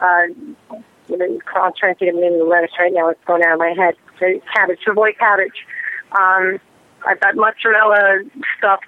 uh, 0.00 0.76
you 1.08 1.16
know, 1.16 1.38
I'm 1.56 1.72
trying 1.74 1.94
to 1.94 1.98
think 1.98 2.10
of 2.10 2.16
the 2.16 2.20
name 2.20 2.34
of 2.34 2.38
the 2.40 2.44
lettuce 2.44 2.72
right 2.78 2.92
now. 2.92 3.08
It's 3.08 3.24
going 3.24 3.42
out 3.42 3.54
of 3.54 3.58
my 3.58 3.70
head. 3.70 3.94
The 4.20 4.40
cabbage, 4.54 4.80
Savoy 4.84 5.12
cabbage. 5.14 5.64
Um, 6.12 6.60
I've 7.06 7.20
got 7.20 7.36
mozzarella 7.36 8.20
stuffed 8.56 8.84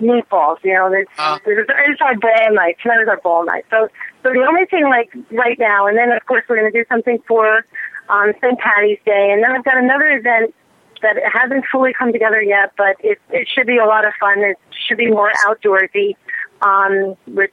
meatballs. 0.00 0.58
You 0.64 0.74
know, 0.74 0.92
it's, 0.92 1.10
Uh. 1.18 1.38
it's, 1.46 1.70
it's 1.70 2.00
our 2.00 2.16
ball 2.16 2.52
night. 2.52 2.76
Tonight 2.82 3.02
is 3.02 3.08
our 3.08 3.20
ball 3.20 3.44
night. 3.44 3.64
So, 3.70 3.88
so 4.22 4.30
the 4.32 4.44
only 4.48 4.66
thing 4.66 4.84
like 4.88 5.12
right 5.30 5.58
now, 5.58 5.86
and 5.86 5.96
then 5.96 6.12
of 6.12 6.24
course 6.26 6.44
we're 6.48 6.56
going 6.58 6.72
to 6.72 6.78
do 6.78 6.84
something 6.88 7.18
for 7.26 7.64
um, 8.08 8.32
St. 8.40 8.58
Patty's 8.58 8.98
Day, 9.04 9.30
and 9.32 9.42
then 9.42 9.52
I've 9.52 9.64
got 9.64 9.78
another 9.78 10.08
event 10.10 10.54
that 11.02 11.16
hasn't 11.32 11.64
fully 11.70 11.92
come 11.92 12.12
together 12.12 12.40
yet, 12.40 12.72
but 12.76 12.96
it 13.00 13.18
it 13.30 13.48
should 13.52 13.66
be 13.66 13.78
a 13.78 13.84
lot 13.86 14.04
of 14.04 14.12
fun. 14.20 14.38
It 14.40 14.56
should 14.86 14.98
be 14.98 15.08
more 15.10 15.32
outdoorsy. 15.46 16.16
Um, 16.62 17.16
we're 17.26 17.48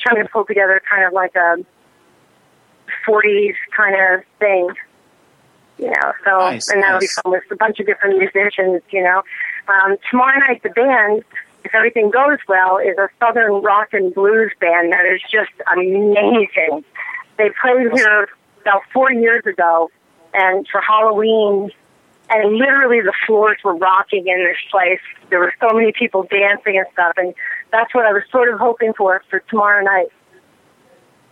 trying 0.00 0.22
to 0.22 0.28
pull 0.30 0.44
together 0.44 0.80
kind 0.88 1.04
of 1.06 1.12
like 1.12 1.34
a 1.34 1.56
40s 3.06 3.54
kind 3.76 3.94
of 3.94 4.24
thing. 4.38 4.70
You 5.78 5.88
know, 5.90 6.12
so 6.24 6.38
Nice, 6.38 6.68
and 6.68 6.82
that'll 6.82 7.00
nice. 7.00 7.16
be 7.16 7.22
fun 7.22 7.32
with 7.32 7.42
a 7.50 7.56
bunch 7.56 7.80
of 7.80 7.86
different 7.86 8.18
musicians. 8.18 8.80
You 8.90 9.02
know, 9.02 9.22
um, 9.68 9.96
tomorrow 10.10 10.38
night 10.38 10.62
the 10.62 10.70
band, 10.70 11.24
if 11.64 11.74
everything 11.74 12.10
goes 12.10 12.38
well, 12.46 12.78
is 12.78 12.96
a 12.98 13.08
southern 13.18 13.54
rock 13.62 13.88
and 13.92 14.14
blues 14.14 14.52
band 14.60 14.92
that 14.92 15.04
is 15.06 15.20
just 15.30 15.50
amazing. 15.72 16.84
They 17.38 17.50
played 17.60 17.90
here 17.92 18.28
about 18.62 18.82
four 18.92 19.10
years 19.12 19.44
ago, 19.46 19.90
and 20.32 20.66
for 20.70 20.80
Halloween, 20.80 21.70
and 22.30 22.56
literally 22.56 23.00
the 23.00 23.12
floors 23.26 23.58
were 23.64 23.74
rocking 23.76 24.28
in 24.28 24.44
this 24.44 24.56
place. 24.70 25.00
There 25.30 25.40
were 25.40 25.52
so 25.60 25.70
many 25.74 25.90
people 25.92 26.22
dancing 26.30 26.78
and 26.78 26.86
stuff, 26.92 27.14
and 27.16 27.34
that's 27.72 27.92
what 27.92 28.06
I 28.06 28.12
was 28.12 28.22
sort 28.30 28.48
of 28.52 28.60
hoping 28.60 28.92
for 28.94 29.20
for 29.28 29.40
tomorrow 29.40 29.82
night. 29.82 30.08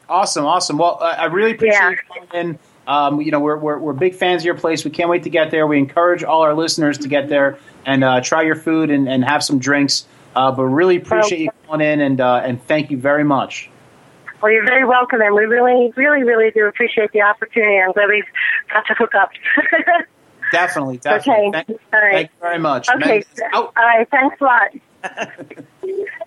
Awesome, 0.09 0.45
awesome. 0.45 0.79
Well, 0.79 0.99
I 1.01 1.11
I 1.13 1.25
really 1.27 1.53
appreciate 1.53 1.79
Yeah. 1.81 1.91
you 1.91 1.97
coming 2.09 2.29
in. 2.35 2.59
Um, 2.87 3.21
you 3.21 3.31
know, 3.31 3.41
we're, 3.41 3.57
we're, 3.57 3.79
we're 3.79 3.93
big 3.93 4.15
fans 4.15 4.43
of 4.43 4.47
your 4.47 4.57
place. 4.57 4.85
We 4.85 4.91
can't 4.91 5.09
wait 5.09 5.23
to 5.25 5.31
get 5.31 5.51
there. 5.51 5.67
We 5.67 5.79
encourage 5.79 6.25
all 6.25 6.43
our 6.43 6.55
listeners 6.55 6.99
to 6.99 7.09
get 7.09 7.29
there 7.29 7.59
and 7.87 8.03
uh, 8.03 8.21
try 8.21 8.43
your 8.43 8.57
food 8.57 8.91
and, 8.91 9.09
and 9.09 9.25
have 9.25 9.45
some 9.45 9.59
drinks. 9.59 10.05
Uh, 10.35 10.51
but 10.51 10.65
really 10.65 10.97
appreciate 10.97 11.41
you 11.41 11.51
calling 11.67 11.83
in 11.87 12.01
and 12.01 12.21
uh, 12.21 12.37
and 12.43 12.63
thank 12.65 12.91
you 12.91 12.97
very 12.97 13.23
much. 13.23 13.69
Well, 14.41 14.51
you're 14.51 14.65
very 14.65 14.85
welcome, 14.85 15.21
and 15.21 15.35
we 15.35 15.45
really, 15.45 15.93
really, 15.95 16.25
really 16.25 16.51
do 16.51 16.67
appreciate 16.67 17.13
the 17.13 17.21
opportunity. 17.23 17.79
I'm 17.79 17.93
glad 17.93 18.09
we 18.09 18.25
got 18.73 18.85
to 18.87 18.95
hook 18.95 19.15
up. 19.15 19.31
Definitely, 20.53 20.99
definitely. 20.99 21.49
Okay. 21.49 21.65
Thank, 21.67 21.81
All 21.95 22.01
right. 22.01 22.13
thank 22.13 22.31
you 22.31 22.37
very 22.41 22.59
much. 22.59 22.89
okay. 22.91 23.25
Oh, 23.55 23.73
All 23.75 23.83
right. 23.83 24.07
Thanks 24.11 24.37
a 24.39 24.45
lot. 24.45 24.69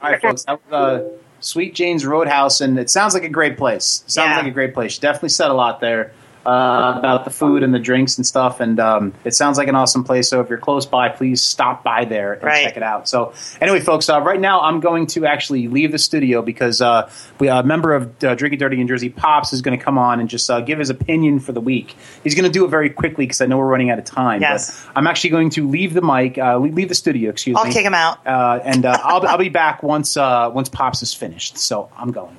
all 0.01 0.11
right, 0.11 0.21
folks. 0.21 0.43
That 0.45 0.59
was, 0.71 0.73
uh, 0.73 1.09
Sweet 1.41 1.75
Jane's 1.75 2.05
Roadhouse, 2.07 2.59
and 2.61 2.79
it 2.79 2.89
sounds 2.89 3.13
like 3.13 3.23
a 3.23 3.29
great 3.29 3.55
place. 3.57 4.03
Sounds 4.07 4.29
Yeah. 4.29 4.37
like 4.37 4.47
a 4.47 4.51
great 4.51 4.73
place. 4.73 4.93
She 4.93 5.01
definitely 5.01 5.29
said 5.29 5.51
a 5.51 5.53
lot 5.53 5.79
there 5.79 6.11
uh, 6.45 6.93
about 6.97 7.25
the 7.25 7.31
food 7.31 7.63
and 7.63 7.73
the 7.73 7.79
drinks 7.79 8.17
and 8.17 8.25
stuff, 8.25 8.59
and 8.59 8.79
um, 8.79 9.13
it 9.23 9.33
sounds 9.33 9.57
like 9.57 9.67
an 9.67 9.75
awesome 9.75 10.03
place. 10.03 10.29
So 10.29 10.41
if 10.41 10.49
you're 10.49 10.59
close 10.59 10.85
by, 10.85 11.09
please 11.09 11.41
stop 11.41 11.83
by 11.83 12.05
there 12.05 12.33
and 12.33 12.43
Right. 12.43 12.63
check 12.65 12.77
it 12.77 12.83
out. 12.83 13.07
So 13.09 13.33
anyway, 13.59 13.79
folks, 13.79 14.09
uh, 14.09 14.21
right 14.21 14.39
now 14.39 14.61
I'm 14.61 14.79
going 14.79 15.07
to 15.07 15.25
actually 15.25 15.67
leave 15.67 15.91
the 15.91 15.97
studio 15.97 16.41
because 16.41 16.81
uh, 16.81 17.09
we, 17.39 17.47
a 17.47 17.63
member 17.63 17.93
of 17.93 18.23
uh, 18.23 18.35
Drinking 18.35 18.59
Dirty 18.59 18.79
in 18.79 18.87
Jersey, 18.87 19.09
Pops, 19.09 19.53
is 19.53 19.61
going 19.61 19.77
to 19.77 19.83
come 19.83 19.97
on 19.97 20.19
and 20.19 20.29
just 20.29 20.49
uh, 20.49 20.61
give 20.61 20.79
his 20.79 20.89
opinion 20.89 21.39
for 21.39 21.51
the 21.51 21.61
week. 21.61 21.95
He's 22.23 22.35
going 22.35 22.45
to 22.45 22.51
do 22.51 22.65
it 22.65 22.69
very 22.69 22.89
quickly 22.89 23.25
because 23.25 23.41
I 23.41 23.47
know 23.47 23.57
we're 23.57 23.67
running 23.67 23.89
out 23.89 23.99
of 23.99 24.05
time. 24.05 24.41
Yes. 24.41 24.85
But 24.85 24.99
I'm 24.99 25.07
actually 25.07 25.31
going 25.31 25.49
to 25.51 25.67
leave 25.67 25.93
the 25.93 26.01
mic, 26.01 26.37
uh, 26.37 26.57
leave 26.59 26.89
the 26.89 26.95
studio. 26.95 27.31
Excuse 27.31 27.55
me. 27.55 27.59
I'll 27.59 27.67
me. 27.67 27.73
kick 27.73 27.85
him 27.85 27.93
out. 27.93 28.25
Uh, 28.25 28.59
and 28.63 28.85
uh, 28.85 28.97
I'll, 29.03 29.25
I'll 29.27 29.37
be 29.37 29.49
back 29.49 29.81
once 29.83 30.15
uh, 30.15 30.51
once 30.53 30.69
Pops 30.69 31.01
is 31.01 31.13
finished. 31.13 31.57
So 31.57 31.89
I'm 31.97 32.11
going. 32.11 32.37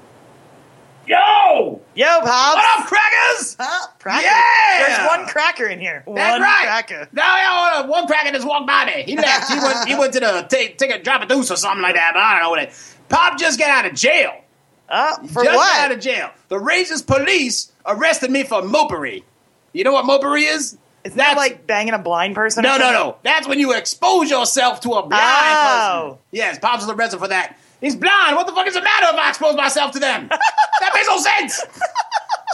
Yo! 1.06 1.80
Yo, 1.94 2.04
Pops. 2.20 2.54
What 2.56 2.80
up, 2.80 2.86
crackers? 2.86 3.56
Huh? 3.58 3.86
Cracker. 4.00 4.26
Yeah! 4.26 4.86
There's 4.86 5.08
one 5.18 5.26
cracker 5.26 5.66
in 5.66 5.78
here. 5.78 6.02
That's 6.06 6.32
one 6.32 6.40
right. 6.42 6.62
cracker. 6.64 7.08
No, 7.12 7.84
one 7.88 8.06
cracker 8.06 8.32
just 8.32 8.46
walked 8.46 8.66
by 8.66 8.86
me. 8.86 9.02
He 9.04 9.16
left. 9.16 9.50
he 9.52 9.58
went. 9.58 9.88
He 9.88 9.94
went 9.94 10.12
to 10.14 10.20
the 10.20 10.46
take 10.48 10.78
take 10.78 10.90
a 10.90 11.02
drop 11.02 11.22
of 11.22 11.28
deuce 11.28 11.50
or 11.50 11.56
something 11.56 11.82
like 11.82 11.94
that. 11.94 12.10
But 12.14 12.20
I 12.20 12.32
don't 12.34 12.42
know 12.42 12.50
what 12.50 12.62
it. 12.62 12.72
Pop 13.08 13.38
just 13.38 13.58
got 13.58 13.70
out 13.70 13.86
of 13.90 13.96
jail. 13.96 14.32
Uh, 14.88 15.16
for 15.28 15.44
just 15.44 15.56
what? 15.56 15.76
got 15.76 15.90
out 15.90 15.92
of 15.92 16.00
jail. 16.00 16.30
The 16.48 16.58
Rangers 16.58 17.02
police 17.02 17.72
arrested 17.84 18.30
me 18.30 18.42
for 18.44 18.62
mopery. 18.62 19.22
You 19.72 19.84
know 19.84 19.92
what 19.92 20.04
mopery 20.06 20.52
is? 20.52 20.76
Is 21.04 21.14
that 21.14 21.36
like 21.36 21.66
banging 21.68 21.94
a 21.94 21.98
blind 22.00 22.34
person? 22.34 22.62
No, 22.64 22.78
no, 22.78 22.90
no. 22.92 23.16
That's 23.22 23.46
when 23.46 23.60
you 23.60 23.72
expose 23.74 24.28
yourself 24.28 24.80
to 24.80 24.90
a 24.90 25.06
blind 25.06 25.22
Oh. 25.22 26.04
person. 26.08 26.18
Yes, 26.32 26.58
Pops 26.58 26.84
was 26.84 26.92
arrested 26.94 27.18
for 27.20 27.28
that. 27.28 27.56
He's 27.80 27.96
blind. 27.96 28.36
What 28.36 28.46
the 28.46 28.52
fuck 28.52 28.66
is 28.66 28.74
the 28.74 28.82
matter 28.82 29.06
if 29.08 29.16
I 29.16 29.28
expose 29.28 29.54
myself 29.54 29.92
to 29.92 29.98
them? 29.98 30.28
that 30.80 30.90
makes 30.94 31.06
no 31.06 31.18
sense. 31.18 31.62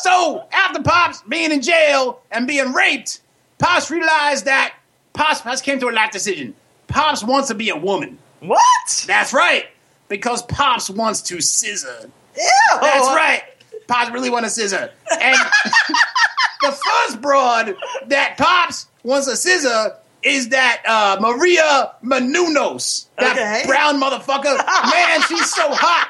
So 0.01 0.45
after 0.53 0.83
Pops 0.83 1.23
being 1.29 1.53
in 1.53 1.63
jail 1.63 2.21
and 2.31 2.47
being 2.47 2.73
raped, 2.73 3.21
Pops 3.59 3.91
realized 3.91 4.47
that 4.47 4.75
Pops, 5.13 5.41
Pops 5.41 5.61
came 5.61 5.79
to 5.81 5.89
a 5.89 5.93
life 5.93 6.11
decision. 6.11 6.55
Pops 6.89 7.23
wants 7.23 7.49
to 7.49 7.55
be 7.55 7.71
a 7.71 7.77
woman. 7.77 8.19
What? 8.41 9.05
That's 9.07 9.33
right. 9.33 9.67
Because 10.09 10.43
Pops 10.43 10.91
wants 10.91 11.23
to 11.23 11.41
scissor. 11.41 12.11
Ew. 12.37 12.79
That's 12.81 13.07
oh. 13.07 13.15
right. 13.15 13.43
Pops 13.87 14.11
really 14.11 14.31
want 14.31 14.45
a 14.45 14.51
scissor. 14.51 14.91
And 15.21 15.37
the 16.63 16.73
first 16.73 17.21
broad 17.21 17.77
that 18.09 18.37
Pops 18.39 18.87
wants 19.05 19.29
a 19.29 19.37
scissor 19.37 19.97
is 20.23 20.51
that 20.51 20.83
uh, 20.87 21.17
Maria 21.21 21.93
Menounos. 22.05 23.07
That 23.19 23.33
Okay. 23.37 23.63
brown 23.67 24.01
motherfucker. 24.01 24.57
Man, 24.93 25.21
she's 25.29 25.53
so 25.53 25.69
hot. 25.73 26.09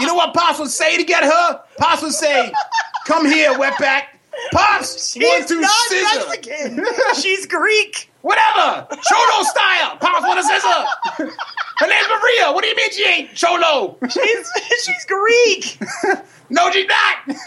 You 0.00 0.06
know 0.06 0.14
what 0.14 0.34
Pops 0.34 0.58
would 0.58 0.70
say 0.70 0.96
to 0.96 1.04
get 1.04 1.22
her? 1.24 1.60
Pops 1.78 2.02
would 2.02 2.12
say, 2.12 2.52
Come 3.06 3.26
here, 3.26 3.52
wetback. 3.54 4.04
Pops 4.52 5.12
She's 5.12 5.46
to 5.46 5.60
not 5.60 5.70
scissor. 5.88 6.28
Mexican. 6.28 6.84
She's 7.20 7.46
Greek. 7.46 8.10
Whatever. 8.22 8.86
Cholo 8.90 9.42
style. 9.42 9.96
Pops 9.98 10.22
want 10.26 10.38
a 10.38 10.42
scissor. 10.42 11.30
Her 11.78 11.86
name's 11.86 12.06
Maria. 12.08 12.52
What 12.52 12.62
do 12.62 12.68
you 12.68 12.76
mean 12.76 12.90
she 12.92 13.04
ain't 13.06 13.34
Cholo? 13.34 13.96
She's 14.08 14.50
she's 14.84 15.04
Greek. 15.06 15.78
No, 16.52 16.68
she's 16.72 16.86
not. 16.88 17.38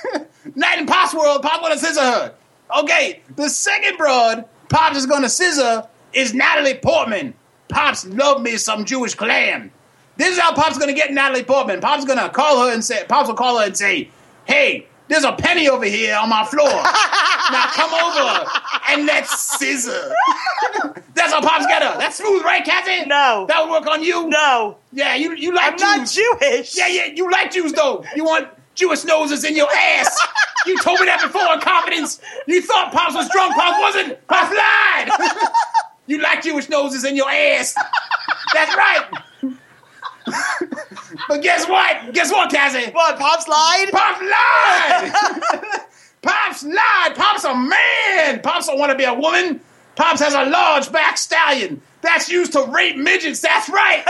not 0.55 0.78
in 0.78 0.86
Pop's 0.86 1.14
world. 1.14 1.41
Pop 1.41 1.59
gonna 1.61 1.78
scissor 1.78 1.99
her. 2.01 2.34
Okay, 2.80 3.22
the 3.36 3.49
second 3.49 3.97
broad 3.97 4.45
Pops 4.70 4.95
is 4.95 5.05
gonna 5.05 5.28
scissor 5.28 5.86
is 6.14 6.34
Natalie 6.34 6.76
Portman. 6.76 7.34
Pops 7.70 8.05
love 8.05 8.41
me 8.41 8.57
some 8.57 8.86
Jewish 8.86 9.16
clam. 9.16 9.72
This 10.18 10.30
is 10.36 10.39
how 10.39 10.53
Pop's 10.53 10.78
gonna 10.78 10.93
get 10.93 11.11
Natalie 11.11 11.43
Portman. 11.43 11.82
Pop's 11.82 12.05
gonna 12.05 12.30
call 12.30 12.66
her 12.68 12.74
and 12.74 12.84
say, 12.84 13.03
Pops 13.07 13.28
will 13.28 13.36
call 13.36 13.57
her 13.59 13.66
and 13.66 13.76
say, 13.76 14.09
"Hey, 14.45 14.86
there's 15.07 15.24
a 15.24 15.32
penny 15.34 15.68
over 15.68 15.86
here 15.86 16.16
on 16.16 16.30
my 16.30 16.45
floor. 16.45 16.70
now 17.51 17.66
come 17.72 17.91
over 17.93 18.47
and 18.89 19.05
let's 19.07 19.57
scissor." 19.57 20.14
That's 21.16 21.34
how 21.34 21.41
Pops 21.41 21.66
get 21.68 21.82
her. 21.82 21.97
That's 21.97 22.18
smooth, 22.18 22.43
right, 22.43 22.64
Cassie? 22.64 23.05
No. 23.07 23.45
that 23.47 23.61
would 23.64 23.72
work 23.72 23.88
on 23.88 24.03
you. 24.03 24.28
No, 24.28 24.78
Yeah, 24.91 25.16
you 25.16 25.34
you 25.36 25.53
like 25.53 25.74
I'm 25.82 25.99
not 25.99 26.07
Jewish. 26.07 26.78
Yeah, 26.78 26.88
yeah, 26.88 27.05
you 27.05 27.30
like 27.32 27.51
Jews 27.51 27.74
though. 27.74 28.03
You 28.16 28.24
want 28.26 28.49
Jewish 28.76 29.03
noses 29.03 29.43
in 29.43 29.55
your 29.55 29.70
ass. 29.72 30.16
You 30.66 30.78
told 30.80 30.99
me 30.99 31.05
that 31.07 31.22
before 31.22 31.53
in 31.53 31.59
confidence. 31.59 32.20
You 32.47 32.61
thought 32.61 32.91
Pops 32.91 33.16
was 33.16 33.30
drunk. 33.30 33.55
Pops 33.55 33.80
wasn't. 33.82 34.28
Pops 34.28 34.55
lied. 34.55 35.09
you 36.14 36.22
like 36.22 36.43
Jewish 36.43 36.70
noses 36.70 37.03
in 37.03 37.16
your 37.16 37.30
ass. 37.30 37.76
That's 38.53 38.76
right. 38.76 39.24
but 41.28 41.41
guess 41.41 41.68
what? 41.68 42.14
Guess 42.14 42.32
what, 42.32 42.49
Cassie? 42.51 42.91
What? 42.91 43.18
Pops 43.20 43.47
lied. 43.47 43.89
Pops 43.91 44.22
lied. 44.22 45.72
Pops 46.22 46.64
lied. 46.64 47.16
Pops 47.16 47.43
a 47.43 47.55
man. 47.55 48.41
Pops 48.41 48.68
don't 48.68 48.80
want 48.80 48.91
to 48.91 48.97
be 48.97 49.03
a 49.03 49.14
woman. 49.14 49.59
Pops 49.95 50.22
has 50.22 50.34
a 50.34 50.45
large 50.45 50.91
back 50.91 51.18
stallion 51.18 51.82
that's 52.01 52.30
used 52.30 52.53
to 52.53 52.64
rape 52.64 52.97
midgets. 52.97 53.39
That's 53.41 53.70
right. 53.70 54.03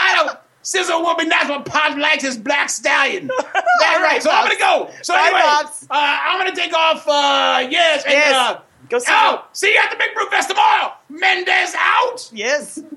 I 0.00 0.14
don't. 0.24 0.38
Scissor 0.62 0.92
a 0.94 1.00
woman. 1.00 1.28
That's 1.30 1.48
what 1.48 1.64
Pops 1.64 1.96
likes. 1.96 2.22
His 2.24 2.36
black 2.36 2.68
stallion. 2.68 3.28
That's 3.54 4.02
right. 4.02 4.22
So 4.22 4.30
I'm 4.30 4.44
gonna 4.44 4.58
go. 4.58 4.90
So 5.02 5.14
anyway, 5.16 5.40
uh, 5.42 5.64
I'm 5.90 6.38
gonna 6.38 6.54
take 6.54 6.74
off. 6.74 7.06
Uh, 7.08 7.66
yes. 7.70 8.04
And, 8.04 8.12
Yes. 8.12 8.34
Uh, 8.34 8.60
Go 8.88 8.98
see. 8.98 9.06
oh, 9.10 9.44
see 9.52 9.72
you 9.72 9.80
at 9.82 9.90
the 9.90 9.96
Big 9.96 10.14
Brew 10.14 10.28
Fest 10.30 10.48
tomorrow. 10.48 10.92
Mendez 11.08 11.74
out. 11.78 12.30
Yes. 12.32 12.78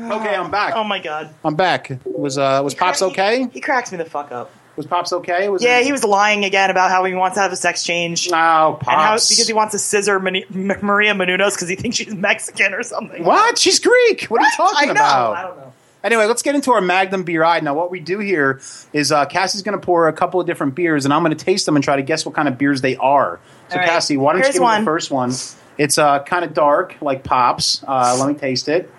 Okay, 0.00 0.36
I'm 0.36 0.48
back. 0.50 0.74
Oh 0.76 0.84
my 0.84 1.00
God. 1.00 1.34
I'm 1.44 1.56
back. 1.56 1.90
Was 2.04 2.38
uh 2.38 2.60
was 2.62 2.72
Pops 2.72 3.02
okay? 3.02 3.48
He 3.52 3.60
cracks 3.60 3.90
me 3.90 3.98
the 3.98 4.04
fuck 4.04 4.30
up. 4.30 4.48
Was 4.76 4.86
Pops 4.86 5.12
okay? 5.12 5.48
Was 5.48 5.60
Yeah, 5.60 5.80
it- 5.80 5.86
he 5.86 5.90
was 5.90 6.04
lying 6.04 6.44
again 6.44 6.70
about 6.70 6.90
how 6.92 7.04
he 7.04 7.14
wants 7.14 7.34
to 7.34 7.40
have 7.40 7.50
a 7.50 7.56
sex 7.56 7.82
change. 7.82 8.30
No, 8.30 8.78
Pops. 8.80 8.86
And 8.88 8.96
how 9.00 9.14
because 9.14 9.46
he 9.48 9.52
wants 9.52 9.72
to 9.72 9.78
scissor 9.80 10.20
Mani- 10.20 10.44
M- 10.54 10.68
Maria 10.82 11.14
Menounos 11.14 11.54
because 11.54 11.68
he 11.68 11.74
thinks 11.74 11.96
she's 11.96 12.14
Mexican 12.14 12.74
or 12.74 12.84
something. 12.84 13.24
What? 13.24 13.58
She's 13.58 13.80
Greek. 13.80 14.26
What 14.26 14.40
are 14.40 14.44
you 14.44 14.52
talking 14.56 14.88
I 14.88 14.92
about? 14.92 15.36
I 15.36 15.42
don't 15.42 15.56
know. 15.56 15.72
Anyway, 16.04 16.26
let's 16.26 16.42
get 16.42 16.54
into 16.54 16.70
our 16.70 16.80
Magnum 16.80 17.24
beer 17.24 17.42
eye. 17.42 17.58
Now, 17.58 17.74
what 17.74 17.90
we 17.90 17.98
do 17.98 18.20
here 18.20 18.60
is 18.92 19.10
uh, 19.10 19.26
Cassie's 19.26 19.62
going 19.62 19.76
to 19.78 19.84
pour 19.84 20.06
a 20.06 20.12
couple 20.12 20.40
of 20.40 20.46
different 20.46 20.76
beers, 20.76 21.04
and 21.04 21.12
I'm 21.12 21.24
going 21.24 21.36
to 21.36 21.44
taste 21.44 21.66
them 21.66 21.74
and 21.74 21.82
try 21.82 21.96
to 21.96 22.02
guess 22.02 22.24
what 22.24 22.36
kind 22.36 22.46
of 22.46 22.56
beers 22.56 22.82
they 22.82 22.94
are. 22.98 23.40
So, 23.70 23.76
right. 23.76 23.86
Cassie, 23.88 24.16
why 24.16 24.32
don't 24.32 24.42
Here's 24.42 24.54
you 24.54 24.60
give 24.60 24.62
me 24.62 24.64
one. 24.66 24.80
the 24.82 24.84
first 24.86 25.10
one? 25.10 25.32
It's 25.76 25.98
uh, 25.98 26.22
kind 26.24 26.44
of 26.44 26.54
dark, 26.54 26.96
like 27.00 27.22
Pops. 27.24 27.84
Uh, 27.86 28.16
let 28.18 28.28
me 28.28 28.34
taste 28.34 28.68
it. 28.68 28.90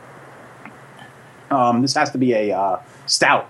Um, 1.49 1.82
this 1.82 1.95
has 1.95 2.11
to 2.11 2.17
be 2.17 2.34
a 2.34 2.57
uh, 2.57 2.82
stout. 3.05 3.49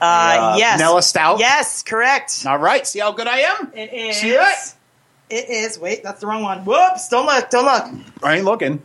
Uh, 0.00 0.04
Uh, 0.04 0.54
yes. 0.58 0.78
vanilla 0.80 1.02
stout? 1.02 1.38
Yes, 1.40 1.82
correct. 1.82 2.44
All 2.46 2.58
right, 2.58 2.86
see 2.86 2.98
how 3.00 3.12
good 3.12 3.26
I 3.26 3.38
am? 3.40 3.72
It 3.74 3.92
is. 3.92 4.16
See 4.18 4.30
that? 4.32 4.74
It 5.30 5.48
is. 5.48 5.78
Wait, 5.78 6.02
that's 6.02 6.20
the 6.20 6.26
wrong 6.26 6.42
one. 6.42 6.64
Whoops! 6.64 7.08
Don't 7.08 7.26
look. 7.26 7.50
Don't 7.50 7.64
look. 7.64 8.06
I 8.22 8.36
ain't 8.36 8.44
looking. 8.44 8.82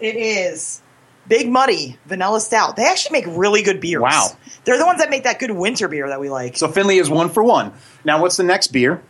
It 0.00 0.16
is 0.16 0.82
Big 1.28 1.48
Muddy 1.48 1.96
Vanilla 2.06 2.40
Stout. 2.40 2.76
They 2.76 2.84
actually 2.84 3.20
make 3.20 3.26
really 3.36 3.62
good 3.62 3.80
beers. 3.80 4.02
Wow. 4.02 4.30
They're 4.64 4.78
the 4.78 4.86
ones 4.86 4.98
that 5.00 5.10
make 5.10 5.24
that 5.24 5.38
good 5.38 5.52
winter 5.52 5.86
beer 5.88 6.08
that 6.08 6.18
we 6.20 6.28
like. 6.30 6.56
So 6.56 6.68
Finley 6.68 6.98
is 6.98 7.08
one 7.08 7.28
for 7.28 7.42
one. 7.44 7.72
Now, 8.04 8.20
what's 8.20 8.36
the 8.36 8.42
next 8.42 8.68
beer? 8.68 9.02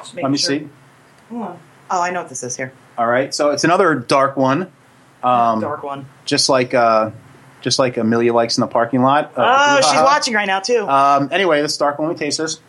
Just 0.00 0.14
Let 0.14 0.30
me 0.30 0.38
sure. 0.38 0.58
see. 0.58 0.68
On. 1.32 1.58
Oh, 1.90 2.00
I 2.02 2.10
know 2.10 2.20
what 2.20 2.28
this 2.28 2.42
is 2.42 2.56
here. 2.56 2.72
All 2.98 3.06
right, 3.06 3.34
so 3.34 3.50
it's 3.50 3.64
another 3.64 3.94
dark 3.94 4.36
one, 4.36 4.70
um, 5.22 5.60
Dark 5.60 5.82
one. 5.82 6.06
just 6.24 6.48
like 6.48 6.74
uh, 6.74 7.10
just 7.62 7.78
like 7.78 7.96
Amelia 7.96 8.32
likes 8.34 8.56
in 8.58 8.60
the 8.62 8.66
parking 8.66 9.02
lot. 9.02 9.32
Uh, 9.36 9.78
Oh, 9.82 9.90
she's 9.90 10.00
watching 10.00 10.34
right 10.34 10.46
now 10.46 10.60
too. 10.60 10.86
Um, 10.88 11.28
anyway, 11.32 11.62
this 11.62 11.76
dark 11.76 11.98
one. 11.98 12.08
Let 12.08 12.14
me 12.18 12.24
taste 12.26 12.38
this. 12.38 12.60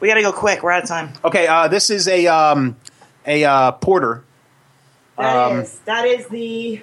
we 0.00 0.08
got 0.08 0.14
to 0.14 0.22
go 0.22 0.32
quick. 0.32 0.62
We're 0.62 0.70
out 0.72 0.82
of 0.84 0.88
time. 0.88 1.12
Okay, 1.24 1.46
uh, 1.46 1.68
this 1.68 1.90
is 1.90 2.08
a 2.08 2.26
um, 2.26 2.76
a 3.26 3.44
uh, 3.44 3.72
porter. 3.72 4.24
That 5.18 5.36
Um, 5.52 5.58
is 5.60 5.78
that 5.80 6.06
is 6.06 6.26
the. 6.28 6.80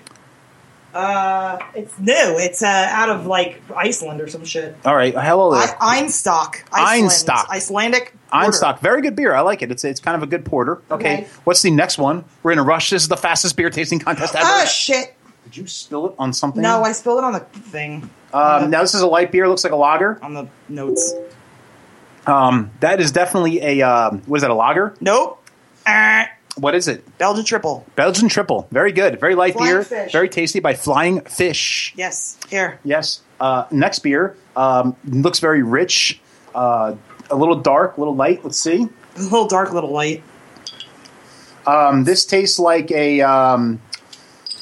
Uh, 0.93 1.59
it's 1.75 1.97
new. 1.99 2.13
It's 2.39 2.63
uh, 2.63 2.87
out 2.89 3.09
of 3.09 3.25
like 3.27 3.61
Iceland 3.75 4.21
or 4.21 4.27
some 4.27 4.43
shit. 4.45 4.75
All 4.85 4.95
right, 4.95 5.13
hello 5.13 5.53
there. 5.53 5.75
I, 5.79 6.01
Einstök. 6.01 6.63
Iceland. 6.73 7.11
Einstök. 7.11 7.45
Icelandic. 7.55 8.13
porter. 8.31 8.47
Einstök, 8.47 8.79
very 8.79 9.01
good 9.01 9.15
beer. 9.15 9.35
I 9.35 9.41
like 9.41 9.61
it. 9.61 9.71
It's 9.71 9.83
it's 9.83 9.99
kind 9.99 10.15
of 10.17 10.23
a 10.23 10.27
good 10.27 10.45
porter. 10.45 10.81
Okay, 10.89 11.13
Okay. 11.19 11.27
what's 11.43 11.61
the 11.61 11.71
next 11.71 11.97
one? 11.99 12.25
We're 12.43 12.51
in 12.53 12.59
a 12.59 12.63
rush. 12.63 12.89
This 12.89 13.03
is 13.03 13.07
the 13.07 13.17
fastest 13.17 13.55
beer 13.55 13.69
tasting 13.69 13.99
contest 13.99 14.35
ever. 14.35 14.45
Oh 14.47 14.65
shit! 14.65 15.13
Did 15.43 15.57
you 15.57 15.67
spill 15.67 16.07
it 16.07 16.15
on 16.17 16.33
something? 16.33 16.61
No, 16.61 16.83
I 16.83 16.91
spilled 16.93 17.19
it 17.19 17.23
on 17.23 17.33
the 17.33 17.39
thing. 17.39 18.09
Um, 18.33 18.69
now 18.69 18.81
this 18.81 18.93
is 18.95 19.01
a 19.01 19.07
light 19.07 19.31
beer. 19.31 19.47
Looks 19.47 19.63
like 19.63 19.73
a 19.73 19.75
lager. 19.75 20.19
on 20.23 20.33
the 20.33 20.47
notes. 20.69 21.13
Um, 22.27 22.71
that 22.79 22.99
is 22.99 23.11
definitely 23.11 23.61
a 23.61 23.81
um, 23.81 24.21
was 24.27 24.41
that 24.41 24.51
a 24.51 24.55
lager? 24.55 24.95
Nope. 24.99 25.43
Uh, 25.85 26.25
What 26.59 26.75
is 26.75 26.87
it? 26.87 27.17
Belgian 27.17 27.45
triple. 27.45 27.85
Belgian 27.95 28.27
triple. 28.27 28.67
Very 28.71 28.91
good. 28.91 29.19
Very 29.19 29.35
light 29.35 29.53
Flying 29.53 29.71
beer. 29.71 29.83
Fish. 29.83 30.11
Very 30.11 30.29
tasty 30.29 30.59
by 30.59 30.73
Flying 30.73 31.21
Fish. 31.21 31.93
Yes. 31.95 32.37
Here. 32.49 32.79
Yes. 32.83 33.21
Uh, 33.39 33.65
next 33.71 33.99
beer 33.99 34.35
um, 34.55 34.95
looks 35.05 35.39
very 35.39 35.63
rich. 35.63 36.19
Uh, 36.53 36.95
a 37.31 37.35
little 37.35 37.55
dark, 37.55 37.97
a 37.97 38.01
little 38.01 38.15
light. 38.15 38.43
Let's 38.43 38.59
see. 38.59 38.87
A 39.15 39.21
little 39.21 39.47
dark, 39.47 39.69
a 39.69 39.73
little 39.73 39.91
light. 39.91 40.23
Um, 41.65 42.03
this 42.03 42.25
tastes 42.25 42.59
like 42.59 42.91
a. 42.91 43.21
Um, 43.21 43.81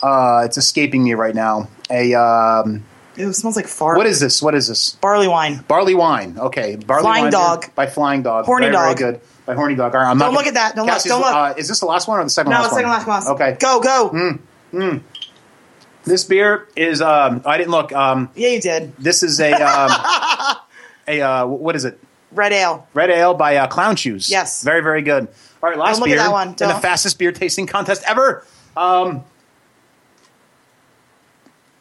uh, 0.03 0.43
it's 0.45 0.57
escaping 0.57 1.03
me 1.03 1.13
right 1.15 1.33
now. 1.33 1.69
A. 1.89 2.13
Um, 2.13 2.83
It 3.15 3.33
smells 3.33 3.55
like 3.55 3.67
fart. 3.67 3.97
what 3.97 4.05
is 4.05 4.19
this? 4.19 4.41
What 4.41 4.53
is 4.53 4.67
this? 4.67 4.91
barley 5.01 5.27
wine? 5.27 5.63
Barley 5.67 5.95
wine. 5.95 6.37
Okay, 6.37 6.75
barley 6.75 7.01
Flying 7.01 7.23
wine 7.25 7.31
Dog. 7.31 7.75
by 7.75 7.87
Flying 7.87 8.21
Dog. 8.21 8.45
Horny 8.45 8.65
very, 8.65 8.73
Dog. 8.73 8.97
Very 8.99 9.11
good 9.13 9.21
by 9.47 9.55
Horny 9.55 9.73
Dog. 9.75 9.95
All 9.95 10.01
right, 10.01 10.09
I'm 10.11 10.19
Don't 10.19 10.33
look 10.33 10.45
at 10.45 10.53
that. 10.55 10.75
Don't 10.75 10.85
look. 10.85 11.01
Don't 11.03 11.21
look. 11.21 11.33
Uh, 11.33 11.53
is 11.57 11.67
this 11.69 11.79
the 11.79 11.85
last 11.87 12.07
one 12.07 12.19
or 12.19 12.23
the 12.23 12.29
second 12.29 12.51
No, 12.51 12.57
last 12.59 12.71
second 12.73 12.89
one? 12.89 13.05
last 13.07 13.25
one. 13.25 13.35
Okay. 13.35 13.57
Go, 13.59 13.79
go. 13.79 15.01
This 16.03 16.23
beer 16.25 16.67
is. 16.75 17.01
Um, 17.01 17.41
I 17.45 17.57
didn't 17.57 17.71
look. 17.71 17.91
Um, 17.93 18.29
Yeah, 18.35 18.49
you 18.49 18.61
did. 18.61 18.95
this 18.97 19.23
is 19.23 19.39
a. 19.39 19.53
Um, 19.53 19.91
a 21.07 21.21
uh, 21.21 21.45
what 21.47 21.75
is 21.75 21.85
it? 21.85 21.99
Red 22.31 22.51
ale. 22.51 22.87
Red 22.93 23.09
ale 23.09 23.33
by 23.33 23.55
uh, 23.55 23.67
Clown 23.67 23.95
Shoes. 23.95 24.29
Yes. 24.29 24.63
Very, 24.63 24.81
very 24.81 25.01
good. 25.01 25.27
All 25.63 25.69
right, 25.69 25.77
last 25.79 25.93
Don't 25.93 26.01
look 26.01 26.09
at 26.09 26.11
beer 26.11 26.23
that 26.23 26.31
one. 26.31 26.49
in 26.49 26.55
the 26.55 26.79
fastest 26.81 27.17
beer 27.17 27.31
tasting 27.31 27.65
contest 27.67 28.03
ever. 28.05 28.45
Um, 28.75 29.23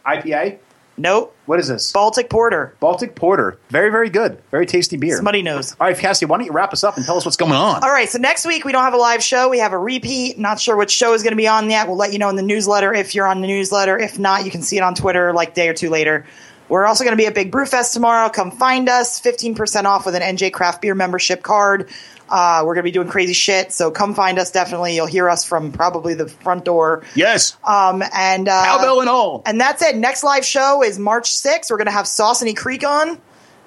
IPA. 0.06 0.58
Nope. 0.98 1.36
What 1.44 1.60
is 1.60 1.68
this? 1.68 1.92
Baltic 1.92 2.30
porter. 2.30 2.74
Baltic 2.80 3.14
Porter. 3.14 3.58
Very, 3.68 3.90
very 3.90 4.08
good. 4.08 4.42
Very 4.50 4.66
tasty 4.66 4.96
beer. 4.96 5.20
Smuttynose. 5.20 5.76
All 5.78 5.86
right, 5.86 5.96
Cassie, 5.96 6.26
why 6.26 6.38
don't 6.38 6.46
you 6.46 6.52
wrap 6.52 6.72
us 6.72 6.82
up 6.82 6.96
and 6.96 7.04
tell 7.04 7.16
us 7.16 7.24
what's 7.24 7.36
going 7.36 7.52
on? 7.52 7.82
All 7.84 7.90
right, 7.90 8.08
so 8.08 8.18
next 8.18 8.46
week 8.46 8.64
we 8.64 8.72
don't 8.72 8.82
have 8.82 8.94
a 8.94 8.98
live 8.98 9.22
show. 9.22 9.48
We 9.48 9.58
have 9.58 9.72
a 9.72 9.78
repeat. 9.78 10.38
Not 10.38 10.58
sure 10.58 10.76
which 10.76 10.90
show 10.90 11.12
is 11.12 11.22
going 11.22 11.32
to 11.32 11.36
be 11.36 11.46
on 11.46 11.68
yet. 11.70 11.86
We'll 11.86 11.96
let 11.96 12.12
you 12.12 12.18
know 12.18 12.28
in 12.30 12.36
the 12.36 12.42
newsletter 12.42 12.94
if 12.94 13.14
you're 13.14 13.26
on 13.26 13.42
the 13.42 13.46
newsletter. 13.46 13.98
If 13.98 14.18
not, 14.18 14.44
you 14.44 14.50
can 14.50 14.62
see 14.62 14.76
it 14.76 14.82
on 14.82 14.94
Twitter 14.94 15.32
like 15.32 15.54
day 15.54 15.68
or 15.68 15.74
two 15.74 15.90
later. 15.90 16.26
We're 16.68 16.86
also 16.86 17.04
going 17.04 17.12
to 17.12 17.16
be 17.16 17.26
at 17.26 17.34
Big 17.34 17.52
Brew 17.52 17.66
Fest 17.66 17.94
tomorrow. 17.94 18.28
Come 18.28 18.50
find 18.50 18.88
us. 18.88 19.20
15% 19.20 19.84
off 19.84 20.04
with 20.04 20.16
an 20.16 20.22
NJ 20.22 20.52
Craft 20.52 20.82
Beer 20.82 20.96
membership 20.96 21.42
card. 21.42 21.88
Uh, 22.28 22.62
we're 22.64 22.74
going 22.74 22.82
to 22.82 22.88
be 22.88 22.90
doing 22.92 23.08
crazy 23.08 23.32
shit, 23.32 23.72
so 23.72 23.90
come 23.90 24.14
find 24.14 24.38
us 24.38 24.50
definitely. 24.50 24.94
You'll 24.96 25.06
hear 25.06 25.28
us 25.28 25.44
from 25.44 25.70
probably 25.72 26.14
the 26.14 26.28
front 26.28 26.64
door. 26.64 27.04
Yes. 27.14 27.56
Um, 27.64 28.02
and 28.14 28.48
uh, 28.48 28.64
Cowbell 28.64 29.00
and 29.00 29.08
all. 29.08 29.42
and 29.46 29.60
that's 29.60 29.80
it. 29.82 29.96
Next 29.96 30.24
live 30.24 30.44
show 30.44 30.82
is 30.82 30.98
March 30.98 31.30
6th. 31.30 31.70
We're 31.70 31.76
going 31.76 31.86
to 31.86 31.92
have 31.92 32.06
Saucony 32.06 32.56
Creek 32.56 32.84
on, 32.84 33.20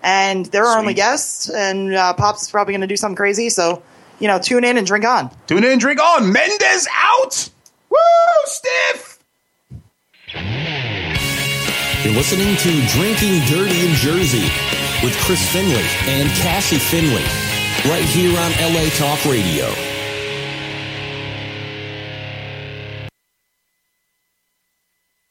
and 0.04 0.46
they're 0.48 0.66
our 0.66 0.78
only 0.78 0.94
guests. 0.94 1.50
And 1.50 1.94
uh, 1.96 2.14
Pops 2.14 2.42
is 2.44 2.52
probably 2.52 2.74
going 2.74 2.82
to 2.82 2.88
do 2.88 2.98
something 2.98 3.16
crazy. 3.16 3.50
So, 3.50 3.82
you 4.20 4.28
know, 4.28 4.40
tune 4.40 4.66
in 4.66 4.78
and 4.78 4.86
drink 4.86 5.06
on. 5.06 5.30
Tune 5.48 5.64
in, 5.64 5.72
and 5.72 5.80
drink 5.80 6.02
on. 6.02 6.34
Mendez 6.34 6.88
out. 6.94 7.50
Woo, 7.90 7.98
stiff. 8.46 9.20
You're 12.04 12.14
listening 12.14 12.56
to 12.58 12.88
Drinking 12.88 13.40
Dirty 13.48 13.86
in 13.88 13.94
Jersey 13.96 14.48
with 15.04 15.18
Chris 15.22 15.42
Finley 15.52 15.84
and 16.08 16.30
Cassie 16.30 16.78
Finley, 16.78 17.24
right 17.86 18.04
here 18.04 18.38
on 18.38 18.52
LA 18.74 18.90
Talk 18.90 19.24
Radio. 19.26 19.89